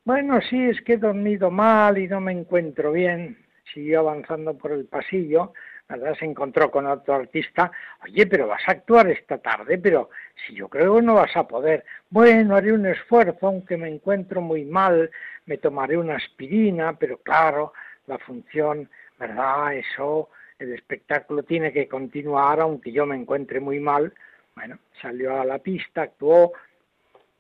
Bueno, 0.05 0.41
sí, 0.43 0.69
es 0.69 0.81
que 0.83 0.95
he 0.95 0.99
dormido 0.99 1.51
mal 1.51 1.97
y 1.99 2.09
no 2.09 2.21
me 2.21 2.33
encuentro 2.33 2.93
bien 2.93 3.39
siguió 3.73 4.01
avanzando 4.01 4.57
por 4.57 4.73
el 4.73 4.87
pasillo, 4.87 5.53
¿verdad? 5.89 6.15
Se 6.19 6.27
encontró 6.27 6.71
con 6.71 6.87
otro 6.87 7.15
artista, 7.15 7.71
oye, 8.05 8.27
pero 8.27 8.47
vas 8.47 8.63
a 8.67 8.73
actuar 8.73 9.09
esta 9.09 9.39
tarde, 9.39 9.79
pero 9.79 10.11
si 10.47 10.55
yo 10.55 10.69
creo 10.69 10.97
que 10.97 11.03
no 11.03 11.15
vas 11.15 11.35
a 11.37 11.49
poder, 11.49 11.85
bueno, 12.11 12.57
haré 12.57 12.73
un 12.73 12.87
esfuerzo, 12.87 13.47
aunque 13.47 13.77
me 13.77 13.89
encuentro 13.89 14.41
muy 14.41 14.65
mal, 14.65 15.11
me 15.47 15.57
tomaré 15.57 15.97
una 15.97 16.17
aspirina, 16.17 16.93
pero 16.99 17.19
claro, 17.19 17.73
la 18.07 18.19
función, 18.19 18.89
¿verdad? 19.19 19.75
Eso, 19.75 20.29
el 20.59 20.75
espectáculo 20.75 21.43
tiene 21.43 21.73
que 21.73 21.89
continuar, 21.89 22.61
aunque 22.61 22.93
yo 22.93 23.07
me 23.07 23.17
encuentre 23.17 23.61
muy 23.61 23.81
mal. 23.81 24.13
Bueno, 24.55 24.79
salió 25.01 25.41
a 25.41 25.45
la 25.45 25.59
pista, 25.59 26.03
actuó, 26.03 26.53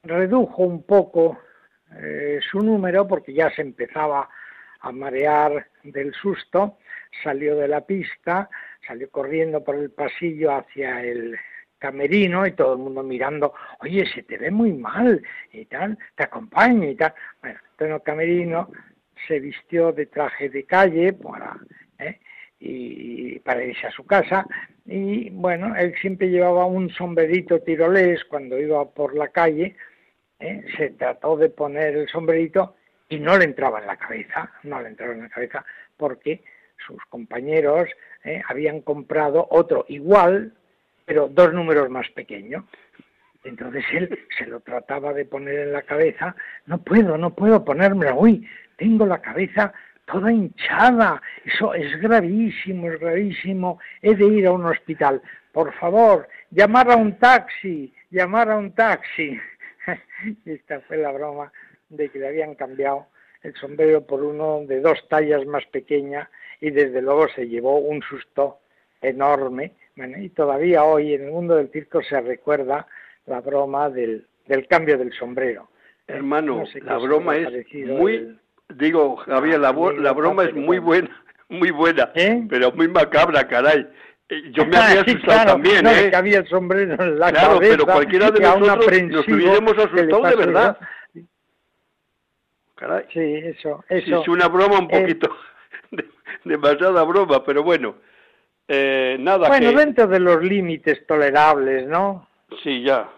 redujo 0.05 0.63
un 0.63 0.85
poco 0.85 1.39
eh, 1.97 2.39
su 2.51 2.61
número 2.61 3.07
porque 3.07 3.33
ya 3.33 3.51
se 3.51 3.63
empezaba 3.63 4.29
a 4.81 4.93
marear 4.93 5.66
del 5.83 6.12
susto, 6.14 6.79
salió 7.22 7.57
de 7.57 7.68
la 7.68 7.81
pista, 7.83 8.49
salió 8.87 9.11
corriendo 9.11 9.62
por 9.64 9.76
el 9.76 9.91
pasillo 9.91 10.55
hacia 10.55 11.03
el 11.03 11.37
camerino 11.79 12.47
y 12.47 12.53
todo 12.53 12.72
el 12.72 12.79
mundo 12.79 13.03
mirando, 13.03 13.55
oye, 13.81 14.05
se 14.07 14.22
te 14.22 14.37
ve 14.37 14.51
muy 14.51 14.72
mal 14.72 15.22
y 15.53 15.64
tal, 15.66 15.97
te 16.16 16.24
acompaño 16.24 16.89
y 16.89 16.97
tal. 16.97 17.14
Bueno, 17.41 17.59
en 17.79 17.93
el 17.93 18.03
camerino 18.03 18.70
se 19.26 19.41
vistió 19.41 19.93
de 19.93 20.07
traje 20.07 20.49
de 20.49 20.64
calle 20.64 21.12
para, 21.12 21.57
¿eh? 21.99 22.18
y 22.61 23.39
para 23.41 23.64
irse 23.64 23.87
a 23.87 23.93
su 23.93 24.05
casa 24.05 24.47
y 24.91 25.29
bueno, 25.31 25.76
él 25.76 25.95
siempre 26.01 26.31
llevaba 26.31 26.64
un 26.64 26.89
sombrerito 26.91 27.61
tirolés 27.61 28.24
cuando 28.24 28.59
iba 28.59 28.89
por 28.89 29.14
la 29.14 29.29
calle, 29.29 29.76
¿eh? 30.41 30.64
se 30.76 30.91
trató 30.91 31.37
de 31.37 31.51
poner 31.51 31.95
el 31.95 32.09
sombrerito 32.09 32.76
y 33.09 33.19
no 33.19 33.39
le 33.39 33.45
entraba 33.45 33.81
en 33.81 33.87
la 33.87 33.97
cabeza, 33.97 34.51
no 34.65 34.81
le 34.81 34.89
entraba 34.89 35.13
en 35.15 35.23
la 35.23 35.29
cabeza 35.29 35.65
porque 35.97 36.43
sus 36.87 37.03
compañeros 37.07 37.89
eh, 38.25 38.43
habían 38.49 38.81
comprado 38.83 39.47
otro 39.51 39.85
igual, 39.89 40.53
pero 41.05 41.29
dos 41.29 41.53
números 41.53 41.89
más 41.91 42.09
pequeño. 42.11 42.67
Entonces 43.45 43.85
él 43.93 44.19
se 44.37 44.47
lo 44.47 44.61
trataba 44.61 45.13
de 45.13 45.25
poner 45.25 45.61
en 45.61 45.73
la 45.73 45.83
cabeza, 45.83 46.35
no 46.67 46.83
puedo, 46.83 47.17
no 47.17 47.35
puedo 47.35 47.65
ponérmelo, 47.65 48.17
uy, 48.17 48.47
tengo 48.77 49.07
la 49.07 49.21
cabeza 49.21 49.73
toda 50.05 50.33
hinchada, 50.33 51.23
eso 51.45 51.75
es 51.75 52.01
gravísimo, 52.01 52.91
es 52.91 52.99
gravísimo, 52.99 53.79
he 54.03 54.15
de 54.15 54.27
ir 54.27 54.47
a 54.47 54.53
un 54.53 54.67
hospital, 54.67 55.23
por 55.53 55.73
favor, 55.75 56.29
llamar 56.51 56.91
a 56.91 56.97
un 56.97 57.19
taxi, 57.19 57.93
llamar 58.11 58.51
a 58.51 58.57
un 58.57 58.73
taxi. 58.73 59.39
Esta 60.45 60.81
fue 60.81 60.99
la 60.99 61.13
broma 61.13 61.53
de 61.89 62.09
que 62.09 62.18
le 62.18 62.28
habían 62.28 62.55
cambiado 62.55 63.07
el 63.43 63.55
sombrero 63.55 64.07
por 64.07 64.22
uno 64.22 64.62
de 64.66 64.80
dos 64.80 64.99
tallas 65.09 65.47
más 65.47 65.64
pequeña 65.66 66.28
y 66.61 66.70
desde 66.70 67.03
luego 67.03 67.28
se 67.28 67.49
llevó 67.49 67.78
un 67.78 68.03
susto 68.03 68.59
enorme. 69.01 69.72
Bueno, 69.97 70.18
y 70.18 70.28
todavía 70.30 70.84
hoy 70.84 71.14
en 71.14 71.24
el 71.24 71.30
mundo 71.30 71.57
del 71.57 71.70
circo 71.70 72.03
se 72.03 72.20
recuerda 72.20 72.86
la 73.26 73.41
broma 73.41 73.91
del, 73.91 74.26
del 74.47 74.66
cambio 74.66 74.99
del 74.99 75.12
sombrero. 75.12 75.68
Hermano, 76.07 76.59
no 76.59 76.66
sé 76.66 76.80
la 76.80 76.97
broma 76.97 77.36
es 77.36 77.51
muy, 77.86 78.14
el... 78.14 78.41
digo, 78.74 79.16
Javier, 79.16 79.61
la, 79.61 79.72
la 79.72 80.12
broma 80.12 80.45
es 80.45 80.55
muy 80.55 80.78
buena, 80.78 81.11
muy 81.49 81.70
buena, 81.70 82.11
¿Eh? 82.14 82.45
pero 82.49 82.72
muy 82.72 82.89
macabra, 82.89 83.47
caray. 83.47 83.86
Eh, 84.30 84.43
yo 84.53 84.64
me 84.66 84.76
había 84.76 85.03
asustado 85.03 85.53
también, 85.53 85.84
no, 85.84 85.91
¿eh? 85.91 86.11
que 86.11 86.16
había 86.16 86.39
el 86.39 86.49
sombrero 86.49 86.95
en 87.03 87.18
la 87.18 87.30
claro, 87.30 87.55
cabeza. 87.55 87.76
pero 87.76 87.84
cualquiera 87.86 88.30
de 88.30 88.41
nosotros 88.41 89.03
nos 89.05 89.28
hubiéramos 89.28 89.72
asustado 89.78 90.22
de 90.22 90.36
verdad. 90.36 90.78
Caray. 92.79 93.05
Sí, 93.12 93.20
eso, 93.20 93.85
eso. 93.89 94.22
es 94.22 94.29
una 94.29 94.49
broma 94.49 94.79
un 94.79 94.89
Eh, 94.91 95.01
poquito, 95.01 95.35
de- 95.91 96.09
demasiada 96.45 97.03
broma, 97.05 97.45
pero 97.45 97.62
bueno. 97.62 97.97
Eh, 98.68 99.16
nada, 99.20 99.49
bueno, 99.49 99.70
que... 99.70 99.76
dentro 99.76 100.07
de 100.07 100.20
los 100.20 100.43
límites 100.43 101.07
tolerables, 101.07 101.87
¿no? 101.87 102.29
Sí, 102.62 102.83
ya. 102.83 103.09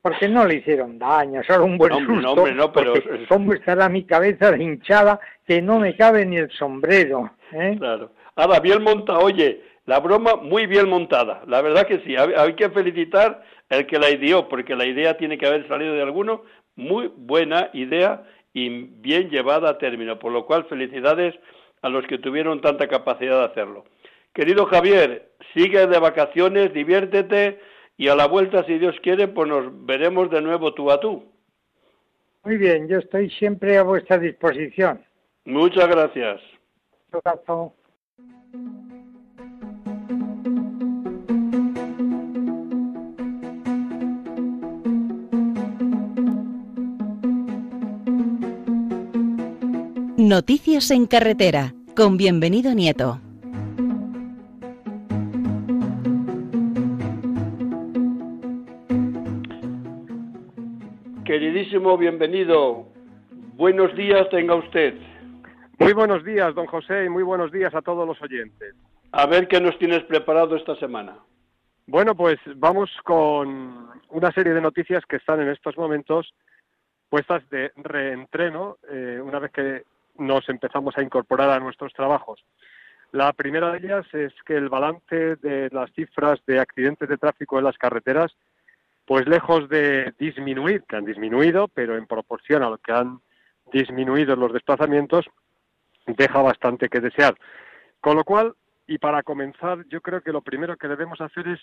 Porque 0.00 0.28
no 0.28 0.44
le 0.46 0.56
hicieron 0.56 0.98
daño, 0.98 1.42
solo 1.44 1.64
un 1.64 1.78
buen 1.78 1.90
No, 1.92 1.98
susto. 1.98 2.14
no, 2.20 2.32
hombre, 2.32 2.54
no, 2.54 2.72
pero- 2.72 2.94
¿Cómo 3.28 3.52
estará 3.54 3.88
mi 3.88 4.04
cabeza 4.04 4.50
de 4.52 4.62
hinchada 4.62 5.18
que 5.46 5.62
no 5.62 5.78
me 5.80 5.96
cabe 5.96 6.26
ni 6.26 6.36
el 6.36 6.50
sombrero? 6.50 7.30
¿eh? 7.52 7.76
Claro. 7.78 8.10
Ahora, 8.36 8.60
bien 8.60 8.82
montada, 8.82 9.18
oye, 9.20 9.62
la 9.86 10.00
broma 10.00 10.36
muy 10.36 10.66
bien 10.66 10.88
montada. 10.90 11.42
La 11.46 11.62
verdad 11.62 11.86
que 11.86 12.00
sí, 12.00 12.16
hay, 12.16 12.32
hay 12.36 12.54
que 12.54 12.68
felicitar 12.70 13.42
el 13.70 13.86
que 13.86 13.98
la 13.98 14.10
ideó, 14.10 14.48
porque 14.48 14.74
la 14.76 14.84
idea 14.86 15.16
tiene 15.16 15.38
que 15.38 15.46
haber 15.46 15.66
salido 15.68 15.94
de 15.94 16.02
alguno. 16.02 16.42
Muy 16.76 17.10
buena 17.16 17.70
idea 17.72 18.24
y 18.54 18.68
bien 18.68 19.28
llevada 19.28 19.68
a 19.68 19.78
término, 19.78 20.18
por 20.18 20.32
lo 20.32 20.46
cual 20.46 20.64
felicidades 20.64 21.34
a 21.82 21.90
los 21.90 22.06
que 22.06 22.18
tuvieron 22.18 22.62
tanta 22.62 22.88
capacidad 22.88 23.40
de 23.40 23.44
hacerlo. 23.44 23.84
Querido 24.32 24.64
Javier, 24.66 25.32
sigue 25.52 25.86
de 25.86 25.98
vacaciones, 25.98 26.72
diviértete 26.72 27.60
y 27.96 28.08
a 28.08 28.16
la 28.16 28.26
vuelta, 28.26 28.64
si 28.64 28.78
Dios 28.78 28.96
quiere, 29.02 29.28
pues 29.28 29.48
nos 29.48 29.84
veremos 29.84 30.30
de 30.30 30.40
nuevo 30.40 30.72
tú 30.72 30.90
a 30.90 30.98
tú. 30.98 31.24
Muy 32.44 32.56
bien, 32.56 32.88
yo 32.88 32.98
estoy 32.98 33.30
siempre 33.30 33.76
a 33.76 33.82
vuestra 33.82 34.18
disposición. 34.18 35.04
Muchas 35.44 35.88
gracias. 35.88 36.40
Un 37.12 37.20
abrazo. 37.24 37.74
Noticias 50.26 50.90
en 50.90 51.06
carretera, 51.06 51.74
con 51.94 52.16
bienvenido 52.16 52.72
Nieto. 52.72 53.20
Queridísimo, 61.26 61.98
bienvenido. 61.98 62.86
Buenos 63.56 63.94
días 63.96 64.26
tenga 64.30 64.54
usted. 64.54 64.94
Muy 65.78 65.92
buenos 65.92 66.24
días, 66.24 66.54
don 66.54 66.64
José, 66.68 67.04
y 67.04 67.10
muy 67.10 67.22
buenos 67.22 67.52
días 67.52 67.74
a 67.74 67.82
todos 67.82 68.08
los 68.08 68.16
oyentes. 68.22 68.74
A 69.12 69.26
ver 69.26 69.46
qué 69.46 69.60
nos 69.60 69.78
tienes 69.78 70.04
preparado 70.04 70.56
esta 70.56 70.74
semana. 70.76 71.18
Bueno, 71.86 72.14
pues 72.14 72.38
vamos 72.56 72.88
con 73.04 73.90
una 74.08 74.32
serie 74.32 74.54
de 74.54 74.62
noticias 74.62 75.04
que 75.04 75.16
están 75.16 75.42
en 75.42 75.50
estos 75.50 75.76
momentos 75.76 76.32
puestas 77.10 77.46
de 77.50 77.72
reentreno 77.76 78.78
eh, 78.90 79.20
una 79.22 79.38
vez 79.38 79.52
que 79.52 79.84
nos 80.18 80.48
empezamos 80.48 80.96
a 80.96 81.02
incorporar 81.02 81.50
a 81.50 81.60
nuestros 81.60 81.92
trabajos. 81.92 82.44
La 83.12 83.32
primera 83.32 83.70
de 83.72 83.78
ellas 83.78 84.06
es 84.12 84.32
que 84.44 84.56
el 84.56 84.68
balance 84.68 85.36
de 85.36 85.68
las 85.72 85.92
cifras 85.92 86.40
de 86.46 86.58
accidentes 86.58 87.08
de 87.08 87.16
tráfico 87.16 87.58
en 87.58 87.64
las 87.64 87.78
carreteras, 87.78 88.36
pues 89.06 89.26
lejos 89.28 89.68
de 89.68 90.12
disminuir, 90.18 90.82
que 90.88 90.96
han 90.96 91.04
disminuido, 91.04 91.68
pero 91.68 91.96
en 91.96 92.06
proporción 92.06 92.62
a 92.62 92.70
lo 92.70 92.78
que 92.78 92.92
han 92.92 93.20
disminuido 93.72 94.34
los 94.34 94.52
desplazamientos, 94.52 95.26
deja 96.06 96.42
bastante 96.42 96.88
que 96.88 97.00
desear. 97.00 97.34
Con 98.00 98.16
lo 98.16 98.24
cual, 98.24 98.54
y 98.86 98.98
para 98.98 99.22
comenzar, 99.22 99.84
yo 99.88 100.00
creo 100.00 100.20
que 100.20 100.32
lo 100.32 100.42
primero 100.42 100.76
que 100.76 100.88
debemos 100.88 101.20
hacer 101.20 101.48
es 101.48 101.60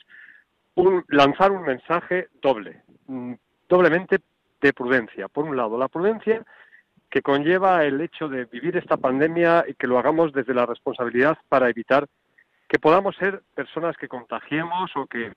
un- 0.76 1.04
lanzar 1.10 1.52
un 1.52 1.64
mensaje 1.64 2.30
doble, 2.42 2.82
mm, 3.08 3.34
doblemente 3.68 4.20
de 4.62 4.74
prudencia. 4.74 5.28
Por 5.28 5.46
un 5.46 5.58
lado, 5.58 5.78
la 5.78 5.88
prudencia 5.88 6.44
que 7.12 7.22
conlleva 7.22 7.84
el 7.84 8.00
hecho 8.00 8.30
de 8.30 8.46
vivir 8.46 8.78
esta 8.78 8.96
pandemia 8.96 9.66
y 9.68 9.74
que 9.74 9.86
lo 9.86 10.00
hagamos 10.00 10.32
desde 10.32 10.54
la 10.54 10.66
responsabilidad 10.66 11.38
para 11.50 11.70
evitar 11.70 12.08
que 12.70 12.80
podamos 12.80 13.18
ser 13.18 13.44
personas 13.54 13.98
que 13.98 14.08
contagiemos 14.08 14.90
o 14.96 15.06
que 15.06 15.34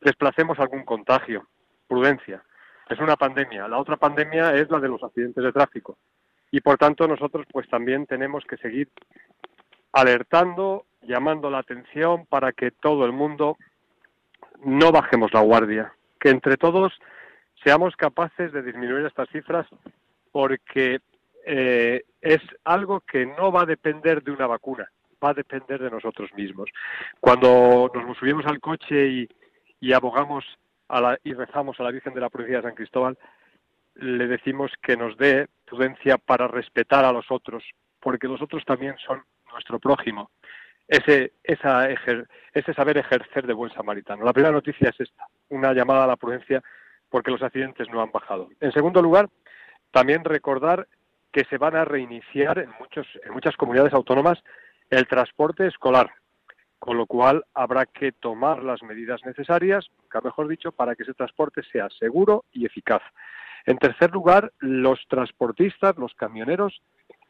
desplacemos 0.00 0.58
algún 0.58 0.82
contagio. 0.82 1.46
Prudencia. 1.86 2.42
Es 2.88 2.98
una 2.98 3.16
pandemia. 3.16 3.68
La 3.68 3.78
otra 3.78 3.98
pandemia 3.98 4.54
es 4.54 4.70
la 4.70 4.80
de 4.80 4.88
los 4.88 5.02
accidentes 5.02 5.44
de 5.44 5.52
tráfico. 5.52 5.98
Y 6.50 6.62
por 6.62 6.78
tanto 6.78 7.06
nosotros 7.06 7.46
pues 7.52 7.68
también 7.68 8.06
tenemos 8.06 8.42
que 8.46 8.56
seguir 8.56 8.88
alertando, 9.92 10.86
llamando 11.02 11.50
la 11.50 11.58
atención 11.58 12.24
para 12.26 12.52
que 12.52 12.70
todo 12.70 13.04
el 13.04 13.12
mundo 13.12 13.58
no 14.64 14.90
bajemos 14.90 15.34
la 15.34 15.40
guardia, 15.40 15.92
que 16.18 16.30
entre 16.30 16.56
todos 16.56 16.98
seamos 17.62 17.94
capaces 17.96 18.52
de 18.52 18.62
disminuir 18.62 19.04
estas 19.04 19.28
cifras 19.28 19.66
porque 20.32 21.00
eh, 21.46 22.02
es 22.20 22.40
algo 22.64 23.00
que 23.00 23.26
no 23.26 23.50
va 23.52 23.62
a 23.62 23.66
depender 23.66 24.22
de 24.22 24.32
una 24.32 24.46
vacuna, 24.46 24.88
va 25.22 25.30
a 25.30 25.34
depender 25.34 25.80
de 25.80 25.90
nosotros 25.90 26.30
mismos. 26.34 26.70
Cuando 27.20 27.90
nos 27.94 28.16
subimos 28.18 28.46
al 28.46 28.60
coche 28.60 29.06
y, 29.08 29.28
y 29.80 29.92
abogamos 29.92 30.44
a 30.88 31.00
la- 31.00 31.18
y 31.24 31.32
rezamos 31.34 31.78
a 31.78 31.84
la 31.84 31.90
Virgen 31.92 32.14
de 32.14 32.20
la 32.20 32.30
Provincia 32.30 32.58
de 32.58 32.62
San 32.68 32.74
Cristóbal, 32.74 33.16
le 33.96 34.26
decimos 34.26 34.72
que 34.82 34.96
nos 34.96 35.16
dé 35.16 35.48
prudencia 35.66 36.16
para 36.18 36.48
respetar 36.48 37.04
a 37.04 37.12
los 37.12 37.30
otros, 37.30 37.64
porque 38.00 38.28
los 38.28 38.40
otros 38.40 38.64
también 38.64 38.96
son 38.98 39.22
nuestro 39.52 39.78
prójimo. 39.78 40.30
Ese, 40.88 41.32
esa 41.44 41.88
ejer- 41.90 42.26
ese 42.52 42.74
saber 42.74 42.98
ejercer 42.98 43.46
de 43.46 43.52
buen 43.52 43.72
samaritano. 43.72 44.24
La 44.24 44.32
primera 44.32 44.52
noticia 44.52 44.88
es 44.88 45.00
esta, 45.00 45.24
una 45.50 45.72
llamada 45.72 46.04
a 46.04 46.06
la 46.08 46.16
prudencia 46.16 46.62
porque 47.08 47.30
los 47.30 47.42
accidentes 47.42 47.88
no 47.90 48.00
han 48.00 48.10
bajado. 48.10 48.48
En 48.60 48.72
segundo 48.72 49.00
lugar, 49.02 49.28
también 49.92 50.24
recordar 50.24 50.86
que 51.32 51.44
se 51.44 51.58
van 51.58 51.76
a 51.76 51.84
reiniciar 51.84 52.58
en, 52.58 52.70
muchos, 52.78 53.06
en 53.24 53.32
muchas 53.32 53.56
comunidades 53.56 53.92
autónomas 53.92 54.42
el 54.90 55.06
transporte 55.06 55.66
escolar, 55.66 56.10
con 56.78 56.96
lo 56.96 57.06
cual 57.06 57.44
habrá 57.54 57.86
que 57.86 58.12
tomar 58.12 58.62
las 58.62 58.82
medidas 58.82 59.20
necesarias, 59.24 59.86
mejor 60.24 60.48
dicho, 60.48 60.72
para 60.72 60.96
que 60.96 61.04
ese 61.04 61.14
transporte 61.14 61.62
sea 61.70 61.88
seguro 61.98 62.44
y 62.52 62.66
eficaz. 62.66 63.02
En 63.66 63.78
tercer 63.78 64.10
lugar, 64.10 64.52
los 64.58 65.06
transportistas, 65.08 65.96
los 65.96 66.14
camioneros, 66.14 66.82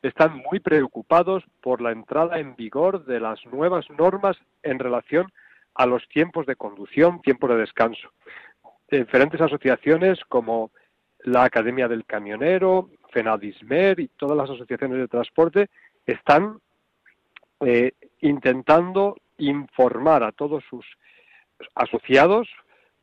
están 0.02 0.42
muy 0.50 0.60
preocupados 0.60 1.44
por 1.60 1.82
la 1.82 1.92
entrada 1.92 2.38
en 2.38 2.56
vigor 2.56 3.04
de 3.04 3.20
las 3.20 3.44
nuevas 3.46 3.84
normas 3.90 4.36
en 4.62 4.78
relación 4.78 5.30
a 5.74 5.86
los 5.86 6.08
tiempos 6.08 6.46
de 6.46 6.56
conducción, 6.56 7.20
tiempos 7.20 7.50
de 7.50 7.56
descanso. 7.56 8.10
Diferentes 8.90 9.40
asociaciones 9.40 10.18
como 10.28 10.70
la 11.24 11.44
Academia 11.44 11.86
del 11.86 12.06
Camionero, 12.06 12.90
FENADISMER 13.12 14.00
y 14.00 14.08
todas 14.08 14.36
las 14.36 14.50
asociaciones 14.50 14.98
de 14.98 15.08
transporte 15.08 15.68
están 16.06 16.58
eh, 17.60 17.92
intentando 18.20 19.16
informar 19.38 20.22
a 20.22 20.32
todos 20.32 20.64
sus 20.68 20.86
asociados 21.74 22.48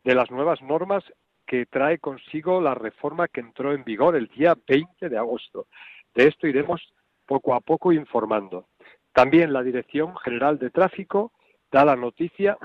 de 0.04 0.16
las 0.16 0.32
nuevas 0.32 0.62
normas 0.62 1.04
que 1.46 1.66
trae 1.66 2.00
consigo 2.00 2.62
la 2.62 2.76
reforma 2.76 3.28
que 3.28 3.42
entró 3.42 3.74
en 3.74 3.84
vigor 3.84 4.16
el 4.16 4.28
día 4.28 4.56
20 4.68 5.10
de 5.10 5.18
agosto. 5.18 5.68
De 6.14 6.28
esto 6.28 6.48
iremos 6.48 6.82
poco 7.26 7.54
a 7.54 7.62
poco 7.62 7.92
informando. 7.92 8.68
También 9.14 9.54
la 9.54 9.64
Dirección 9.64 10.16
General 10.18 10.60
de 10.60 10.70
Tráfico 10.70 11.32
da 11.72 11.86
la 11.86 11.96
noticia 11.96 12.58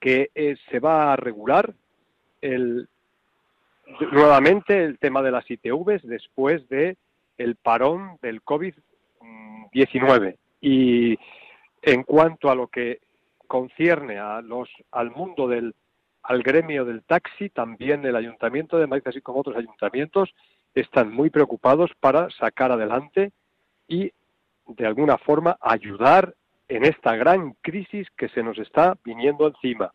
que 0.00 0.30
eh, 0.34 0.56
se 0.70 0.80
va 0.80 1.12
a 1.12 1.16
regular 1.16 1.74
el, 2.40 2.88
nuevamente 4.12 4.84
el 4.84 4.98
tema 4.98 5.22
de 5.22 5.30
las 5.30 5.50
ITVs 5.50 6.02
después 6.02 6.68
de 6.68 6.96
el 7.38 7.56
parón 7.56 8.18
del 8.22 8.42
COVID-19. 8.42 10.36
Y 10.60 11.18
en 11.82 12.02
cuanto 12.04 12.50
a 12.50 12.54
lo 12.54 12.68
que 12.68 13.00
concierne 13.46 14.18
a 14.18 14.40
los, 14.40 14.68
al 14.90 15.10
mundo 15.10 15.48
del 15.48 15.74
al 16.22 16.42
gremio 16.42 16.84
del 16.84 17.02
taxi, 17.02 17.50
también 17.50 18.04
el 18.04 18.16
Ayuntamiento 18.16 18.78
de 18.78 18.86
Madrid, 18.86 19.08
así 19.08 19.20
como 19.20 19.40
otros 19.40 19.56
ayuntamientos, 19.56 20.32
están 20.74 21.12
muy 21.12 21.30
preocupados 21.30 21.90
para 22.00 22.30
sacar 22.30 22.70
adelante 22.70 23.32
y, 23.88 24.12
de 24.66 24.86
alguna 24.86 25.18
forma, 25.18 25.58
ayudar 25.60 26.34
en 26.68 26.84
esta 26.84 27.16
gran 27.16 27.54
crisis 27.60 28.08
que 28.16 28.28
se 28.28 28.42
nos 28.42 28.58
está 28.58 28.96
viniendo 29.04 29.48
encima. 29.48 29.92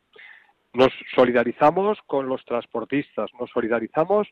Nos 0.78 0.93
solidarizamos 1.15 1.97
con 2.05 2.30
los 2.30 2.45
transportistas, 2.45 3.32
nos 3.39 3.49
solidarizamos 3.49 4.28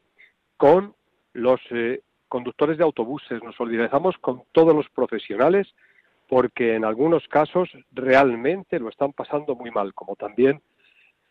con 0.57 0.93
los 1.33 1.59
eh, 1.71 2.03
conductores 2.27 2.77
de 2.77 2.83
autobuses, 2.83 3.41
nos 3.41 3.55
solidarizamos 3.55 4.15
con 4.19 4.43
todos 4.51 4.75
los 4.75 4.87
profesionales, 4.89 5.73
porque 6.29 6.75
en 6.75 6.85
algunos 6.85 7.27
casos 7.29 7.67
realmente 7.91 8.77
lo 8.77 8.89
están 8.89 9.11
pasando 9.13 9.55
muy 9.55 9.71
mal, 9.71 9.95
como 9.95 10.15
también 10.15 10.61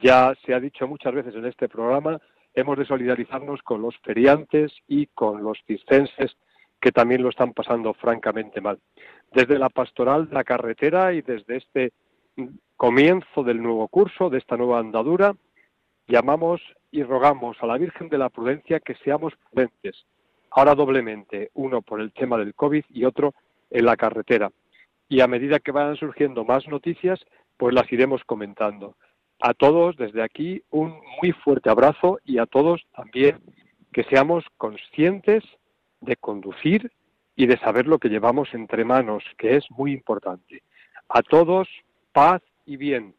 ya 0.01 0.35
se 0.45 0.53
ha 0.53 0.59
dicho 0.59 0.89
muchas 0.89 1.15
veces 1.15 1.37
en 1.37 1.45
este 1.45 1.69
programa, 1.69 2.21
hemos 2.53 2.77
de 2.77 2.85
solidarizarnos 2.85 3.63
con 3.63 3.83
los 3.83 3.97
feriantes 3.99 4.73
y 4.89 5.07
con 5.07 5.45
los 5.45 5.61
circenses 5.65 6.37
que 6.81 6.91
también 6.91 7.23
lo 7.23 7.29
están 7.29 7.53
pasando 7.53 7.95
francamente 7.95 8.61
mal. 8.61 8.81
Desde 9.33 9.61
la 9.61 9.69
pastoral 9.69 10.29
de 10.29 10.35
la 10.35 10.43
carretera 10.43 11.13
y 11.13 11.23
desde 11.23 11.59
este 11.59 11.93
comienzo 12.77 13.43
del 13.43 13.63
nuevo 13.63 13.89
curso, 13.89 14.31
de 14.31 14.39
esta 14.39 14.57
nueva 14.57 14.79
andadura, 14.79 15.35
llamamos 16.07 16.61
y 16.91 17.03
rogamos 17.03 17.57
a 17.61 17.67
la 17.67 17.79
Virgen 17.79 18.09
de 18.09 18.19
la 18.19 18.29
Prudencia 18.29 18.81
que 18.81 18.95
seamos 18.97 19.33
prudentes, 19.51 20.07
ahora 20.51 20.75
doblemente, 20.75 21.51
uno 21.55 21.83
por 21.83 22.01
el 22.01 22.13
tema 22.13 22.39
del 22.39 22.55
COVID 22.55 22.85
y 22.91 23.05
otro 23.05 23.35
en 23.71 23.85
la 23.85 23.97
carretera. 23.97 24.51
Y 25.09 25.21
a 25.21 25.27
medida 25.27 25.59
que 25.59 25.73
vayan 25.73 25.97
surgiendo 25.97 26.45
más 26.45 26.67
noticias, 26.69 27.21
pues 27.57 27.75
las 27.75 27.91
iremos 27.93 28.23
comentando. 28.25 28.97
A 29.41 29.55
todos 29.55 29.97
desde 29.97 30.23
aquí 30.23 30.63
un 30.71 31.01
muy 31.21 31.33
fuerte 31.33 31.71
abrazo 31.71 32.19
y 32.25 32.39
a 32.39 32.47
todos 32.47 32.83
también 32.95 33.39
que 33.93 34.05
seamos 34.05 34.45
conscientes 34.57 35.45
de 36.01 36.17
conducir 36.17 36.91
y 37.37 37.47
de 37.47 37.59
saber 37.59 37.87
lo 37.87 37.99
que 37.99 38.09
llevamos 38.09 38.53
entre 38.55 38.85
manos, 38.85 39.25
que 39.39 39.57
es 39.57 39.65
muy 39.71 39.93
importante. 39.93 40.63
A 41.09 41.23
todos, 41.23 41.69
paz 42.15 42.41
y 42.65 42.79
bien. 42.79 43.15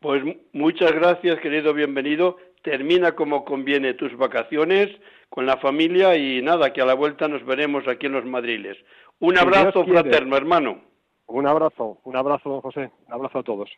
Pues 0.00 0.24
muchas 0.52 0.90
gracias, 0.90 1.38
querido 1.38 1.72
bienvenido. 1.72 2.38
Termina 2.62 3.12
como 3.12 3.44
conviene 3.44 3.94
tus 3.94 4.16
vacaciones 4.16 4.88
con 5.28 5.46
la 5.46 5.58
familia 5.58 6.16
y 6.16 6.42
nada, 6.42 6.72
que 6.72 6.80
a 6.80 6.86
la 6.86 6.94
vuelta 6.94 7.28
nos 7.28 7.44
veremos 7.46 7.86
aquí 7.86 8.06
en 8.06 8.12
los 8.12 8.24
Madriles. 8.24 8.76
Un 9.20 9.38
abrazo 9.38 9.84
fraterno, 9.84 10.36
hermano. 10.36 10.80
Un 11.26 11.46
abrazo, 11.46 11.98
un 12.04 12.16
abrazo, 12.16 12.50
don 12.50 12.60
José. 12.60 12.90
Un 13.06 13.14
abrazo 13.14 13.38
a 13.38 13.42
todos. 13.42 13.70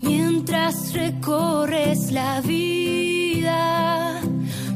Mientras 0.00 0.94
recorres 0.94 2.12
la 2.12 2.40
vida, 2.40 4.20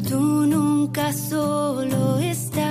tú 0.08 0.46
nunca 0.46 1.12
solo 1.12 2.18
estás 2.18 2.69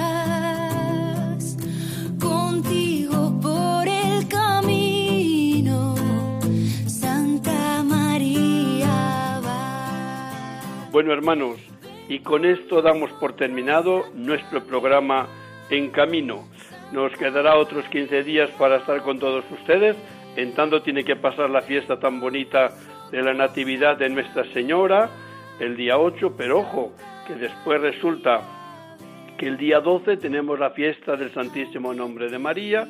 Bueno, 11.00 11.14
hermanos, 11.14 11.56
y 12.10 12.20
con 12.20 12.44
esto 12.44 12.82
damos 12.82 13.10
por 13.22 13.32
terminado 13.32 14.08
nuestro 14.16 14.66
programa 14.66 15.30
En 15.70 15.92
Camino. 15.92 16.50
Nos 16.92 17.14
quedará 17.14 17.56
otros 17.56 17.86
15 17.86 18.22
días 18.24 18.50
para 18.60 18.80
estar 18.80 19.02
con 19.02 19.18
todos 19.18 19.46
ustedes. 19.50 19.96
En 20.36 20.54
tanto 20.56 20.82
tiene 20.82 21.06
que 21.06 21.16
pasar 21.16 21.50
la 21.52 21.62
fiesta 21.62 22.02
tan 22.02 22.20
bonita 22.20 22.74
de 23.14 23.24
la 23.24 23.34
Natividad 23.34 23.96
de 23.96 24.10
Nuestra 24.10 24.44
Señora 24.52 25.10
el 25.62 25.78
día 25.78 25.98
8, 25.98 26.34
pero 26.38 26.60
ojo, 26.60 26.92
que 27.26 27.36
después 27.36 27.80
resulta 27.80 28.42
que 29.38 29.48
el 29.48 29.56
día 29.56 29.80
12 29.80 30.18
tenemos 30.18 30.60
la 30.60 30.72
fiesta 30.72 31.16
del 31.16 31.34
Santísimo 31.34 31.94
Nombre 31.94 32.30
de 32.30 32.40
María, 32.40 32.86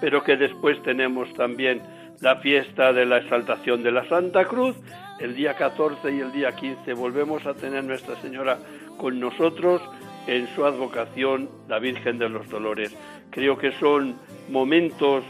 pero 0.00 0.24
que 0.24 0.38
después 0.38 0.82
tenemos 0.82 1.30
también 1.34 1.82
la 2.20 2.36
fiesta 2.36 2.92
de 2.92 3.06
la 3.06 3.18
exaltación 3.18 3.82
de 3.82 3.90
la 3.90 4.06
Santa 4.08 4.44
Cruz. 4.44 4.76
El 5.18 5.34
día 5.34 5.54
14 5.54 6.12
y 6.12 6.20
el 6.20 6.32
día 6.32 6.52
15 6.52 6.92
volvemos 6.94 7.46
a 7.46 7.54
tener 7.54 7.82
Nuestra 7.84 8.20
Señora 8.20 8.58
con 8.98 9.18
nosotros 9.18 9.82
en 10.26 10.46
su 10.54 10.64
advocación, 10.64 11.48
la 11.68 11.78
Virgen 11.78 12.18
de 12.18 12.28
los 12.28 12.48
Dolores. 12.48 12.94
Creo 13.30 13.56
que 13.56 13.72
son 13.72 14.16
momentos 14.50 15.24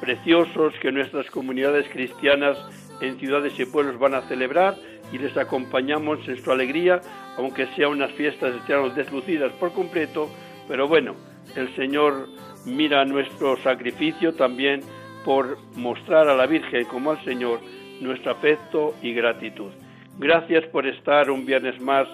preciosos 0.00 0.74
que 0.80 0.92
nuestras 0.92 1.28
comunidades 1.30 1.88
cristianas 1.88 2.56
en 3.00 3.18
ciudades 3.18 3.58
y 3.58 3.64
pueblos 3.64 3.98
van 3.98 4.14
a 4.14 4.22
celebrar 4.22 4.76
y 5.12 5.18
les 5.18 5.36
acompañamos 5.36 6.26
en 6.28 6.42
su 6.42 6.50
alegría, 6.52 7.00
aunque 7.36 7.66
sea 7.74 7.88
unas 7.88 8.12
fiestas 8.12 8.54
estén 8.54 8.94
deslucidas 8.94 9.52
por 9.54 9.72
completo, 9.72 10.30
pero 10.68 10.88
bueno, 10.88 11.14
el 11.56 11.74
Señor 11.76 12.28
mira 12.64 13.04
nuestro 13.04 13.56
sacrificio 13.58 14.34
también 14.34 14.80
por 15.26 15.58
mostrar 15.74 16.28
a 16.28 16.36
la 16.36 16.46
Virgen 16.46 16.84
como 16.84 17.10
al 17.10 17.24
Señor 17.24 17.58
nuestro 18.00 18.30
afecto 18.30 18.94
y 19.02 19.12
gratitud. 19.12 19.72
Gracias 20.18 20.64
por 20.66 20.86
estar 20.86 21.32
un 21.32 21.44
viernes 21.44 21.80
más 21.80 22.06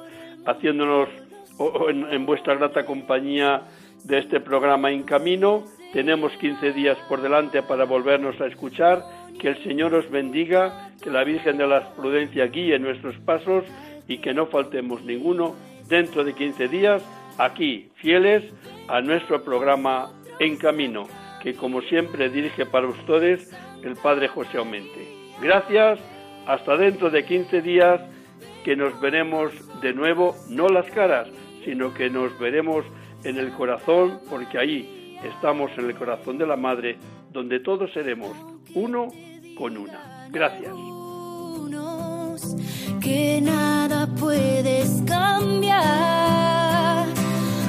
haciéndonos 0.47 1.11
en, 2.11 2.25
vuestra 2.25 2.55
grata 2.55 2.87
compañía 2.87 3.65
de 4.05 4.19
este 4.19 4.41
programa 4.41 4.91
En 4.91 5.03
Camino. 5.03 5.65
Tenemos 5.93 6.33
15 6.39 6.73
días 6.73 6.97
por 7.07 7.21
delante 7.21 7.63
para 7.63 7.85
volvernos 7.85 8.41
a 8.41 8.47
escuchar. 8.47 9.05
Que 9.39 9.49
el 9.49 9.63
Señor 9.63 9.95
os 9.95 10.11
bendiga, 10.11 10.91
que 11.03 11.11
la 11.11 11.23
Virgen 11.23 11.59
de 11.59 11.67
la 11.67 11.91
Prudencia 11.95 12.47
guíe 12.47 12.79
nuestros 12.79 13.17
pasos 13.19 13.65
y 14.09 14.19
que 14.19 14.33
no 14.33 14.47
faltemos 14.47 15.03
ninguno 15.05 15.55
dentro 15.87 16.25
de 16.25 16.33
15 16.33 16.67
días 16.69 17.03
aquí, 17.37 17.91
fieles 17.97 18.43
a 18.89 19.03
nuestro 19.03 19.45
programa 19.45 20.11
En 20.39 20.57
Camino, 20.57 21.07
que 21.43 21.55
como 21.55 21.83
siempre 21.83 22.31
dirige 22.31 22.65
para 22.67 22.87
ustedes 22.87 23.51
el 23.83 23.97
Padre 23.97 24.29
José 24.29 24.59
Aumente. 24.59 25.09
Gracias, 25.41 25.99
hasta 26.47 26.77
dentro 26.77 27.11
de 27.11 27.25
15 27.25 27.63
días 27.63 28.01
que 28.65 28.77
nos 28.77 28.99
veremos 29.01 29.53
de 29.81 29.93
nuevo, 29.93 30.37
no 30.49 30.69
las 30.69 30.87
caras, 30.91 31.29
sino 31.65 31.93
que 31.93 32.09
nos 32.09 32.39
veremos 32.39 32.85
en 33.25 33.39
el 33.39 33.51
corazón, 33.53 34.21
porque 34.31 34.59
ahí 34.59 35.19
estamos 35.25 35.71
en 35.79 35.87
el 35.87 35.97
corazón 35.97 36.39
de 36.39 36.47
la 36.47 36.57
Madre, 36.57 36.97
donde 37.33 37.59
todos 37.59 37.93
seremos 37.93 38.37
uno 38.75 39.09
con 39.59 39.77
una. 39.77 40.29
Gracias. 40.31 40.73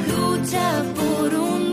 Lucha 0.07 0.83
por 0.95 1.33
un 1.33 1.72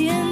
siento. 0.00 0.29